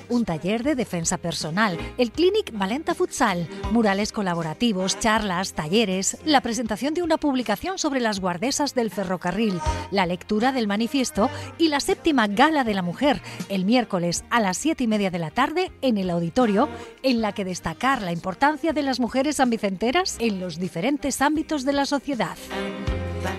Un 0.09 0.25
taller 0.25 0.63
de 0.63 0.75
defensa 0.75 1.17
personal, 1.17 1.77
el 1.97 2.11
Clinic 2.11 2.51
Valenta 2.53 2.93
Futsal, 2.93 3.47
murales 3.71 4.11
colaborativos, 4.11 4.99
charlas, 4.99 5.53
talleres, 5.53 6.17
la 6.25 6.41
presentación 6.41 6.93
de 6.93 7.01
una 7.01 7.17
publicación 7.17 7.77
sobre 7.77 7.99
las 7.99 8.19
guardesas 8.19 8.75
del 8.75 8.91
ferrocarril, 8.91 9.59
la 9.91 10.05
lectura 10.05 10.51
del 10.51 10.67
manifiesto 10.67 11.29
y 11.57 11.69
la 11.69 11.79
séptima 11.79 12.27
Gala 12.27 12.63
de 12.63 12.73
la 12.73 12.81
Mujer, 12.81 13.21
el 13.49 13.65
miércoles 13.65 14.23
a 14.29 14.39
las 14.39 14.57
siete 14.57 14.83
y 14.83 14.87
media 14.87 15.09
de 15.09 15.19
la 15.19 15.31
tarde 15.31 15.71
en 15.81 15.97
el 15.97 16.09
auditorio, 16.09 16.69
en 17.01 17.21
la 17.21 17.31
que 17.33 17.45
destacar 17.45 18.01
la 18.01 18.11
importancia 18.11 18.73
de 18.73 18.83
las 18.83 18.99
mujeres 18.99 19.37
sanvicenteras 19.37 20.17
en 20.19 20.39
los 20.39 20.59
diferentes 20.59 21.21
ámbitos 21.21 21.65
de 21.65 21.73
la 21.73 21.85
sociedad. 21.85 22.37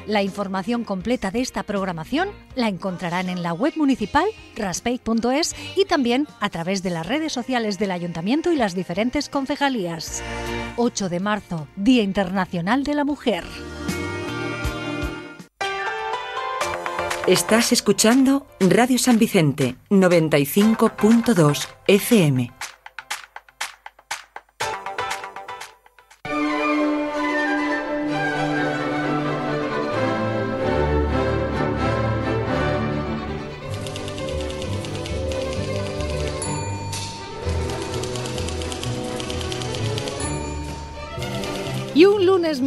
La 0.06 0.22
información 0.22 0.84
completa 0.84 1.30
de 1.30 1.40
esta 1.40 1.62
programación 1.62 2.28
la 2.54 2.68
encontrarán 2.68 3.28
en 3.28 3.42
la 3.42 3.52
web 3.52 3.72
municipal 3.76 4.26
raspey.es 4.56 5.54
y 5.76 5.84
también 5.84 6.26
a 6.40 6.50
través 6.50 6.82
de 6.82 6.90
las 6.90 7.06
redes 7.06 7.32
sociales 7.32 7.78
del 7.78 7.90
ayuntamiento 7.90 8.52
y 8.52 8.56
las 8.56 8.74
diferentes 8.74 9.28
concejalías. 9.28 10.22
8 10.76 11.08
de 11.08 11.20
marzo, 11.20 11.68
Día 11.76 12.02
Internacional 12.02 12.84
de 12.84 12.94
la 12.94 13.04
Mujer. 13.04 13.44
Estás 17.26 17.72
escuchando 17.72 18.46
Radio 18.60 18.98
San 19.00 19.18
Vicente 19.18 19.74
95.2 19.90 21.68
FM. 21.88 22.55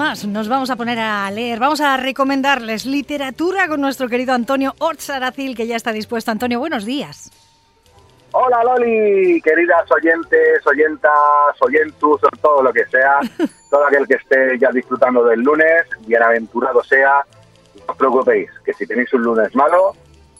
Más 0.10 0.26
nos 0.26 0.50
vamos 0.50 0.72
a 0.72 0.76
poner 0.76 0.98
a 0.98 1.30
leer, 1.30 1.60
vamos 1.60 1.82
a 1.82 1.96
recomendarles 1.96 2.88
literatura 2.88 3.68
con 3.68 3.80
nuestro 3.80 4.10
querido 4.10 4.34
Antonio 4.34 4.74
Ortzaracil, 4.80 5.56
que 5.56 5.68
ya 5.68 5.76
está 5.76 5.92
dispuesto. 5.92 6.32
Antonio, 6.32 6.58
buenos 6.58 6.84
días. 6.84 7.32
Hola 8.32 8.64
Loli, 8.64 9.40
queridas 9.40 9.86
oyentes, 9.92 10.66
oyentas, 10.66 11.14
oyentus, 11.62 12.24
o 12.24 12.30
todo 12.42 12.64
lo 12.64 12.74
que 12.74 12.88
sea, 12.88 13.20
todo 13.70 13.86
aquel 13.86 14.08
que 14.08 14.16
esté 14.16 14.58
ya 14.58 14.72
disfrutando 14.72 15.24
del 15.26 15.42
lunes, 15.42 15.86
bienaventurado 16.08 16.84
sea, 16.84 17.24
no 17.76 17.92
os 17.94 17.98
preocupéis, 17.98 18.50
que 18.66 18.74
si 18.74 18.88
tenéis 18.88 19.14
un 19.14 19.22
lunes 19.22 19.54
malo, 19.54 19.96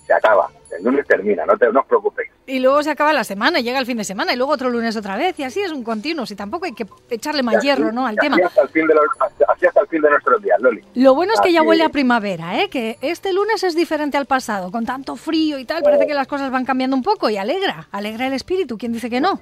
se 0.08 0.14
acaba, 0.14 0.50
el 0.78 0.84
lunes 0.84 1.06
termina, 1.08 1.46
no, 1.46 1.58
te, 1.58 1.72
no 1.72 1.82
os 1.82 1.86
preocupéis. 1.86 2.30
y 2.46 2.60
luego 2.60 2.82
se 2.84 2.92
acaba 2.92 3.14
la 3.14 3.24
semana, 3.24 3.60
llega 3.60 3.80
el 3.80 3.86
fin 3.86 3.98
de 3.98 4.04
semana, 4.04 4.34
y 4.34 4.36
luego 4.36 4.52
otro 4.52 4.70
lunes 4.70 4.96
otra 4.96 5.18
vez, 5.18 5.40
y 5.40 5.44
así 5.44 5.62
es 5.62 5.72
un 5.72 5.84
continuo. 5.84 6.26
Y 6.30 6.36
tampoco 6.36 6.66
hay 6.66 6.74
que 6.74 6.86
echarle 7.10 7.44
más 7.44 7.62
hierro, 7.64 7.92
¿no? 7.92 8.06
Al 8.06 8.16
tema. 8.16 8.36
Así 8.36 8.46
hasta, 8.46 8.62
el 8.62 8.70
fin 8.70 8.88
de 8.88 8.94
los, 8.94 9.04
así 9.48 9.66
hasta 9.66 9.82
el 9.82 9.88
fin 9.88 10.02
de 10.02 10.10
nuestros 10.10 10.42
días, 10.42 10.60
Loli. 10.62 10.84
Lo 10.96 11.16
bueno 11.16 11.34
es 11.34 11.42
que 11.42 11.52
ya 11.52 11.62
huele 11.62 11.84
a 11.84 11.90
primavera, 11.90 12.62
¿eh? 12.62 12.70
Que 12.70 12.98
este 13.02 13.34
lunes 13.34 13.64
es 13.64 13.76
diferente 13.76 14.18
al 14.18 14.26
pasado, 14.26 14.72
con 14.72 14.86
tanto 14.86 15.16
frío 15.16 15.58
y 15.60 15.66
tal, 15.66 15.84
parece 15.84 16.08
que 16.08 16.14
las 16.14 16.28
cosas 16.28 16.52
van 16.52 16.66
cambiando 16.66 16.96
un 16.96 17.04
poco 17.04 17.30
y 17.30 17.38
alegra, 17.38 17.88
alegra 17.92 18.28
el 18.28 18.34
espíritu. 18.34 18.78
¿Quién 18.78 18.94
dice 18.94 19.10
que 19.10 19.22
no? 19.22 19.40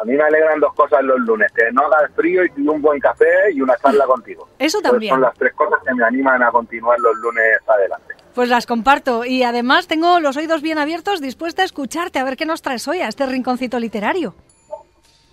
A 0.00 0.04
mí 0.04 0.12
me 0.12 0.22
alegran 0.22 0.60
dos 0.60 0.72
cosas 0.74 1.02
los 1.02 1.18
lunes, 1.20 1.50
que 1.52 1.72
no 1.72 1.82
haga 1.82 2.08
frío 2.14 2.42
y 2.44 2.68
un 2.68 2.80
buen 2.80 3.00
café 3.00 3.50
y 3.52 3.60
una 3.60 3.76
charla 3.78 4.06
contigo. 4.06 4.48
Eso 4.58 4.80
también. 4.80 5.14
son 5.14 5.22
las 5.22 5.34
tres 5.36 5.52
cosas 5.54 5.80
que 5.84 5.92
me 5.92 6.04
animan 6.04 6.40
a 6.40 6.52
continuar 6.52 6.98
los 7.00 7.16
lunes 7.16 7.44
adelante. 7.66 8.14
Pues 8.34 8.48
las 8.48 8.66
comparto 8.66 9.24
y 9.24 9.42
además 9.42 9.88
tengo 9.88 10.20
los 10.20 10.36
oídos 10.36 10.62
bien 10.62 10.78
abiertos, 10.78 11.20
dispuesta 11.20 11.62
a 11.62 11.64
escucharte, 11.64 12.18
a 12.18 12.24
ver 12.24 12.36
qué 12.36 12.46
nos 12.46 12.62
traes 12.62 12.86
hoy 12.86 13.00
a 13.00 13.08
este 13.08 13.26
rinconcito 13.26 13.78
literario. 13.80 14.34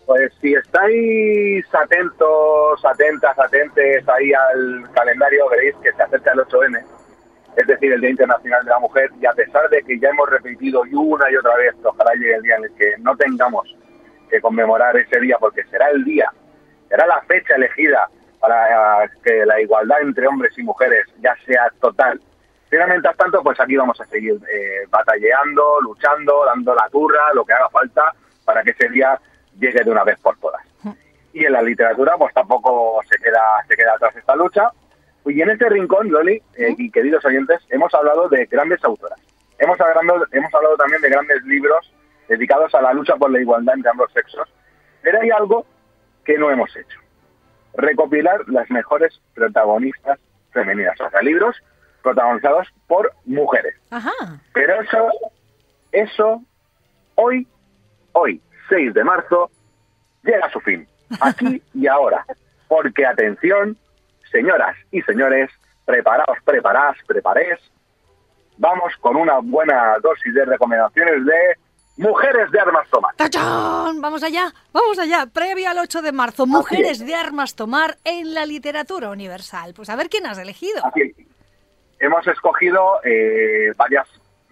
Pues 0.05 0.31
si 0.39 0.53
estáis 0.53 1.65
atentos, 1.73 2.85
atentas, 2.85 3.37
atentes 3.37 4.07
ahí 4.07 4.31
al 4.33 4.91
calendario, 4.93 5.49
veréis 5.49 5.75
que 5.83 5.91
se 5.91 6.03
acerca 6.03 6.31
el 6.31 6.39
8M, 6.39 6.83
es 7.57 7.67
decir, 7.67 7.91
el 7.91 8.01
Día 8.01 8.11
Internacional 8.11 8.63
de 8.63 8.69
la 8.69 8.79
Mujer, 8.79 9.09
y 9.19 9.25
a 9.25 9.33
pesar 9.33 9.67
de 9.69 9.81
que 9.81 9.99
ya 9.99 10.09
hemos 10.09 10.29
repetido 10.29 10.83
una 10.91 11.31
y 11.31 11.35
otra 11.35 11.55
vez, 11.55 11.73
ojalá 11.83 12.13
llegue 12.13 12.35
el 12.35 12.43
día 12.43 12.55
en 12.57 12.65
el 12.65 12.75
que 12.75 12.95
no 12.99 13.15
tengamos 13.17 13.75
que 14.29 14.39
conmemorar 14.41 14.95
ese 14.97 15.19
día, 15.19 15.37
porque 15.39 15.63
será 15.65 15.89
el 15.89 16.03
día, 16.03 16.31
será 16.87 17.07
la 17.07 17.21
fecha 17.21 17.55
elegida 17.55 18.07
para 18.39 19.09
que 19.23 19.43
la 19.45 19.59
igualdad 19.59 20.01
entre 20.01 20.27
hombres 20.27 20.53
y 20.57 20.63
mujeres 20.63 21.07
ya 21.19 21.35
sea 21.45 21.71
total. 21.81 22.21
Pero 22.69 22.87
mientras 22.87 23.15
tanto, 23.15 23.41
pues 23.43 23.59
aquí 23.59 23.75
vamos 23.75 23.99
a 24.01 24.05
seguir 24.05 24.33
eh, 24.51 24.85
batalleando, 24.89 25.81
luchando, 25.81 26.43
dando 26.45 26.73
la 26.73 26.89
turra, 26.89 27.33
lo 27.33 27.45
que 27.45 27.53
haga 27.53 27.69
falta 27.69 28.13
para 28.43 28.63
que 28.63 28.71
ese 28.71 28.89
día 28.89 29.19
llegue 29.59 29.83
de 29.83 29.91
una 29.91 30.03
vez 30.03 30.19
por 30.19 30.37
todas. 30.39 30.61
Y 31.33 31.45
en 31.45 31.51
la 31.51 31.61
literatura, 31.61 32.15
pues 32.17 32.33
tampoco 32.33 33.01
se 33.09 33.17
queda, 33.17 33.41
se 33.67 33.75
queda 33.75 33.93
atrás 33.93 34.15
esta 34.15 34.35
lucha. 34.35 34.71
Y 35.25 35.41
en 35.41 35.49
este 35.49 35.69
rincón, 35.69 36.09
Loli 36.09 36.41
eh, 36.55 36.75
y 36.77 36.89
queridos 36.91 37.25
oyentes, 37.25 37.59
hemos 37.69 37.93
hablado 37.93 38.29
de 38.29 38.45
grandes 38.45 38.83
autoras. 38.83 39.19
Hemos 39.57 39.79
hablado, 39.79 40.25
hemos 40.31 40.53
hablado 40.53 40.77
también 40.77 41.01
de 41.01 41.09
grandes 41.09 41.43
libros 41.43 41.91
dedicados 42.27 42.73
a 42.75 42.81
la 42.81 42.93
lucha 42.93 43.15
por 43.15 43.31
la 43.31 43.39
igualdad 43.39 43.75
entre 43.75 43.91
ambos 43.91 44.11
sexos. 44.13 44.47
Pero 45.01 45.19
hay 45.21 45.29
algo 45.29 45.65
que 46.23 46.37
no 46.37 46.49
hemos 46.49 46.75
hecho. 46.75 46.99
Recopilar 47.75 48.47
las 48.47 48.69
mejores 48.69 49.19
protagonistas 49.33 50.19
femeninas. 50.51 50.99
O 51.01 51.09
sea, 51.09 51.21
libros 51.21 51.61
protagonizados 52.05 52.67
por 52.87 53.11
mujeres. 53.25 53.75
Ajá. 53.89 54.11
Pero 54.53 54.81
eso, 54.81 55.09
eso, 55.91 56.41
hoy, 57.15 57.47
hoy, 58.13 58.39
6 58.69 58.93
de 58.93 59.03
marzo, 59.03 59.49
llega 60.23 60.45
a 60.45 60.51
su 60.51 60.59
fin. 60.61 60.87
Aquí 61.19 61.61
y 61.73 61.87
ahora. 61.87 62.25
Porque, 62.67 63.05
atención, 63.05 63.75
señoras 64.31 64.75
y 64.91 65.01
señores, 65.01 65.49
preparaos, 65.83 66.37
preparadas, 66.45 66.97
preparés. 67.07 67.59
Vamos 68.57 68.93
con 69.01 69.15
una 69.15 69.39
buena 69.39 69.95
dosis 70.01 70.33
de 70.33 70.45
recomendaciones 70.45 71.25
de 71.25 71.57
mujeres 71.97 72.51
de 72.51 72.59
armas 72.59 72.87
tomar. 72.89 73.15
¡Tachán! 73.15 73.99
Vamos 73.99 74.23
allá, 74.23 74.53
vamos 74.71 74.99
allá. 74.99 75.25
Previo 75.25 75.69
al 75.69 75.79
8 75.79 76.01
de 76.01 76.11
marzo, 76.11 76.45
mujeres 76.45 76.99
de 77.05 77.15
armas 77.15 77.55
tomar 77.55 77.97
en 78.03 78.33
la 78.33 78.45
literatura 78.45 79.09
universal. 79.09 79.73
Pues 79.73 79.89
a 79.89 79.95
ver 79.95 80.09
quién 80.09 80.25
has 80.25 80.37
elegido. 80.37 80.85
Así. 80.85 81.15
Hemos 81.99 82.27
escogido 82.27 82.99
eh, 83.03 83.71
varias, 83.77 84.07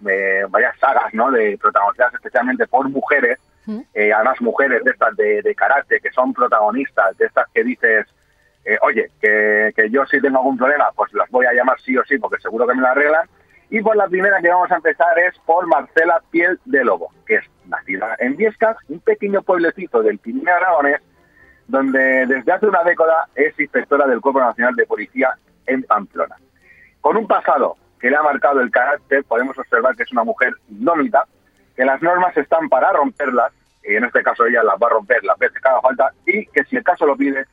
eh, 0.08 0.44
varias 0.48 0.78
sagas 0.78 1.12
¿no? 1.12 1.30
de 1.30 1.58
protagonizadas 1.60 2.14
especialmente 2.14 2.66
por 2.66 2.88
mujeres, 2.88 3.38
eh, 3.94 4.12
además 4.12 4.40
mujeres 4.40 4.84
de 4.84 4.90
estas 4.90 5.16
de, 5.16 5.42
de 5.42 5.54
carácter, 5.54 6.00
que 6.00 6.10
son 6.10 6.34
protagonistas, 6.34 7.16
de 7.16 7.26
estas 7.26 7.46
que 7.52 7.64
dices, 7.64 8.06
eh, 8.64 8.78
oye, 8.82 9.10
que, 9.20 9.72
que 9.76 9.90
yo 9.90 10.04
si 10.06 10.20
tengo 10.20 10.38
algún 10.38 10.56
problema, 10.56 10.90
pues 10.94 11.12
las 11.12 11.30
voy 11.30 11.46
a 11.46 11.52
llamar 11.52 11.78
sí 11.80 11.96
o 11.96 12.04
sí, 12.04 12.18
porque 12.18 12.40
seguro 12.40 12.66
que 12.66 12.74
me 12.74 12.82
lo 12.82 12.88
arreglan. 12.88 13.28
Y 13.70 13.80
por 13.80 13.96
la 13.96 14.06
primera 14.06 14.40
que 14.40 14.48
vamos 14.48 14.70
a 14.70 14.76
empezar 14.76 15.18
es 15.18 15.38
por 15.40 15.66
Marcela 15.66 16.22
Piel 16.30 16.58
de 16.64 16.84
Lobo, 16.84 17.10
que 17.26 17.36
es 17.36 17.44
nacida 17.66 18.16
en 18.18 18.36
Viescas, 18.36 18.76
un 18.88 19.00
pequeño 19.00 19.42
pueblecito 19.42 20.02
del 20.02 20.18
Pirineo 20.18 20.54
Aragonés, 20.54 21.00
donde 21.66 22.26
desde 22.26 22.52
hace 22.52 22.66
una 22.66 22.84
década 22.84 23.28
es 23.34 23.58
inspectora 23.58 24.06
del 24.06 24.20
Cuerpo 24.20 24.40
Nacional 24.40 24.74
de 24.76 24.86
Policía 24.86 25.34
en 25.66 25.82
Pamplona. 25.82 26.36
Con 27.04 27.18
un 27.18 27.26
pasado 27.26 27.76
que 28.00 28.08
le 28.08 28.16
ha 28.16 28.22
marcado 28.22 28.62
el 28.62 28.70
carácter, 28.70 29.24
podemos 29.24 29.58
observar 29.58 29.94
que 29.94 30.04
es 30.04 30.12
una 30.12 30.24
mujer 30.24 30.54
indómita, 30.70 31.24
que 31.76 31.84
las 31.84 32.00
normas 32.00 32.34
están 32.34 32.70
para 32.70 32.94
romperlas, 32.94 33.52
y 33.86 33.96
en 33.96 34.04
este 34.04 34.22
caso 34.22 34.46
ella 34.46 34.62
las 34.62 34.76
va 34.76 34.86
a 34.86 34.94
romper 34.94 35.22
las 35.22 35.38
veces 35.38 35.60
que 35.60 35.68
haga 35.68 35.82
falta, 35.82 36.10
y 36.24 36.46
que 36.46 36.64
si 36.64 36.76
el 36.76 36.82
caso 36.82 37.04
lo 37.04 37.14
pide, 37.14 37.44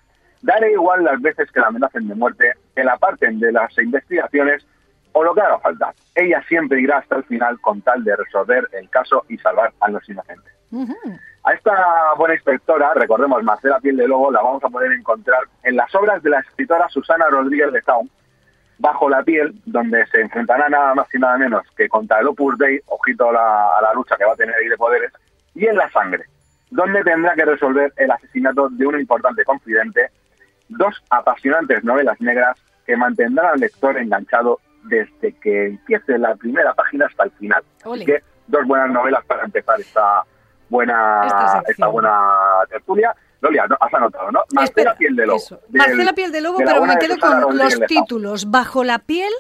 daré 0.42 0.72
igual 0.72 1.04
las 1.04 1.22
veces 1.22 1.52
que 1.52 1.60
la 1.60 1.68
amenacen 1.68 2.08
de 2.08 2.16
muerte, 2.16 2.54
que 2.74 2.86
la 2.86 2.96
parten 2.96 3.42
de 3.42 3.52
las 3.52 3.78
investigaciones 3.78 4.66
o 5.12 5.22
lo 5.22 5.36
que 5.36 5.42
haga 5.42 5.60
falta. 5.60 5.94
Ella 6.16 6.42
siempre 6.48 6.80
irá 6.80 7.00
hasta 7.00 7.18
el 7.18 7.26
final 7.26 7.60
con 7.60 7.82
tal 7.82 8.06
de 8.06 8.16
resolver 8.16 8.70
el 8.72 8.90
caso 8.90 9.26
y 9.28 9.38
salvar 9.38 9.74
a 9.82 9.90
los 9.90 10.08
inocentes. 10.08 10.54
A 11.44 11.52
esta 11.52 12.14
buena 12.18 12.36
inspectora, 12.36 12.94
recordemos, 12.94 13.44
Marcela 13.44 13.82
Piel 13.82 13.98
de 13.98 14.08
Lobo, 14.08 14.32
la 14.32 14.42
vamos 14.42 14.64
a 14.64 14.70
poder 14.70 14.94
encontrar 14.94 15.42
en 15.64 15.76
las 15.76 15.94
obras 15.94 16.24
de 16.24 16.30
la 16.30 16.40
escritora 16.40 16.88
Susana 16.88 17.26
Rodríguez 17.30 17.74
de 17.74 17.82
Zaun, 17.82 18.10
Bajo 18.82 19.08
la 19.10 19.22
piel, 19.22 19.54
donde 19.66 20.06
se 20.08 20.22
enfrentará 20.22 20.68
nada 20.68 20.96
más 20.96 21.08
y 21.14 21.20
nada 21.20 21.38
menos 21.38 21.64
que 21.78 21.88
contra 21.88 22.20
el 22.20 22.28
Opus 22.28 22.58
Dei, 22.58 22.82
ojito 22.88 23.30
a 23.30 23.34
la, 23.34 23.78
a 23.78 23.82
la 23.82 23.94
lucha 23.94 24.18
que 24.18 24.26
va 24.26 24.34
a 24.34 24.36
tener 24.36 24.56
ahí 24.56 24.68
de 24.68 24.78
poderes, 24.78 25.12
y 25.54 25.68
en 25.68 25.76
La 25.76 25.90
Sangre, 25.92 26.26
donde 26.72 27.04
tendrá 27.04 27.36
que 27.36 27.46
resolver 27.46 27.94
el 27.98 28.10
asesinato 28.10 28.70
de 28.70 28.88
un 28.88 29.00
importante 29.00 29.44
confidente, 29.44 30.10
dos 30.68 30.96
apasionantes 31.10 31.84
novelas 31.84 32.20
negras 32.22 32.58
que 32.86 32.98
mantendrán 32.98 33.54
al 33.54 33.60
lector 33.60 33.98
enganchado 33.98 34.60
desde 34.84 35.34
que 35.34 35.68
empiece 35.68 36.18
la 36.18 36.36
primera 36.36 36.74
página 36.74 37.06
hasta 37.06 37.26
el 37.26 37.32
final. 37.32 37.64
Así 37.86 38.06
que 38.06 38.24
dos 38.48 38.66
buenas 38.66 38.90
novelas 38.90 39.24
para 39.26 39.44
empezar 39.44 39.80
esta 39.80 40.24
buena 40.70 41.24
Esta 41.28 41.64
esta 41.68 41.88
buena 41.88 42.12
tertulia. 42.70 43.14
Lolia, 43.42 43.66
¿no? 43.68 43.76
has 43.80 43.94
anotado, 43.94 44.32
¿no? 44.32 44.40
Marcela 44.54 44.64
Espera, 44.66 44.96
Piel 44.96 45.16
de 45.16 45.26
Lobo. 45.26 45.38
eso. 45.38 45.60
del- 45.68 45.80
Marcela 45.80 46.14
Piel 46.14 46.32
de 46.32 46.42
Lobo, 46.42 46.60
de 46.60 46.66
pero 46.66 46.86
me 46.86 46.98
quedo 46.98 47.18
con 47.20 47.42
Rodríguez 47.42 47.80
los 47.80 47.88
títulos. 47.88 48.50
Bajo 48.52 48.84
la 48.84 49.00
piel 49.00 49.32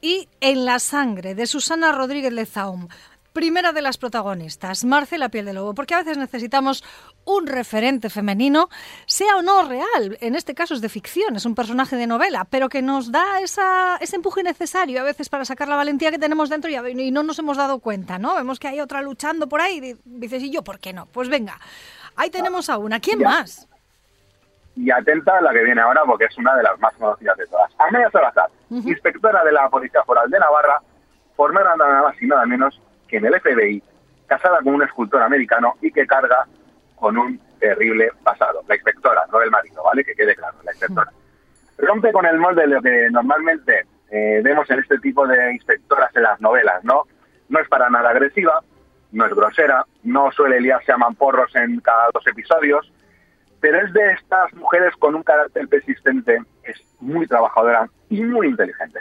y 0.00 0.28
En 0.40 0.64
la 0.64 0.78
sangre, 0.80 1.34
de 1.36 1.46
Susana 1.46 1.92
Rodríguez 1.92 2.32
Lezaum. 2.32 2.88
Primera 3.32 3.72
de 3.72 3.80
las 3.80 3.96
protagonistas, 3.96 4.84
Marcela 4.84 5.30
Piel 5.30 5.46
de 5.46 5.54
Lobo, 5.54 5.74
porque 5.74 5.94
a 5.94 5.98
veces 5.98 6.18
necesitamos 6.18 6.84
un 7.24 7.46
referente 7.46 8.10
femenino, 8.10 8.68
sea 9.06 9.36
o 9.36 9.42
no 9.42 9.62
real, 9.66 10.18
en 10.20 10.34
este 10.34 10.54
caso 10.54 10.74
es 10.74 10.82
de 10.82 10.90
ficción, 10.90 11.34
es 11.36 11.46
un 11.46 11.54
personaje 11.54 11.96
de 11.96 12.06
novela, 12.06 12.46
pero 12.50 12.68
que 12.68 12.82
nos 12.82 13.10
da 13.10 13.40
esa, 13.40 13.96
ese 14.02 14.16
empuje 14.16 14.42
necesario 14.42 15.00
a 15.00 15.04
veces 15.04 15.30
para 15.30 15.46
sacar 15.46 15.66
la 15.68 15.76
valentía 15.76 16.10
que 16.10 16.18
tenemos 16.18 16.50
dentro 16.50 16.70
y, 16.70 16.74
y 16.76 17.10
no 17.10 17.22
nos 17.22 17.38
hemos 17.38 17.56
dado 17.56 17.78
cuenta, 17.78 18.18
¿no? 18.18 18.34
Vemos 18.34 18.58
que 18.60 18.68
hay 18.68 18.80
otra 18.80 19.00
luchando 19.00 19.48
por 19.48 19.62
ahí 19.62 19.78
y 19.82 19.96
dices, 20.04 20.42
¿y 20.42 20.50
yo 20.50 20.62
por 20.62 20.78
qué 20.78 20.92
no? 20.92 21.06
Pues 21.06 21.30
venga, 21.30 21.58
ahí 22.16 22.30
tenemos 22.30 22.68
a 22.70 22.78
una. 22.78 23.00
¿Quién 23.00 23.18
Ya. 23.20 23.28
más? 23.28 23.68
Y 24.74 24.90
atenta 24.90 25.36
a 25.36 25.40
la 25.42 25.52
que 25.52 25.62
viene 25.64 25.80
ahora 25.82 26.02
porque 26.06 26.24
es 26.24 26.38
una 26.38 26.54
de 26.56 26.62
las 26.62 26.78
más 26.80 26.94
conocidas 26.94 27.36
de 27.36 27.46
todas. 27.46 27.70
Amelia 27.78 28.10
Salazar, 28.10 28.48
inspectora 28.70 29.44
de 29.44 29.52
la 29.52 29.68
Policía 29.68 30.02
Foral 30.04 30.30
de 30.30 30.38
Navarra, 30.38 30.80
formada 31.36 31.76
nada 31.76 32.02
más 32.02 32.22
y 32.22 32.26
nada 32.26 32.46
menos 32.46 32.80
que 33.06 33.18
en 33.18 33.26
el 33.26 33.38
FBI, 33.38 33.82
casada 34.26 34.58
con 34.62 34.74
un 34.74 34.82
escultor 34.82 35.20
americano 35.22 35.74
y 35.82 35.92
que 35.92 36.06
carga 36.06 36.46
con 36.96 37.18
un 37.18 37.38
terrible 37.60 38.10
pasado. 38.24 38.62
La 38.66 38.74
inspectora, 38.76 39.24
no 39.30 39.42
el 39.42 39.50
marido, 39.50 39.82
¿vale? 39.84 40.04
Que 40.04 40.14
quede 40.14 40.34
claro, 40.34 40.56
la 40.64 40.72
inspectora. 40.72 41.12
Rompe 41.78 42.10
con 42.12 42.24
el 42.24 42.38
molde 42.38 42.62
de 42.62 42.68
lo 42.68 42.80
que 42.80 43.08
normalmente 43.10 43.84
eh, 44.10 44.40
vemos 44.42 44.70
en 44.70 44.78
este 44.78 44.98
tipo 45.00 45.26
de 45.26 45.52
inspectoras 45.52 46.14
en 46.16 46.22
las 46.22 46.40
novelas, 46.40 46.82
¿no? 46.84 47.02
No 47.50 47.60
es 47.60 47.68
para 47.68 47.90
nada 47.90 48.08
agresiva, 48.10 48.62
no 49.12 49.26
es 49.26 49.34
grosera, 49.34 49.84
no 50.02 50.32
suele 50.32 50.60
liarse 50.60 50.92
a 50.92 50.96
mamporros 50.96 51.54
en 51.54 51.80
cada 51.80 52.08
dos 52.12 52.26
episodios, 52.26 52.92
pero 53.60 53.78
es 53.80 53.92
de 53.92 54.12
estas 54.12 54.52
mujeres 54.54 54.94
con 54.96 55.14
un 55.14 55.22
carácter 55.22 55.68
persistente, 55.68 56.42
es 56.64 56.82
muy 56.98 57.26
trabajadora 57.26 57.88
y 58.08 58.22
muy 58.22 58.48
inteligente. 58.48 59.00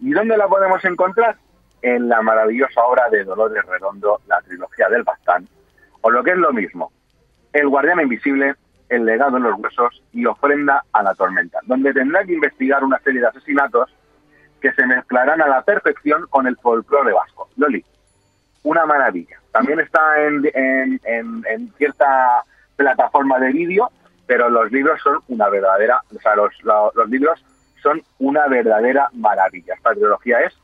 ¿Y 0.00 0.12
dónde 0.12 0.36
la 0.36 0.48
podemos 0.48 0.84
encontrar? 0.84 1.36
En 1.82 2.08
la 2.08 2.22
maravillosa 2.22 2.82
obra 2.82 3.10
de 3.10 3.24
Dolores 3.24 3.62
Redondo, 3.66 4.20
la 4.26 4.40
trilogía 4.40 4.88
del 4.88 5.02
Bastán, 5.02 5.46
o 6.00 6.10
lo 6.10 6.24
que 6.24 6.30
es 6.30 6.38
lo 6.38 6.52
mismo, 6.52 6.92
El 7.52 7.68
Guardián 7.68 8.00
Invisible, 8.00 8.54
El 8.88 9.04
Legado 9.04 9.36
en 9.36 9.42
los 9.42 9.58
Huesos 9.58 10.02
y 10.12 10.24
Ofrenda 10.24 10.82
a 10.92 11.02
la 11.02 11.14
Tormenta, 11.14 11.58
donde 11.64 11.92
tendrá 11.92 12.24
que 12.24 12.32
investigar 12.32 12.84
una 12.84 12.98
serie 13.00 13.20
de 13.20 13.26
asesinatos 13.26 13.94
que 14.62 14.72
se 14.72 14.86
mezclarán 14.86 15.42
a 15.42 15.46
la 15.46 15.62
perfección 15.62 16.26
con 16.30 16.46
el 16.46 16.56
folclore 16.56 17.12
vasco. 17.12 17.50
Loli, 17.56 17.84
una 18.64 18.84
maravilla. 18.86 19.38
También 19.52 19.78
está 19.80 20.00
en, 20.20 21.72
cierta 21.78 22.42
plataforma 22.76 23.38
de 23.38 23.52
vídeo, 23.52 23.90
pero 24.26 24.48
los 24.48 24.70
libros 24.72 25.00
son 25.02 25.20
una 25.28 25.48
verdadera, 25.48 26.00
o 26.14 26.18
sea, 26.20 26.34
los, 26.34 26.50
lo- 26.64 26.90
los 26.94 27.08
libros 27.08 27.44
son 27.82 28.02
una 28.18 28.46
verdadera 28.48 29.08
maravilla. 29.12 29.74
Esta 29.74 29.92
trilogía 29.92 30.40
es 30.40 30.54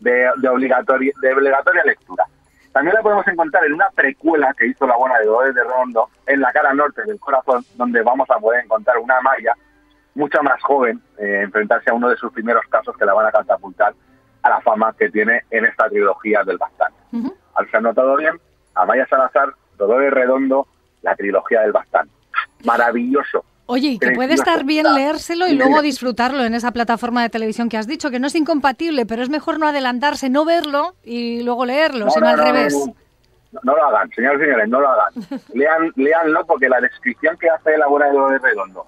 de, 0.00 0.28
obligatoria, 0.48 1.12
de 1.20 1.32
obligatoria 1.34 1.82
lectura. 1.84 2.24
También 2.72 2.94
la 2.94 3.02
podemos 3.02 3.26
encontrar 3.26 3.64
en 3.64 3.72
una 3.72 3.90
precuela 3.90 4.54
que 4.56 4.66
hizo 4.66 4.86
la 4.86 4.96
buena 4.96 5.18
de 5.18 5.24
Dolores 5.24 5.54
de 5.54 5.64
Rondo, 5.64 6.08
en 6.26 6.40
la 6.40 6.52
cara 6.52 6.72
norte 6.74 7.02
del 7.04 7.18
corazón, 7.18 7.64
donde 7.74 8.02
vamos 8.02 8.28
a 8.30 8.38
poder 8.38 8.64
encontrar 8.64 8.98
una 8.98 9.20
Maya 9.22 9.54
mucho 10.14 10.42
más 10.42 10.62
joven, 10.62 11.00
eh, 11.18 11.40
enfrentarse 11.42 11.90
a 11.90 11.94
uno 11.94 12.08
de 12.10 12.16
sus 12.16 12.32
primeros 12.32 12.64
casos 12.68 12.96
que 12.96 13.04
la 13.06 13.14
van 13.14 13.26
a 13.26 13.32
catapultar 13.32 13.94
a 14.42 14.50
la 14.50 14.60
fama 14.60 14.94
que 14.96 15.08
tiene 15.10 15.42
en 15.50 15.64
esta 15.64 15.88
trilogía 15.88 16.42
del 16.44 16.58
Bastán. 16.58 16.92
Al 17.58 17.70
ser 17.70 17.82
notado 17.82 18.16
bien, 18.16 18.38
Amaya 18.74 19.06
Salazar, 19.06 19.50
Dolores 19.76 20.12
Redondo, 20.12 20.66
la 21.02 21.14
trilogía 21.16 21.62
del 21.62 21.72
Bastán. 21.72 22.08
Maravilloso. 22.64 23.44
Oye, 23.66 23.88
y 23.88 23.98
que 23.98 24.12
puede 24.12 24.32
estar 24.32 24.64
bien 24.64 24.86
leérselo 24.94 25.46
y 25.46 25.54
luego 25.54 25.82
disfrutarlo 25.82 26.42
en 26.44 26.54
esa 26.54 26.72
plataforma 26.72 27.22
de 27.22 27.28
televisión 27.28 27.68
que 27.68 27.76
has 27.76 27.86
dicho, 27.86 28.10
que 28.10 28.18
no 28.18 28.28
es 28.28 28.34
incompatible, 28.34 29.04
pero 29.04 29.22
es 29.22 29.28
mejor 29.28 29.58
no 29.58 29.68
adelantarse, 29.68 30.30
no 30.30 30.46
verlo 30.46 30.94
y 31.04 31.42
luego 31.42 31.66
leerlo, 31.66 32.06
No, 32.06 32.10
sino 32.10 32.24
no, 32.24 32.30
al 32.30 32.36
no, 32.38 32.44
revés. 32.44 32.74
No 33.62 33.76
lo 33.76 33.84
hagan, 33.84 34.10
señores 34.12 34.40
y 34.40 34.44
señores, 34.44 34.68
no 34.68 34.80
lo 34.80 34.88
hagan. 34.88 35.12
Lean, 35.52 35.92
leanlo 35.96 36.46
porque 36.46 36.68
la 36.68 36.80
descripción 36.80 37.36
que 37.36 37.50
hace 37.50 37.76
la 37.76 37.88
buena 37.88 38.06
de 38.06 38.12
Dolores 38.12 38.40
Redondo 38.40 38.86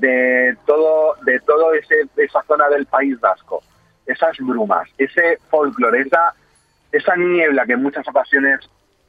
de 0.00 0.56
todo, 0.66 1.14
de 1.24 1.40
todo 1.40 1.72
ese, 1.74 2.06
esa 2.16 2.42
zona 2.42 2.68
del 2.68 2.86
País 2.86 3.18
Vasco, 3.20 3.62
esas 4.06 4.36
brumas, 4.38 4.88
ese 4.98 5.38
folclore, 5.50 6.02
esa, 6.02 6.34
esa 6.92 7.16
niebla 7.16 7.66
que 7.66 7.72
en 7.72 7.82
muchas 7.82 8.06
ocasiones 8.08 8.60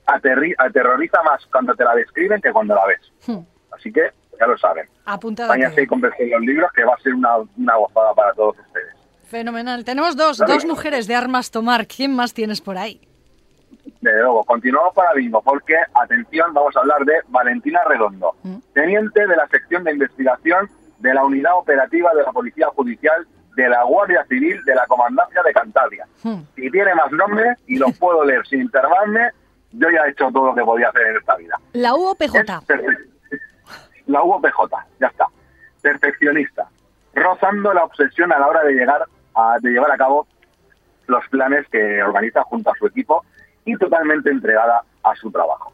aterroriza 0.06 1.22
más 1.24 1.46
cuando 1.48 1.76
te 1.76 1.84
la 1.84 1.96
describen 1.96 2.42
que 2.42 2.52
cuando 2.52 2.76
la 2.76 2.86
ves. 2.86 3.12
Hmm. 3.26 3.46
Así 3.72 3.92
que 3.92 4.12
ya 4.40 4.48
lo 4.48 4.58
saben. 4.58 4.88
Apuntado. 5.06 5.50
Váyanse 5.50 5.84
y 5.84 6.30
los 6.30 6.42
libros 6.42 6.72
que 6.74 6.84
va 6.84 6.94
a 6.94 7.00
ser 7.00 7.14
una, 7.14 7.38
una 7.58 7.76
gozada 7.76 8.14
para 8.14 8.34
todos 8.34 8.58
ustedes. 8.60 8.94
Fenomenal. 9.28 9.84
Tenemos 9.84 10.16
dos, 10.16 10.38
Dale. 10.38 10.54
dos 10.54 10.66
mujeres 10.66 11.08
de 11.08 11.16
armas 11.16 11.52
tomar. 11.52 11.88
¿Quién 11.88 12.16
más 12.16 12.34
tienes 12.34 12.62
por 12.62 12.78
ahí? 12.78 13.02
Desde 14.00 14.22
luego, 14.22 14.44
continuamos 14.46 14.94
para 14.94 15.14
bingo, 15.14 15.42
porque, 15.42 15.76
atención, 15.94 16.54
vamos 16.54 16.76
a 16.78 16.80
hablar 16.80 17.04
de 17.04 17.16
Valentina 17.28 17.80
Redondo, 17.88 18.36
teniente 18.74 19.26
de 19.26 19.36
la 19.36 19.48
sección 19.48 19.84
de 19.84 19.92
investigación 19.92 20.70
de 21.00 21.14
la 21.14 21.26
unidad 21.26 21.58
operativa 21.58 22.14
de 22.14 22.24
la 22.24 22.32
Policía 22.32 22.68
Judicial 22.68 23.28
de 23.58 23.68
la 23.68 23.84
Guardia 23.84 24.24
Civil 24.26 24.64
de 24.66 24.76
la 24.76 24.86
Comandancia 24.86 25.42
de 25.44 25.52
Cantabria. 25.52 26.08
Si 26.56 26.70
tiene 26.70 26.94
más 26.94 27.12
nombres 27.12 27.58
y 27.66 27.78
los 27.80 27.98
puedo 28.00 28.24
leer 28.24 28.46
sin 28.48 28.62
intervarme, 28.62 29.32
yo 29.72 29.90
ya 29.90 30.06
he 30.06 30.12
hecho 30.12 30.30
todo 30.32 30.48
lo 30.48 30.56
que 30.56 30.64
podía 30.64 30.90
hacer 30.90 31.08
en 31.08 31.18
esta 31.18 31.36
vida. 31.36 31.60
La 31.74 31.96
UOPJ. 31.96 32.36
Perfe- 32.68 33.08
La 34.06 34.22
UOPJ, 34.24 34.74
ya 35.00 35.08
está. 35.08 35.26
Perfeccionista, 35.82 36.68
rozando 37.16 37.74
la 37.74 37.84
obsesión 37.84 38.32
a 38.32 38.40
la 38.40 38.48
hora 38.48 38.64
de 38.64 38.74
llegar 38.74 39.04
a, 39.36 39.58
de 39.60 39.70
llevar 39.72 39.92
a 39.92 39.98
cabo 39.98 40.28
los 41.08 41.28
planes 41.30 41.66
que 41.72 42.02
organiza 42.04 42.44
junto 42.44 42.70
a 42.72 42.76
su 42.76 42.86
equipo 42.88 43.26
y 43.66 43.76
totalmente 43.78 44.30
entregada 44.30 44.82
a 45.04 45.16
su 45.16 45.32
trabajo. 45.32 45.74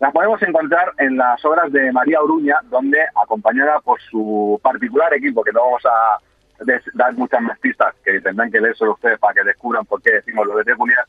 La 0.00 0.10
podemos 0.10 0.42
encontrar 0.42 0.92
en 0.98 1.16
las 1.16 1.42
obras 1.44 1.70
de 1.72 1.90
María 1.92 2.20
Oruña, 2.20 2.58
donde, 2.64 2.98
acompañada 3.22 3.78
por 3.80 4.00
su 4.02 4.60
particular 4.62 5.12
equipo, 5.14 5.42
que 5.44 5.52
no 5.52 5.60
vamos 5.64 5.82
a 5.86 6.18
des- 6.60 6.90
dar 6.94 7.12
muchas 7.14 7.40
más 7.42 7.58
pistas, 7.58 7.94
que 8.04 8.20
tendrán 8.20 8.50
que 8.50 8.60
leer 8.60 8.76
solo 8.76 8.92
ustedes 8.94 9.18
para 9.18 9.34
que 9.34 9.44
descubran 9.44 9.84
por 9.84 10.00
qué 10.02 10.12
decimos 10.12 10.46
lo 10.46 10.56
de 10.56 10.64
peculiar, 10.64 11.04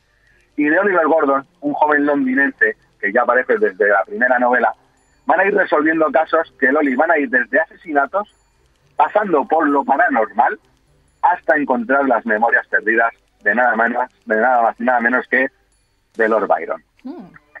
y 0.56 0.64
de 0.64 0.78
Oliver 0.78 1.06
Gordon, 1.06 1.46
un 1.60 1.74
joven 1.74 2.04
londinense 2.06 2.76
que 3.00 3.12
ya 3.12 3.22
aparece 3.22 3.58
desde 3.58 3.88
la 3.88 4.02
primera 4.04 4.38
novela, 4.38 4.72
van 5.26 5.40
a 5.40 5.44
ir 5.44 5.54
resolviendo 5.54 6.10
casos 6.10 6.52
que 6.58 6.72
Loli 6.72 6.96
van 6.96 7.10
a 7.12 7.18
ir 7.18 7.28
desde 7.30 7.60
asesinatos, 7.60 8.34
pasando 8.96 9.44
por 9.44 9.68
lo 9.68 9.84
paranormal, 9.84 10.58
hasta 11.22 11.56
encontrar 11.56 12.04
las 12.06 12.24
memorias 12.26 12.66
perdidas 12.68 13.12
de 13.42 13.54
nada 13.54 13.76
menos, 13.76 14.10
de 14.24 14.36
nada 14.36 14.62
más 14.62 14.80
y 14.80 14.84
nada 14.84 15.00
menos 15.00 15.26
que 15.28 15.48
de 16.16 16.28
Lord 16.28 16.48
Byron. 16.48 16.82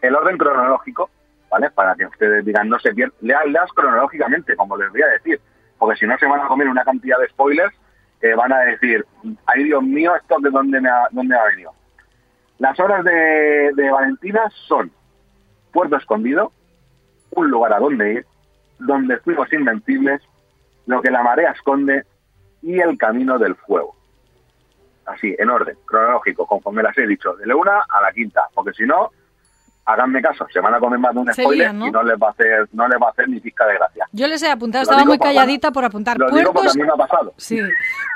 El 0.02 0.14
orden 0.16 0.36
cronológico, 0.38 1.10
¿vale? 1.50 1.70
Para 1.70 1.94
que 1.94 2.06
ustedes 2.06 2.44
digan, 2.44 2.68
no 2.68 2.78
se 2.80 2.92
pierdan, 2.94 3.16
leanlas 3.20 3.70
cronológicamente, 3.72 4.56
como 4.56 4.76
les 4.76 4.90
voy 4.90 5.02
a 5.02 5.06
decir, 5.08 5.40
porque 5.78 5.98
si 5.98 6.06
no 6.06 6.18
se 6.18 6.26
van 6.26 6.40
a 6.40 6.48
comer 6.48 6.68
una 6.68 6.84
cantidad 6.84 7.18
de 7.18 7.28
spoilers 7.28 7.74
que 8.20 8.34
van 8.34 8.52
a 8.52 8.60
decir, 8.60 9.04
ay 9.46 9.64
Dios 9.64 9.82
mío, 9.82 10.14
esto 10.16 10.36
de 10.40 10.50
dónde 10.50 10.80
me 10.80 10.88
ha, 10.88 11.06
dónde 11.10 11.36
ha 11.36 11.44
venido. 11.44 11.72
Las 12.58 12.78
obras 12.80 13.04
de, 13.04 13.70
de 13.74 13.90
Valentina 13.90 14.50
son 14.66 14.90
Puerto 15.72 15.96
Escondido, 15.96 16.52
un 17.30 17.50
lugar 17.50 17.72
a 17.72 17.78
donde 17.78 18.14
ir, 18.14 18.26
donde 18.78 19.18
fuimos 19.18 19.52
invencibles, 19.52 20.20
lo 20.86 21.00
que 21.00 21.10
la 21.10 21.22
marea 21.22 21.52
esconde 21.52 22.04
y 22.62 22.80
el 22.80 22.98
camino 22.98 23.38
del 23.38 23.54
fuego. 23.54 23.94
Así, 25.06 25.34
en 25.38 25.48
orden, 25.48 25.76
cronológico, 25.84 26.46
conforme 26.46 26.82
las 26.82 26.96
he 26.98 27.06
dicho, 27.06 27.34
de 27.36 27.46
la 27.46 27.56
una 27.56 27.80
a 27.88 28.02
la 28.02 28.12
quinta, 28.12 28.48
porque 28.54 28.72
si 28.72 28.84
no, 28.84 29.10
háganme 29.88 30.20
caso, 30.20 30.46
se 30.52 30.60
van 30.60 30.74
a 30.74 30.78
comer 30.78 30.98
más 30.98 31.14
de 31.14 31.20
un 31.20 31.32
spoiler 31.32 31.70
y 31.74 31.90
no 31.90 32.02
les 32.02 32.16
va 32.16 32.28
a 32.28 32.30
hacer, 32.30 32.68
no 32.72 32.86
les 32.86 33.00
va 33.00 33.06
a 33.06 33.10
hacer 33.10 33.28
ni 33.28 33.40
pizca 33.40 33.66
de 33.66 33.74
gracia. 33.74 34.04
Yo 34.12 34.26
les 34.28 34.42
he 34.42 34.50
apuntado, 34.50 34.82
Lo 34.82 34.84
estaba 34.84 35.00
digo 35.00 35.10
muy 35.12 35.18
calladita 35.18 35.70
por 35.72 35.84
apuntar. 35.84 36.18
Lo 36.18 36.26
digo 36.26 36.52
Puerto, 36.52 36.52
porque 36.52 36.70
a 36.70 36.74
mí 36.74 36.82
me 36.86 36.92
ha 36.92 37.06
pasado. 37.06 37.32
sí. 37.38 37.58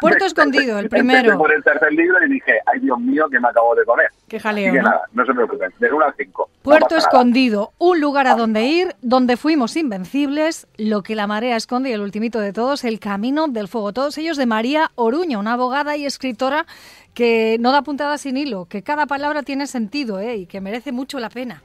Puerto 0.01 0.25
Escondido, 0.27 0.79
el 0.79 0.89
primero. 0.89 1.39
por 1.39 1.53
el 1.53 1.63
tercer 1.63 1.93
libro 1.93 2.17
y 2.27 2.29
dije, 2.31 2.59
ay 2.67 2.81
Dios 2.81 2.99
mío, 3.01 3.27
que 3.31 3.41
me 3.41 3.49
acabo 3.49 3.75
de 3.75 3.85
comer. 3.85 4.07
Qué 4.29 4.37
Así 4.37 4.43
jaleo, 4.43 4.73
que 4.73 4.79
¿no? 4.83 4.89
nada, 4.91 5.03
no 5.13 5.25
se 5.27 5.33
preocupen, 5.33 5.71
del 5.79 5.93
1 5.95 6.05
al 6.05 6.15
5. 6.17 6.49
Puerto 6.63 6.97
Escondido, 6.97 7.73
un 7.79 8.01
lugar 8.01 8.27
a 8.27 8.35
donde 8.35 8.63
ir, 8.65 8.95
donde 9.03 9.37
fuimos 9.37 9.77
invencibles, 9.77 10.67
lo 10.77 11.03
que 11.03 11.15
la 11.15 11.27
marea 11.27 11.57
esconde 11.57 11.91
y 11.91 11.93
el 11.93 12.01
ultimito 12.01 12.39
de 12.41 12.53
todos, 12.53 12.85
el 12.85 12.99
camino 13.01 13.49
del 13.49 13.69
fuego. 13.69 13.93
Todos 13.93 14.17
ellos 14.19 14.37
de 14.37 14.47
María 14.47 14.91
Oruña, 14.95 15.39
una 15.39 15.55
abogada 15.55 15.97
y 15.97 16.05
escritora 16.07 16.67
que 17.15 17.57
no 17.61 17.73
da 17.73 17.83
puntada 17.83 18.17
sin 18.19 18.37
hilo, 18.37 18.67
que 18.67 18.83
cada 18.83 19.07
palabra 19.07 19.43
tiene 19.43 19.67
sentido 19.67 20.19
¿eh? 20.19 20.37
y 20.37 20.47
que 20.47 20.61
merece 20.61 20.93
mucho 20.93 21.19
la 21.19 21.29
pena. 21.29 21.63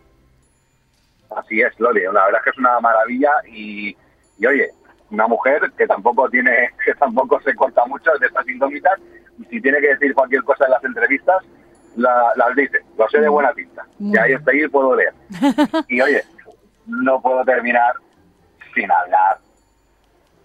Así 1.35 1.61
es, 1.61 1.77
Loli, 1.79 2.01
la 2.03 2.25
verdad 2.25 2.35
es 2.37 2.43
que 2.43 2.49
es 2.51 2.57
una 2.57 2.79
maravilla 2.79 3.31
y, 3.49 3.95
y 4.39 4.45
oye, 4.45 4.69
una 5.11 5.27
mujer 5.27 5.71
que 5.77 5.87
tampoco 5.87 6.29
tiene, 6.29 6.69
que 6.85 6.93
tampoco 6.95 7.39
se 7.41 7.53
corta 7.55 7.85
mucho 7.85 8.11
de 8.19 8.27
estas 8.27 8.47
indómitas 8.47 8.99
y 9.39 9.45
si 9.45 9.61
tiene 9.61 9.79
que 9.79 9.89
decir 9.89 10.13
cualquier 10.13 10.43
cosa 10.43 10.65
en 10.65 10.71
las 10.71 10.83
entrevistas, 10.83 11.43
la- 11.95 12.31
las 12.35 12.55
dice, 12.55 12.79
lo 12.97 13.07
sé 13.09 13.19
de 13.19 13.29
buena 13.29 13.53
pinta, 13.53 13.85
y 13.99 14.17
ahí 14.17 14.33
está 14.33 14.51
ahí 14.51 14.63
y 14.63 14.67
puedo 14.67 14.95
leer. 14.95 15.13
Y 15.87 16.01
oye, 16.01 16.23
no 16.85 17.21
puedo 17.21 17.43
terminar 17.45 17.93
sin 18.73 18.91
hablar 18.91 19.39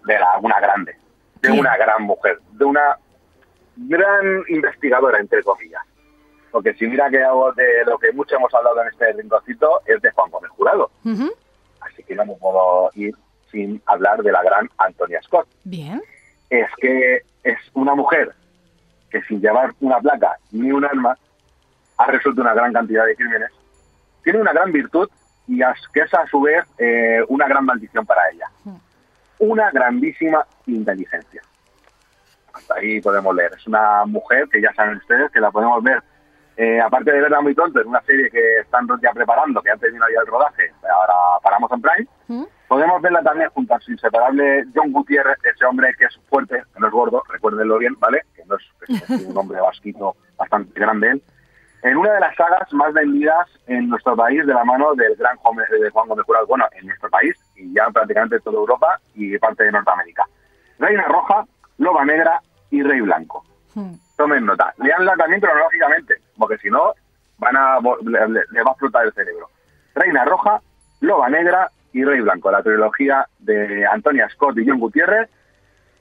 de 0.05 0.19
la, 0.19 0.27
una 0.41 0.59
grande, 0.59 0.95
de 1.41 1.51
una 1.51 1.75
gran 1.77 2.03
mujer, 2.03 2.39
de 2.51 2.65
una 2.65 2.97
gran 3.75 4.43
investigadora, 4.47 5.19
entre 5.19 5.43
comillas. 5.43 5.83
Porque 6.51 6.73
si 6.75 6.85
mira 6.87 7.09
que 7.09 7.23
hago 7.23 7.51
de 7.53 7.83
lo 7.85 7.97
que 7.97 8.11
mucho 8.11 8.35
hemos 8.35 8.53
hablado 8.53 8.81
en 8.81 8.89
este 8.89 9.11
rinconcito 9.13 9.81
es 9.85 10.01
de 10.01 10.11
Juan 10.11 10.29
Gómez 10.29 10.51
Jurado. 10.51 10.91
Así 11.81 12.03
que 12.03 12.15
no 12.15 12.25
me 12.25 12.35
puedo 12.35 12.89
ir 12.95 13.15
sin 13.51 13.81
hablar 13.85 14.21
de 14.21 14.31
la 14.31 14.43
gran 14.43 14.69
Antonia 14.77 15.21
Scott. 15.23 15.47
Bien. 15.63 16.01
Es 16.49 16.67
que 16.79 17.21
es 17.43 17.57
una 17.73 17.95
mujer 17.95 18.33
que 19.09 19.21
sin 19.23 19.41
llevar 19.41 19.73
una 19.79 19.99
placa 19.99 20.37
ni 20.51 20.71
un 20.71 20.85
arma 20.85 21.17
ha 21.97 22.05
resuelto 22.07 22.41
una 22.41 22.53
gran 22.53 22.73
cantidad 22.73 23.05
de 23.05 23.15
crímenes. 23.15 23.51
Tiene 24.23 24.39
una 24.39 24.53
gran 24.53 24.71
virtud 24.71 25.09
y 25.47 25.59
que 25.93 26.01
es 26.01 26.13
a 26.13 26.25
su 26.27 26.41
vez 26.41 26.65
eh, 26.77 27.23
una 27.27 27.47
gran 27.47 27.65
maldición 27.65 28.05
para 28.05 28.29
ella. 28.29 28.47
Una 29.39 29.71
grandísima 29.71 30.45
inteligencia. 30.67 31.41
Hasta 32.53 32.75
ahí 32.75 33.01
podemos 33.01 33.35
leer. 33.35 33.51
Es 33.57 33.67
una 33.67 34.05
mujer 34.05 34.47
que 34.49 34.61
ya 34.61 34.73
saben 34.73 34.97
ustedes 34.97 35.31
que 35.31 35.39
la 35.39 35.51
podemos 35.51 35.83
ver, 35.83 36.01
eh, 36.55 36.79
aparte 36.79 37.11
de 37.11 37.21
verla 37.21 37.41
muy 37.41 37.55
tonto, 37.55 37.81
en 37.81 37.87
una 37.87 38.01
serie 38.03 38.29
que 38.29 38.59
están 38.59 38.87
ya 39.01 39.11
preparando, 39.11 39.61
que 39.61 39.71
han 39.71 39.79
terminado 39.79 40.11
ya 40.13 40.21
el 40.21 40.27
rodaje, 40.27 40.71
ahora 40.83 41.13
para 41.41 41.57
Amazon 41.57 41.81
Prime. 41.81 42.47
Podemos 42.67 43.01
verla 43.01 43.21
también 43.21 43.49
junto 43.49 43.75
a 43.75 43.79
su 43.79 43.91
inseparable 43.91 44.65
John 44.73 44.91
Gutiérrez, 44.91 45.37
ese 45.43 45.65
hombre 45.65 45.93
que 45.97 46.05
es 46.05 46.19
fuerte, 46.29 46.63
que 46.73 46.79
no 46.79 46.87
es 46.87 46.93
gordo, 46.93 47.21
recuérdenlo 47.29 47.77
bien, 47.77 47.95
¿vale? 47.99 48.21
Que 48.35 48.43
no 48.45 48.55
es, 48.55 49.09
es 49.09 49.25
un 49.27 49.37
hombre 49.37 49.61
vasquito 49.61 50.15
bastante 50.37 50.79
grande 50.79 51.11
él. 51.11 51.23
En 51.83 51.97
una 51.97 52.13
de 52.13 52.19
las 52.21 52.35
sagas 52.35 52.71
más 52.71 52.93
vendidas 52.93 53.47
en 53.67 53.89
nuestro 53.89 54.15
país 54.15 54.45
de 54.45 54.53
la 54.53 54.63
mano 54.63 54.95
del 54.95 55.15
gran 55.17 55.35
Juan, 55.37 55.57
de 55.57 55.89
Juan 55.89 56.07
Gómez 56.07 56.25
Jurado, 56.25 56.47
bueno, 56.47 56.65
en 56.71 56.87
nuestro 56.87 57.09
país 57.09 57.35
y 57.55 57.73
ya 57.73 57.87
prácticamente 57.89 58.39
toda 58.39 58.57
Europa 58.57 58.99
y 59.15 59.37
parte 59.37 59.65
de 59.65 59.71
Norteamérica. 59.73 60.25
Reina 60.79 61.03
Roja, 61.03 61.45
Loba 61.77 62.05
Negra 62.05 62.41
y 62.71 62.81
Rey 62.83 63.01
Blanco. 63.01 63.43
Tomen 64.17 64.45
nota. 64.45 64.73
Leanla 64.77 65.15
también 65.15 65.41
cronológicamente, 65.41 66.15
porque 66.37 66.57
si 66.59 66.69
no, 66.69 66.93
van 67.39 67.55
a, 67.57 67.79
le, 68.03 68.27
le- 68.29 68.43
le 68.51 68.63
va 68.63 68.69
a 68.69 68.73
explotar 68.73 69.05
el 69.05 69.13
cerebro. 69.13 69.49
Reina 69.95 70.23
Roja, 70.25 70.61
Loba 71.01 71.29
Negra 71.29 71.69
y 71.91 72.03
Rey 72.03 72.21
Blanco, 72.21 72.51
la 72.51 72.61
trilogía 72.63 73.27
de 73.39 73.85
Antonia 73.87 74.29
Scott 74.29 74.57
y 74.57 74.67
John 74.67 74.79
Gutiérrez. 74.79 75.29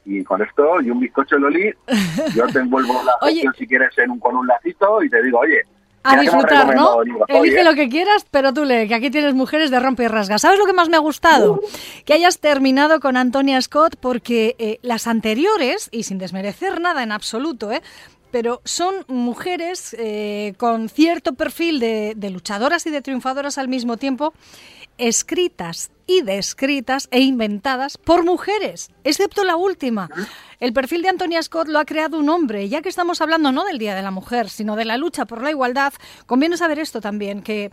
Y 0.05 0.25
con 0.25 0.43
esto, 0.43 0.81
y 0.81 0.91
un 0.91 0.99
bizcocho 1.01 1.39
Loli, 1.39 1.73
yo 2.35 2.47
te 2.49 2.59
envuelvo 2.59 2.93
la 3.05 3.13
Oye. 3.21 3.45
si 3.57 3.67
quieres 3.69 3.97
en 3.99 4.11
un, 4.11 4.19
con 4.19 4.35
un 4.37 4.47
lacito 4.47 5.01
y 5.03 5.09
te 5.09 5.23
digo, 5.23 5.39
oye, 5.39 5.63
A 6.05 6.17
disfrutar, 6.21 6.75
¿no? 6.75 6.99
Elige 7.29 7.63
lo 7.63 7.75
que 7.75 7.89
quieras, 7.89 8.27
pero 8.31 8.53
tú 8.53 8.65
lee, 8.65 8.89
que 8.89 8.95
aquí 8.95 9.11
tienes 9.11 9.35
mujeres 9.35 9.71
de 9.71 9.79
rompe 9.79 10.05
y 10.05 10.09
rasga. 10.09 10.39
¿Sabes 10.39 10.59
lo 10.59 10.67
que 10.67 10.73
más 10.73 10.89
me 10.89 10.97
ha 10.97 11.01
gustado? 11.01 11.61
Que 12.05 12.15
hayas 12.15 12.39
terminado 12.39 13.01
con 13.01 13.17
Antonia 13.17 13.61
Scott 13.63 13.97
porque 14.01 14.57
eh, 14.59 14.79
las 14.83 15.07
anteriores, 15.07 15.89
y 15.93 16.03
sin 16.03 16.19
desmerecer 16.19 16.81
nada 16.81 17.03
en 17.03 17.13
absoluto, 17.13 17.71
¿eh? 17.71 17.83
pero 18.33 18.63
son 18.65 18.95
mujeres 19.09 19.95
eh, 19.99 20.55
con 20.57 20.89
cierto 20.89 21.35
perfil 21.35 21.79
de, 21.79 22.15
de 22.17 22.31
luchadoras 22.31 22.87
y 22.87 22.91
de 22.91 23.03
triunfadoras 23.03 23.59
al 23.59 23.69
mismo 23.69 23.99
tiempo, 23.99 24.33
escritas 24.99 25.91
y 26.07 26.23
descritas 26.23 27.09
e 27.11 27.21
inventadas 27.21 27.99
por 27.99 28.25
mujeres, 28.25 28.91
excepto 29.05 29.45
la 29.45 29.57
última. 29.57 30.09
El 30.61 30.73
perfil 30.73 31.03
de 31.03 31.09
Antonia 31.09 31.43
Scott 31.43 31.69
lo 31.69 31.79
ha 31.79 31.85
creado 31.85 32.19
un 32.19 32.29
hombre, 32.29 32.69
ya 32.69 32.83
que 32.83 32.89
estamos 32.89 33.21
hablando 33.21 33.53
no 33.53 33.65
del 33.65 33.79
Día 33.79 33.95
de 33.95 34.03
la 34.03 34.11
Mujer, 34.11 34.49
sino 34.49 34.77
de 34.77 34.85
la 34.85 34.97
lucha 34.97 35.25
por 35.25 35.43
la 35.43 35.51
igualdad, 35.51 35.93
conviene 36.27 36.57
saber 36.57 36.79
esto 36.79 37.01
también, 37.01 37.43
que 37.43 37.73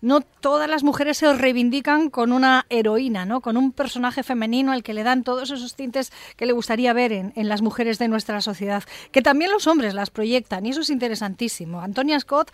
no 0.00 0.20
todas 0.20 0.68
las 0.68 0.82
mujeres 0.82 1.18
se 1.18 1.32
reivindican 1.32 2.10
con 2.10 2.32
una 2.32 2.66
heroína, 2.70 3.26
¿no? 3.26 3.40
con 3.40 3.56
un 3.56 3.72
personaje 3.72 4.22
femenino 4.22 4.72
al 4.72 4.82
que 4.82 4.94
le 4.94 5.02
dan 5.02 5.24
todos 5.24 5.50
esos 5.50 5.74
tintes 5.74 6.12
que 6.36 6.46
le 6.46 6.52
gustaría 6.52 6.92
ver 6.92 7.12
en, 7.12 7.32
en, 7.36 7.48
las 7.48 7.60
mujeres 7.60 7.98
de 7.98 8.08
nuestra 8.08 8.40
sociedad, 8.40 8.84
que 9.12 9.22
también 9.22 9.50
los 9.50 9.66
hombres 9.66 9.94
las 9.94 10.10
proyectan, 10.10 10.64
y 10.64 10.70
eso 10.70 10.80
es 10.80 10.90
interesantísimo. 10.90 11.80
Antonia 11.80 12.18
Scott 12.18 12.50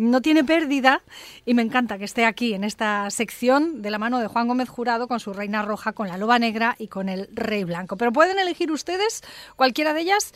no 0.00 0.22
tiene 0.22 0.44
pérdida 0.44 1.02
y 1.44 1.54
me 1.54 1.62
encanta 1.62 1.98
que 1.98 2.04
esté 2.04 2.24
aquí 2.24 2.54
en 2.54 2.64
esta 2.64 3.10
sección 3.10 3.82
de 3.82 3.90
la 3.90 3.98
mano 3.98 4.18
de 4.18 4.28
Juan 4.28 4.48
Gómez 4.48 4.68
Jurado 4.68 5.06
con 5.08 5.20
su 5.20 5.34
reina 5.34 5.62
roja, 5.62 5.92
con 5.92 6.08
la 6.08 6.16
loba 6.16 6.38
negra 6.38 6.74
y 6.78 6.88
con 6.88 7.08
el 7.10 7.28
rey 7.32 7.64
blanco. 7.64 7.96
Pero 7.98 8.10
pueden 8.10 8.38
elegir 8.38 8.72
ustedes 8.72 9.22
cualquiera 9.56 9.92
de 9.92 10.00
ellas 10.00 10.32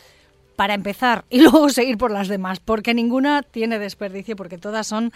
para 0.56 0.74
empezar 0.74 1.24
y 1.30 1.40
luego 1.42 1.70
seguir 1.70 1.96
por 1.96 2.10
las 2.10 2.28
demás, 2.28 2.60
porque 2.60 2.92
ninguna 2.92 3.42
tiene 3.42 3.78
desperdicio, 3.78 4.36
porque 4.36 4.58
todas 4.58 4.86
son 4.86 5.12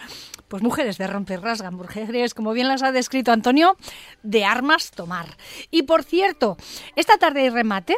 pues 0.47 0.63
mujeres 0.63 0.97
de 0.97 1.05
romper 1.05 1.41
rasgan, 1.41 1.75
mujeres, 1.75 2.33
como 2.33 2.53
bien 2.53 2.67
las 2.67 2.81
ha 2.81 2.91
descrito 2.91 3.31
Antonio, 3.31 3.77
de 4.23 4.45
armas 4.45 4.89
tomar. 4.89 5.27
Y 5.69 5.83
por 5.83 6.03
cierto, 6.03 6.57
esta 6.95 7.17
tarde 7.17 7.41
hay 7.41 7.49
remate. 7.49 7.95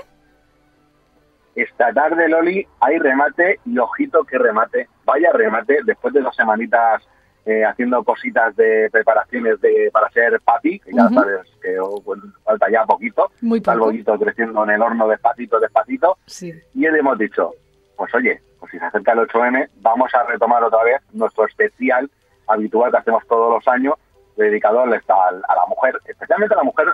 Esta 1.56 1.94
tarde, 1.94 2.28
Loli, 2.28 2.68
hay 2.82 2.98
remate 2.98 3.60
y 3.66 3.78
ojito 3.78 4.24
que 4.26 4.38
remate, 4.38 4.88
vaya 5.06 5.32
remate, 5.34 5.80
después 5.86 6.14
de 6.14 6.22
dos 6.22 6.36
semanitas 6.36 7.02
eh, 7.46 7.66
haciendo 7.66 8.04
cositas 8.04 8.56
de 8.56 8.88
preparaciones 8.92 9.60
de 9.62 9.90
para 9.92 10.10
ser 10.12 10.40
papi, 10.42 10.80
que 10.80 10.92
ya 10.94 11.06
uh 11.06 11.10
-huh. 11.10 11.14
sabes 11.16 11.52
que 11.62 11.80
oh, 11.80 12.04
falta 12.44 12.70
ya 12.70 12.86
poquito, 12.86 13.32
Muy 13.42 13.58
está 13.58 13.74
el 13.74 13.80
bollito 13.80 14.18
creciendo 14.20 14.64
en 14.64 14.70
el 14.72 14.82
horno 14.82 15.08
despacito, 15.08 15.60
despacito, 15.60 16.18
sí. 16.28 16.54
y 16.76 16.82
le 16.82 17.00
hemos 17.00 17.18
dicho, 17.18 17.52
pues 17.98 18.14
oye, 18.14 18.42
pues 18.60 18.72
si 18.72 18.78
se 18.78 18.86
acerca 18.86 19.14
el 19.14 19.20
8M, 19.20 19.70
vamos 19.78 20.14
a 20.14 20.24
retomar 20.24 20.64
otra 20.64 20.84
vez 20.84 21.02
nuestro 21.14 21.46
especial 21.48 22.10
habitual 22.48 22.92
que 22.92 22.98
hacemos 22.98 23.26
todos 23.28 23.50
los 23.56 23.68
años, 23.68 23.96
dedicado 24.38 24.82
a 24.82 24.86
la, 24.86 24.98
a 24.98 25.56
la 25.56 25.66
mujer, 25.68 25.98
especialmente 26.06 26.54
a 26.54 26.58
la 26.58 26.64
mujer 26.64 26.88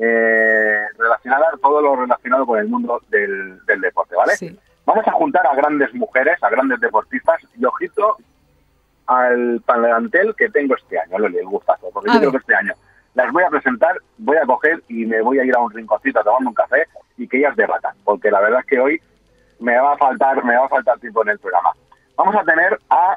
eh, 0.00 0.86
relacionada, 0.98 1.46
todo 1.62 1.80
lo 1.80 1.94
relacionado 1.94 2.46
con 2.46 2.58
el 2.58 2.66
mundo 2.66 3.00
del, 3.10 3.64
del 3.64 3.80
deporte, 3.80 4.16
¿vale? 4.16 4.36
Sí. 4.36 4.58
Vamos 4.86 5.06
a 5.08 5.12
juntar 5.12 5.46
a 5.46 5.54
grandes 5.54 5.92
mujeres, 5.94 6.42
a 6.42 6.50
grandes 6.50 6.80
deportistas, 6.80 7.40
y 7.56 7.64
ojito 7.64 8.16
al 9.06 9.60
plantel 9.64 10.34
que 10.36 10.48
tengo 10.50 10.74
este 10.76 10.98
año, 10.98 11.18
Loli, 11.18 11.38
el 11.38 11.46
gustazo, 11.46 11.90
porque 11.92 12.10
A 12.10 12.14
yo 12.14 12.20
ver. 12.20 12.28
creo 12.28 12.32
que 12.32 12.38
este 12.38 12.54
año 12.54 12.74
las 13.14 13.32
voy 13.32 13.44
a 13.44 13.48
presentar, 13.50 13.96
voy 14.18 14.36
a 14.36 14.46
coger 14.46 14.82
y 14.88 15.04
me 15.06 15.20
voy 15.22 15.38
a 15.38 15.44
ir 15.44 15.54
a 15.54 15.60
un 15.60 15.70
rinconcito 15.70 16.20
a 16.20 16.24
tomarme 16.24 16.48
un 16.48 16.54
café 16.54 16.84
y 17.16 17.28
que 17.28 17.38
ellas 17.38 17.54
debatan, 17.56 17.94
porque 18.04 18.30
la 18.30 18.40
verdad 18.40 18.60
es 18.60 18.66
que 18.66 18.80
hoy 18.80 19.00
me 19.60 19.78
va 19.78 19.92
a 19.92 19.96
faltar, 19.96 20.44
me 20.44 20.56
va 20.56 20.66
a 20.66 20.68
faltar 20.68 20.98
tiempo 20.98 21.22
en 21.22 21.30
el 21.30 21.38
programa. 21.38 21.70
Vamos 22.16 22.34
a 22.34 22.44
tener 22.44 22.78
a 22.90 23.16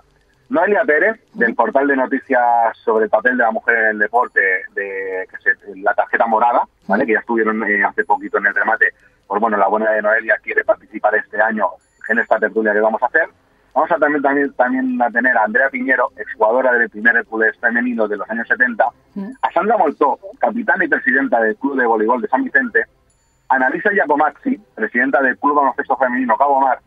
Noelia 0.49 0.83
Pérez, 0.85 1.19
del 1.33 1.55
portal 1.55 1.87
de 1.87 1.95
noticias 1.95 2.77
sobre 2.83 3.05
el 3.05 3.09
papel 3.09 3.37
de 3.37 3.43
la 3.43 3.51
mujer 3.51 3.75
en 3.75 3.85
el 3.87 3.99
deporte, 3.99 4.39
de 4.73 5.27
que 5.29 5.37
se, 5.39 5.75
la 5.79 5.93
tarjeta 5.93 6.25
morada, 6.27 6.61
¿vale? 6.87 7.05
que 7.05 7.13
ya 7.13 7.19
estuvieron 7.19 7.61
eh, 7.63 7.83
hace 7.83 8.05
poquito 8.05 8.37
en 8.37 8.45
el 8.45 8.55
remate. 8.55 8.93
Pues 9.27 9.41
bueno, 9.41 9.57
la 9.57 9.67
buena 9.67 9.91
de 9.91 10.01
Noelia 10.01 10.37
quiere 10.41 10.63
participar 10.63 11.15
este 11.15 11.41
año 11.41 11.67
en 12.09 12.19
esta 12.19 12.39
tertulia 12.39 12.73
que 12.73 12.79
vamos 12.79 13.01
a 13.01 13.07
hacer. 13.07 13.29
Vamos 13.73 13.91
a 13.91 13.97
también, 13.97 14.23
también, 14.23 14.53
también 14.53 15.01
a 15.01 15.09
tener 15.11 15.37
a 15.37 15.43
Andrea 15.43 15.69
Piñero, 15.69 16.11
exjugadora 16.17 16.73
del 16.73 16.89
primer 16.89 17.15
Hércules 17.15 17.55
femenino 17.59 18.07
de 18.07 18.17
los 18.17 18.27
años 18.29 18.47
70, 18.47 18.83
a 18.83 19.51
Sandra 19.51 19.77
Moltó, 19.77 20.17
capitana 20.39 20.83
y 20.85 20.87
presidenta 20.87 21.39
del 21.39 21.55
Club 21.57 21.77
de 21.77 21.85
Voleibol 21.85 22.21
de 22.21 22.27
San 22.27 22.43
Vicente, 22.43 22.85
a 23.49 23.55
Annalisa 23.55 23.91
Giacomazzi, 23.91 24.59
presidenta 24.73 25.21
del 25.21 25.37
Club 25.37 25.57
Baloncesto 25.57 25.95
Femenino 25.95 26.35
Cabo 26.37 26.59
Mar, 26.59 26.79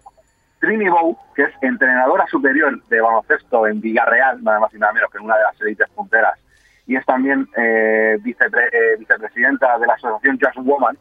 Trini 0.60 0.88
Bow, 0.88 1.16
que 1.34 1.44
es 1.44 1.50
entrenadora 1.62 2.26
superior 2.26 2.82
de 2.88 3.00
baloncesto 3.00 3.66
en 3.66 3.80
Villarreal, 3.80 4.42
nada 4.42 4.60
más 4.60 4.74
y 4.74 4.78
nada 4.78 4.92
menos 4.92 5.10
que 5.10 5.18
en 5.18 5.24
una 5.24 5.36
de 5.36 5.42
las 5.42 5.60
élites 5.60 5.88
punteras, 5.90 6.38
y 6.86 6.96
es 6.96 7.06
también 7.06 7.48
eh, 7.56 8.18
vicepre, 8.20 8.64
eh, 8.72 8.96
vicepresidenta 8.98 9.78
de 9.78 9.86
la 9.86 9.94
asociación 9.94 10.38
Just 10.42 10.58
Woman. 10.66 10.98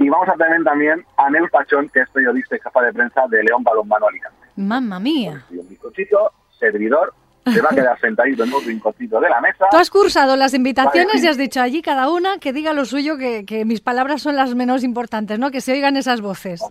Y 0.00 0.08
vamos 0.08 0.28
a 0.30 0.32
tener 0.32 0.64
también 0.64 1.04
a 1.18 1.28
Neus 1.28 1.50
Pachón, 1.50 1.90
que 1.90 2.00
es 2.00 2.08
periodista 2.08 2.56
y 2.56 2.60
jefa 2.60 2.80
de 2.80 2.90
prensa 2.90 3.20
de 3.28 3.42
León 3.44 3.62
Balonmano 3.62 4.06
Alicante. 4.06 4.38
Mamma 4.56 4.98
mía. 4.98 5.44
Y 5.50 5.58
un 5.58 5.68
bizcochito, 5.68 6.32
servidor, 6.58 7.12
se 7.44 7.60
va 7.60 7.68
a 7.70 7.74
quedar 7.74 8.00
sentadito 8.00 8.44
en 8.44 8.52
un 8.54 8.64
rinconcito 8.64 9.20
de 9.20 9.28
la 9.28 9.42
mesa. 9.42 9.66
Tú 9.70 9.76
has 9.76 9.90
cursado 9.90 10.36
las 10.36 10.54
invitaciones 10.54 11.14
Vale. 11.14 11.26
y 11.26 11.28
has 11.28 11.36
dicho 11.36 11.60
allí 11.60 11.82
cada 11.82 12.10
una 12.10 12.38
que 12.38 12.54
diga 12.54 12.72
lo 12.72 12.86
suyo, 12.86 13.18
que, 13.18 13.44
que 13.44 13.66
mis 13.66 13.82
palabras 13.82 14.22
son 14.22 14.36
las 14.36 14.54
menos 14.54 14.84
importantes, 14.84 15.38
¿no? 15.38 15.50
Que 15.50 15.60
se 15.60 15.72
oigan 15.72 15.98
esas 15.98 16.22
voces. 16.22 16.62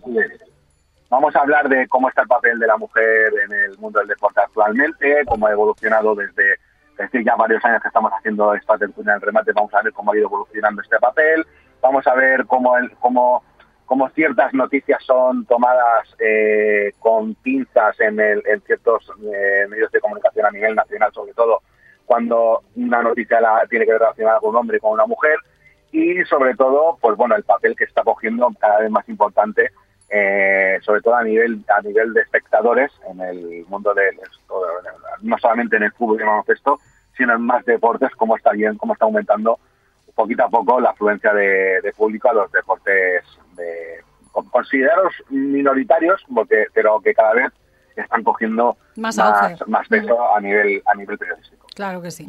Vamos 1.08 1.34
a 1.36 1.40
hablar 1.40 1.68
de 1.68 1.86
cómo 1.86 2.08
está 2.08 2.22
el 2.22 2.28
papel 2.28 2.58
de 2.58 2.66
la 2.66 2.76
mujer 2.78 3.32
en 3.44 3.52
el 3.52 3.78
mundo 3.78 4.00
del 4.00 4.08
deporte 4.08 4.40
actualmente, 4.40 5.22
cómo 5.26 5.46
ha 5.46 5.52
evolucionado 5.52 6.16
desde, 6.16 6.56
desde 6.98 7.24
ya 7.24 7.36
varios 7.36 7.64
años 7.64 7.80
que 7.80 7.88
estamos 7.88 8.12
haciendo 8.12 8.54
esta 8.54 8.76
tertulia 8.76 9.14
en 9.14 9.20
remate, 9.20 9.52
vamos 9.52 9.72
a 9.72 9.82
ver 9.82 9.92
cómo 9.92 10.10
ha 10.10 10.16
ido 10.16 10.26
evolucionando 10.26 10.82
este 10.82 10.98
papel, 10.98 11.46
vamos 11.80 12.06
a 12.06 12.14
ver 12.14 12.46
cómo, 12.46 12.76
el, 12.76 12.90
cómo, 12.96 13.42
cómo 13.86 14.08
ciertas 14.10 14.52
noticias 14.54 15.02
son 15.04 15.44
tomadas 15.46 16.14
eh, 16.18 16.92
con 16.98 17.34
pinzas 17.36 17.98
en, 18.00 18.20
el, 18.20 18.42
en 18.46 18.60
ciertos 18.62 19.10
eh, 19.32 19.66
medios 19.68 19.90
de 19.92 20.00
comunicación 20.00 20.46
a 20.46 20.50
nivel 20.50 20.74
nacional, 20.74 21.12
sobre 21.12 21.32
todo 21.34 21.62
cuando 22.06 22.62
una 22.76 23.02
noticia 23.02 23.40
la, 23.40 23.64
tiene 23.68 23.84
que 23.84 23.92
ver 23.92 24.00
relacionada 24.00 24.40
con 24.40 24.50
un 24.50 24.56
hombre 24.56 24.78
y 24.78 24.80
con 24.80 24.92
una 24.92 25.06
mujer, 25.06 25.36
y 25.92 26.22
sobre 26.24 26.54
todo, 26.54 26.98
pues 27.00 27.16
bueno, 27.16 27.36
el 27.36 27.44
papel 27.44 27.74
que 27.76 27.84
está 27.84 28.02
cogiendo 28.02 28.48
cada 28.60 28.80
vez 28.80 28.90
más 28.90 29.08
importante 29.08 29.70
eh, 30.10 30.78
sobre 30.82 31.02
todo 31.02 31.14
a 31.14 31.22
nivel 31.22 31.64
a 31.68 31.80
nivel 31.82 32.12
de 32.12 32.22
espectadores 32.22 32.90
en 33.08 33.20
el 33.20 33.64
mundo 33.68 33.94
del 33.94 34.18
no 35.22 35.38
solamente 35.38 35.76
en 35.76 35.84
el 35.84 35.92
fútbol 35.92 36.18
y 36.18 36.22
el 36.22 36.26
baloncesto 36.26 36.80
sino 37.16 37.34
en 37.34 37.42
más 37.42 37.64
deportes 37.64 38.10
cómo 38.16 38.36
está 38.36 38.50
bien 38.50 38.76
cómo 38.76 38.94
está 38.94 39.04
aumentando 39.04 39.60
poquito 40.14 40.44
a 40.44 40.48
poco 40.48 40.80
la 40.80 40.90
afluencia 40.90 41.32
de, 41.32 41.80
de 41.82 41.92
público 41.92 42.30
a 42.30 42.34
los 42.34 42.52
deportes 42.52 43.24
de, 43.56 44.00
considerados 44.50 45.14
minoritarios 45.28 46.22
porque 46.32 46.66
pero 46.72 47.00
que 47.00 47.14
cada 47.14 47.34
vez 47.34 47.52
están 47.96 48.22
cogiendo 48.22 48.76
Más 48.96 49.16
más, 49.16 49.88
peso 49.88 50.34
a 50.34 50.40
nivel 50.40 50.82
a 50.86 50.94
nivel 50.94 51.18
periodístico 51.18 51.66
Claro 51.80 52.02
que 52.02 52.10
sí. 52.10 52.26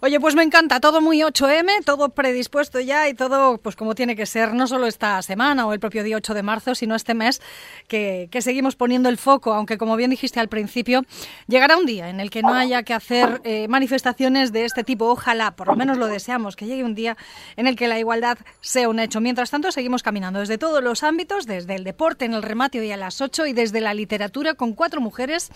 Oye, 0.00 0.18
pues 0.18 0.34
me 0.34 0.42
encanta, 0.42 0.80
todo 0.80 1.02
muy 1.02 1.20
8M, 1.20 1.84
todo 1.84 2.08
predispuesto 2.08 2.80
ya 2.80 3.06
y 3.06 3.12
todo 3.12 3.58
pues 3.58 3.76
como 3.76 3.94
tiene 3.94 4.16
que 4.16 4.24
ser, 4.24 4.54
no 4.54 4.66
solo 4.66 4.86
esta 4.86 5.20
semana 5.20 5.66
o 5.66 5.74
el 5.74 5.78
propio 5.78 6.02
día 6.02 6.16
8 6.16 6.32
de 6.32 6.42
marzo, 6.42 6.74
sino 6.74 6.94
este 6.94 7.12
mes 7.12 7.42
que, 7.86 8.30
seguimos 8.40 8.76
poniendo 8.76 9.10
el 9.10 9.18
foco, 9.18 9.52
aunque 9.52 9.76
como 9.76 9.96
bien 9.96 10.08
dijiste 10.08 10.40
al 10.40 10.48
principio, 10.48 11.04
llegará 11.48 11.76
un 11.76 11.84
día 11.84 12.08
en 12.08 12.18
el 12.18 12.30
que 12.30 12.40
no 12.40 12.54
haya 12.54 12.82
que 12.82 12.94
hacer 12.94 13.42
eh, 13.44 13.68
manifestaciones 13.68 14.52
de 14.52 14.64
este 14.64 14.84
tipo. 14.84 15.04
Ojalá, 15.04 15.54
por 15.54 15.66
lo 15.66 15.76
menos 15.76 15.98
lo 15.98 16.06
deseamos, 16.06 16.56
que 16.56 16.64
llegue 16.64 16.82
un 16.82 16.94
día 16.94 17.18
en 17.56 17.66
el 17.66 17.76
que 17.76 17.88
la 17.88 17.98
igualdad 17.98 18.38
sea 18.62 18.88
un 18.88 19.00
hecho. 19.00 19.20
Mientras 19.20 19.50
tanto, 19.50 19.70
seguimos 19.70 20.02
caminando 20.02 20.38
desde 20.38 20.56
todos 20.56 20.82
los 20.82 21.02
ámbitos, 21.02 21.44
desde 21.44 21.74
el 21.74 21.84
deporte 21.84 22.24
en 22.24 22.32
el 22.32 22.42
remate 22.42 22.80
hoy 22.80 22.90
a 22.90 22.96
las 22.96 23.20
8 23.20 23.44
y 23.48 23.52
desde 23.52 23.82
la 23.82 23.92
literatura 23.92 24.54
con 24.54 24.72
cuatro 24.72 25.02
mujeres 25.02 25.50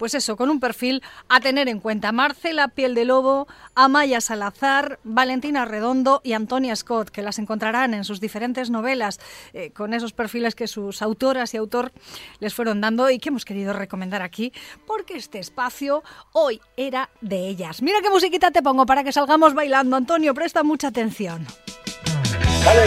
pues 0.00 0.14
eso, 0.14 0.34
con 0.34 0.48
un 0.48 0.60
perfil 0.60 1.02
a 1.28 1.40
tener 1.40 1.68
en 1.68 1.78
cuenta. 1.78 2.10
Marcela 2.10 2.68
Piel 2.68 2.94
de 2.94 3.04
Lobo, 3.04 3.46
Amaya 3.74 4.22
Salazar, 4.22 4.98
Valentina 5.04 5.66
Redondo 5.66 6.22
y 6.24 6.32
Antonia 6.32 6.74
Scott, 6.74 7.10
que 7.10 7.20
las 7.20 7.38
encontrarán 7.38 7.92
en 7.92 8.04
sus 8.04 8.18
diferentes 8.18 8.70
novelas, 8.70 9.20
eh, 9.52 9.72
con 9.72 9.92
esos 9.92 10.14
perfiles 10.14 10.54
que 10.54 10.68
sus 10.68 11.02
autoras 11.02 11.52
y 11.52 11.58
autor 11.58 11.92
les 12.38 12.54
fueron 12.54 12.80
dando 12.80 13.10
y 13.10 13.18
que 13.18 13.28
hemos 13.28 13.44
querido 13.44 13.74
recomendar 13.74 14.22
aquí, 14.22 14.54
porque 14.86 15.18
este 15.18 15.38
espacio 15.38 16.02
hoy 16.32 16.62
era 16.78 17.10
de 17.20 17.46
ellas. 17.48 17.82
Mira 17.82 17.98
qué 18.00 18.08
musiquita 18.08 18.50
te 18.50 18.62
pongo 18.62 18.86
para 18.86 19.04
que 19.04 19.12
salgamos 19.12 19.52
bailando. 19.52 19.96
Antonio, 19.96 20.32
presta 20.32 20.62
mucha 20.62 20.88
atención. 20.88 21.46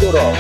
Duro. 0.02 0.34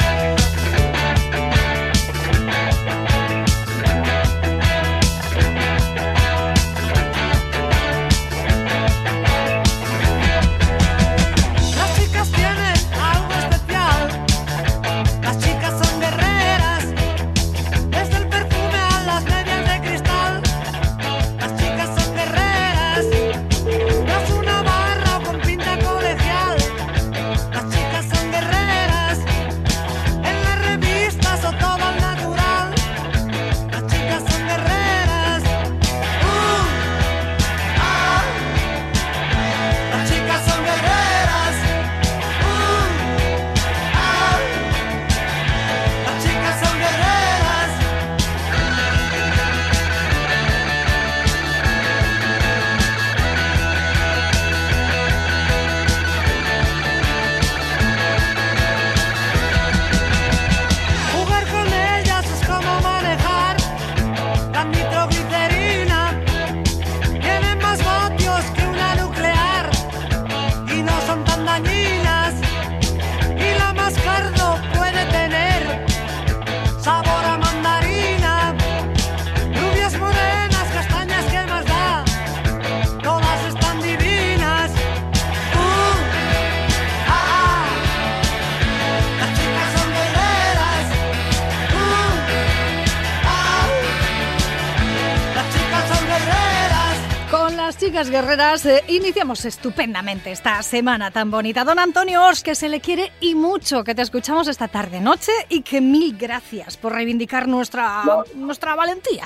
Eh, 98.34 98.84
iniciamos 98.88 99.46
estupendamente 99.46 100.32
esta 100.32 100.62
semana 100.64 101.12
tan 101.12 101.30
bonita. 101.30 101.64
Don 101.64 101.78
Antonio 101.78 102.24
Ors, 102.24 102.42
que 102.42 102.56
se 102.56 102.68
le 102.68 102.80
quiere 102.80 103.12
y 103.20 103.36
mucho, 103.36 103.84
que 103.84 103.94
te 103.94 104.02
escuchamos 104.02 104.48
esta 104.48 104.68
tarde 104.68 105.00
noche 105.00 105.32
y 105.50 105.62
que 105.62 105.82
mil 105.82 106.18
gracias 106.18 106.76
por 106.78 106.94
reivindicar 106.94 107.48
nuestra, 107.48 108.02
nuestra 108.36 108.74
valentía. 108.74 109.26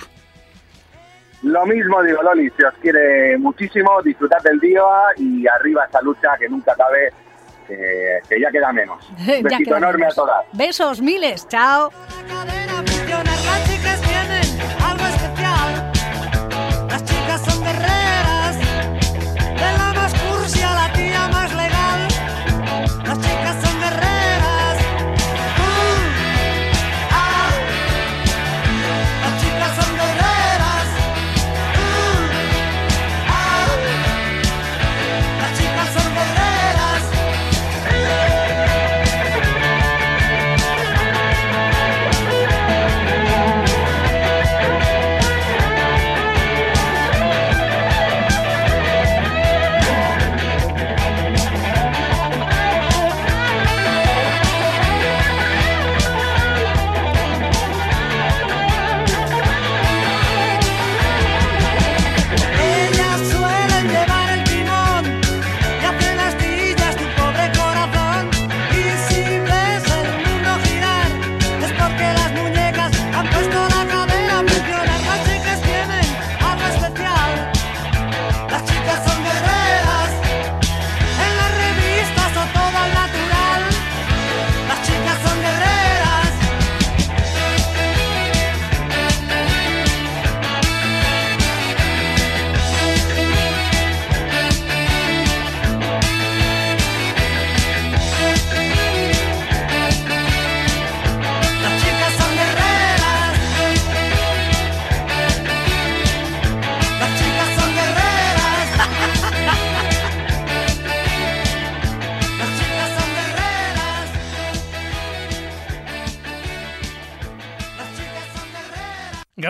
Lo 1.44 1.66
mismo 1.66 2.04
digo, 2.04 2.22
Loli, 2.22 2.50
se 2.58 2.66
os 2.66 2.74
quiere 2.82 3.38
muchísimo, 3.38 4.02
disfrutad 4.04 4.42
del 4.44 4.60
día 4.60 4.84
y 5.16 5.48
arriba 5.48 5.86
esta 5.86 6.02
lucha 6.02 6.30
que 6.38 6.50
nunca 6.50 6.76
cabe, 6.76 7.14
que, 7.66 8.20
que 8.28 8.42
ya 8.42 8.52
queda 8.52 8.74
menos. 8.74 9.10
Un 9.20 9.44
besito 9.44 9.64
queda 9.64 9.78
enorme 9.78 10.00
menos. 10.00 10.14
a 10.14 10.22
todas. 10.22 10.46
Besos, 10.52 11.02
miles, 11.02 11.48
chao. 11.48 11.92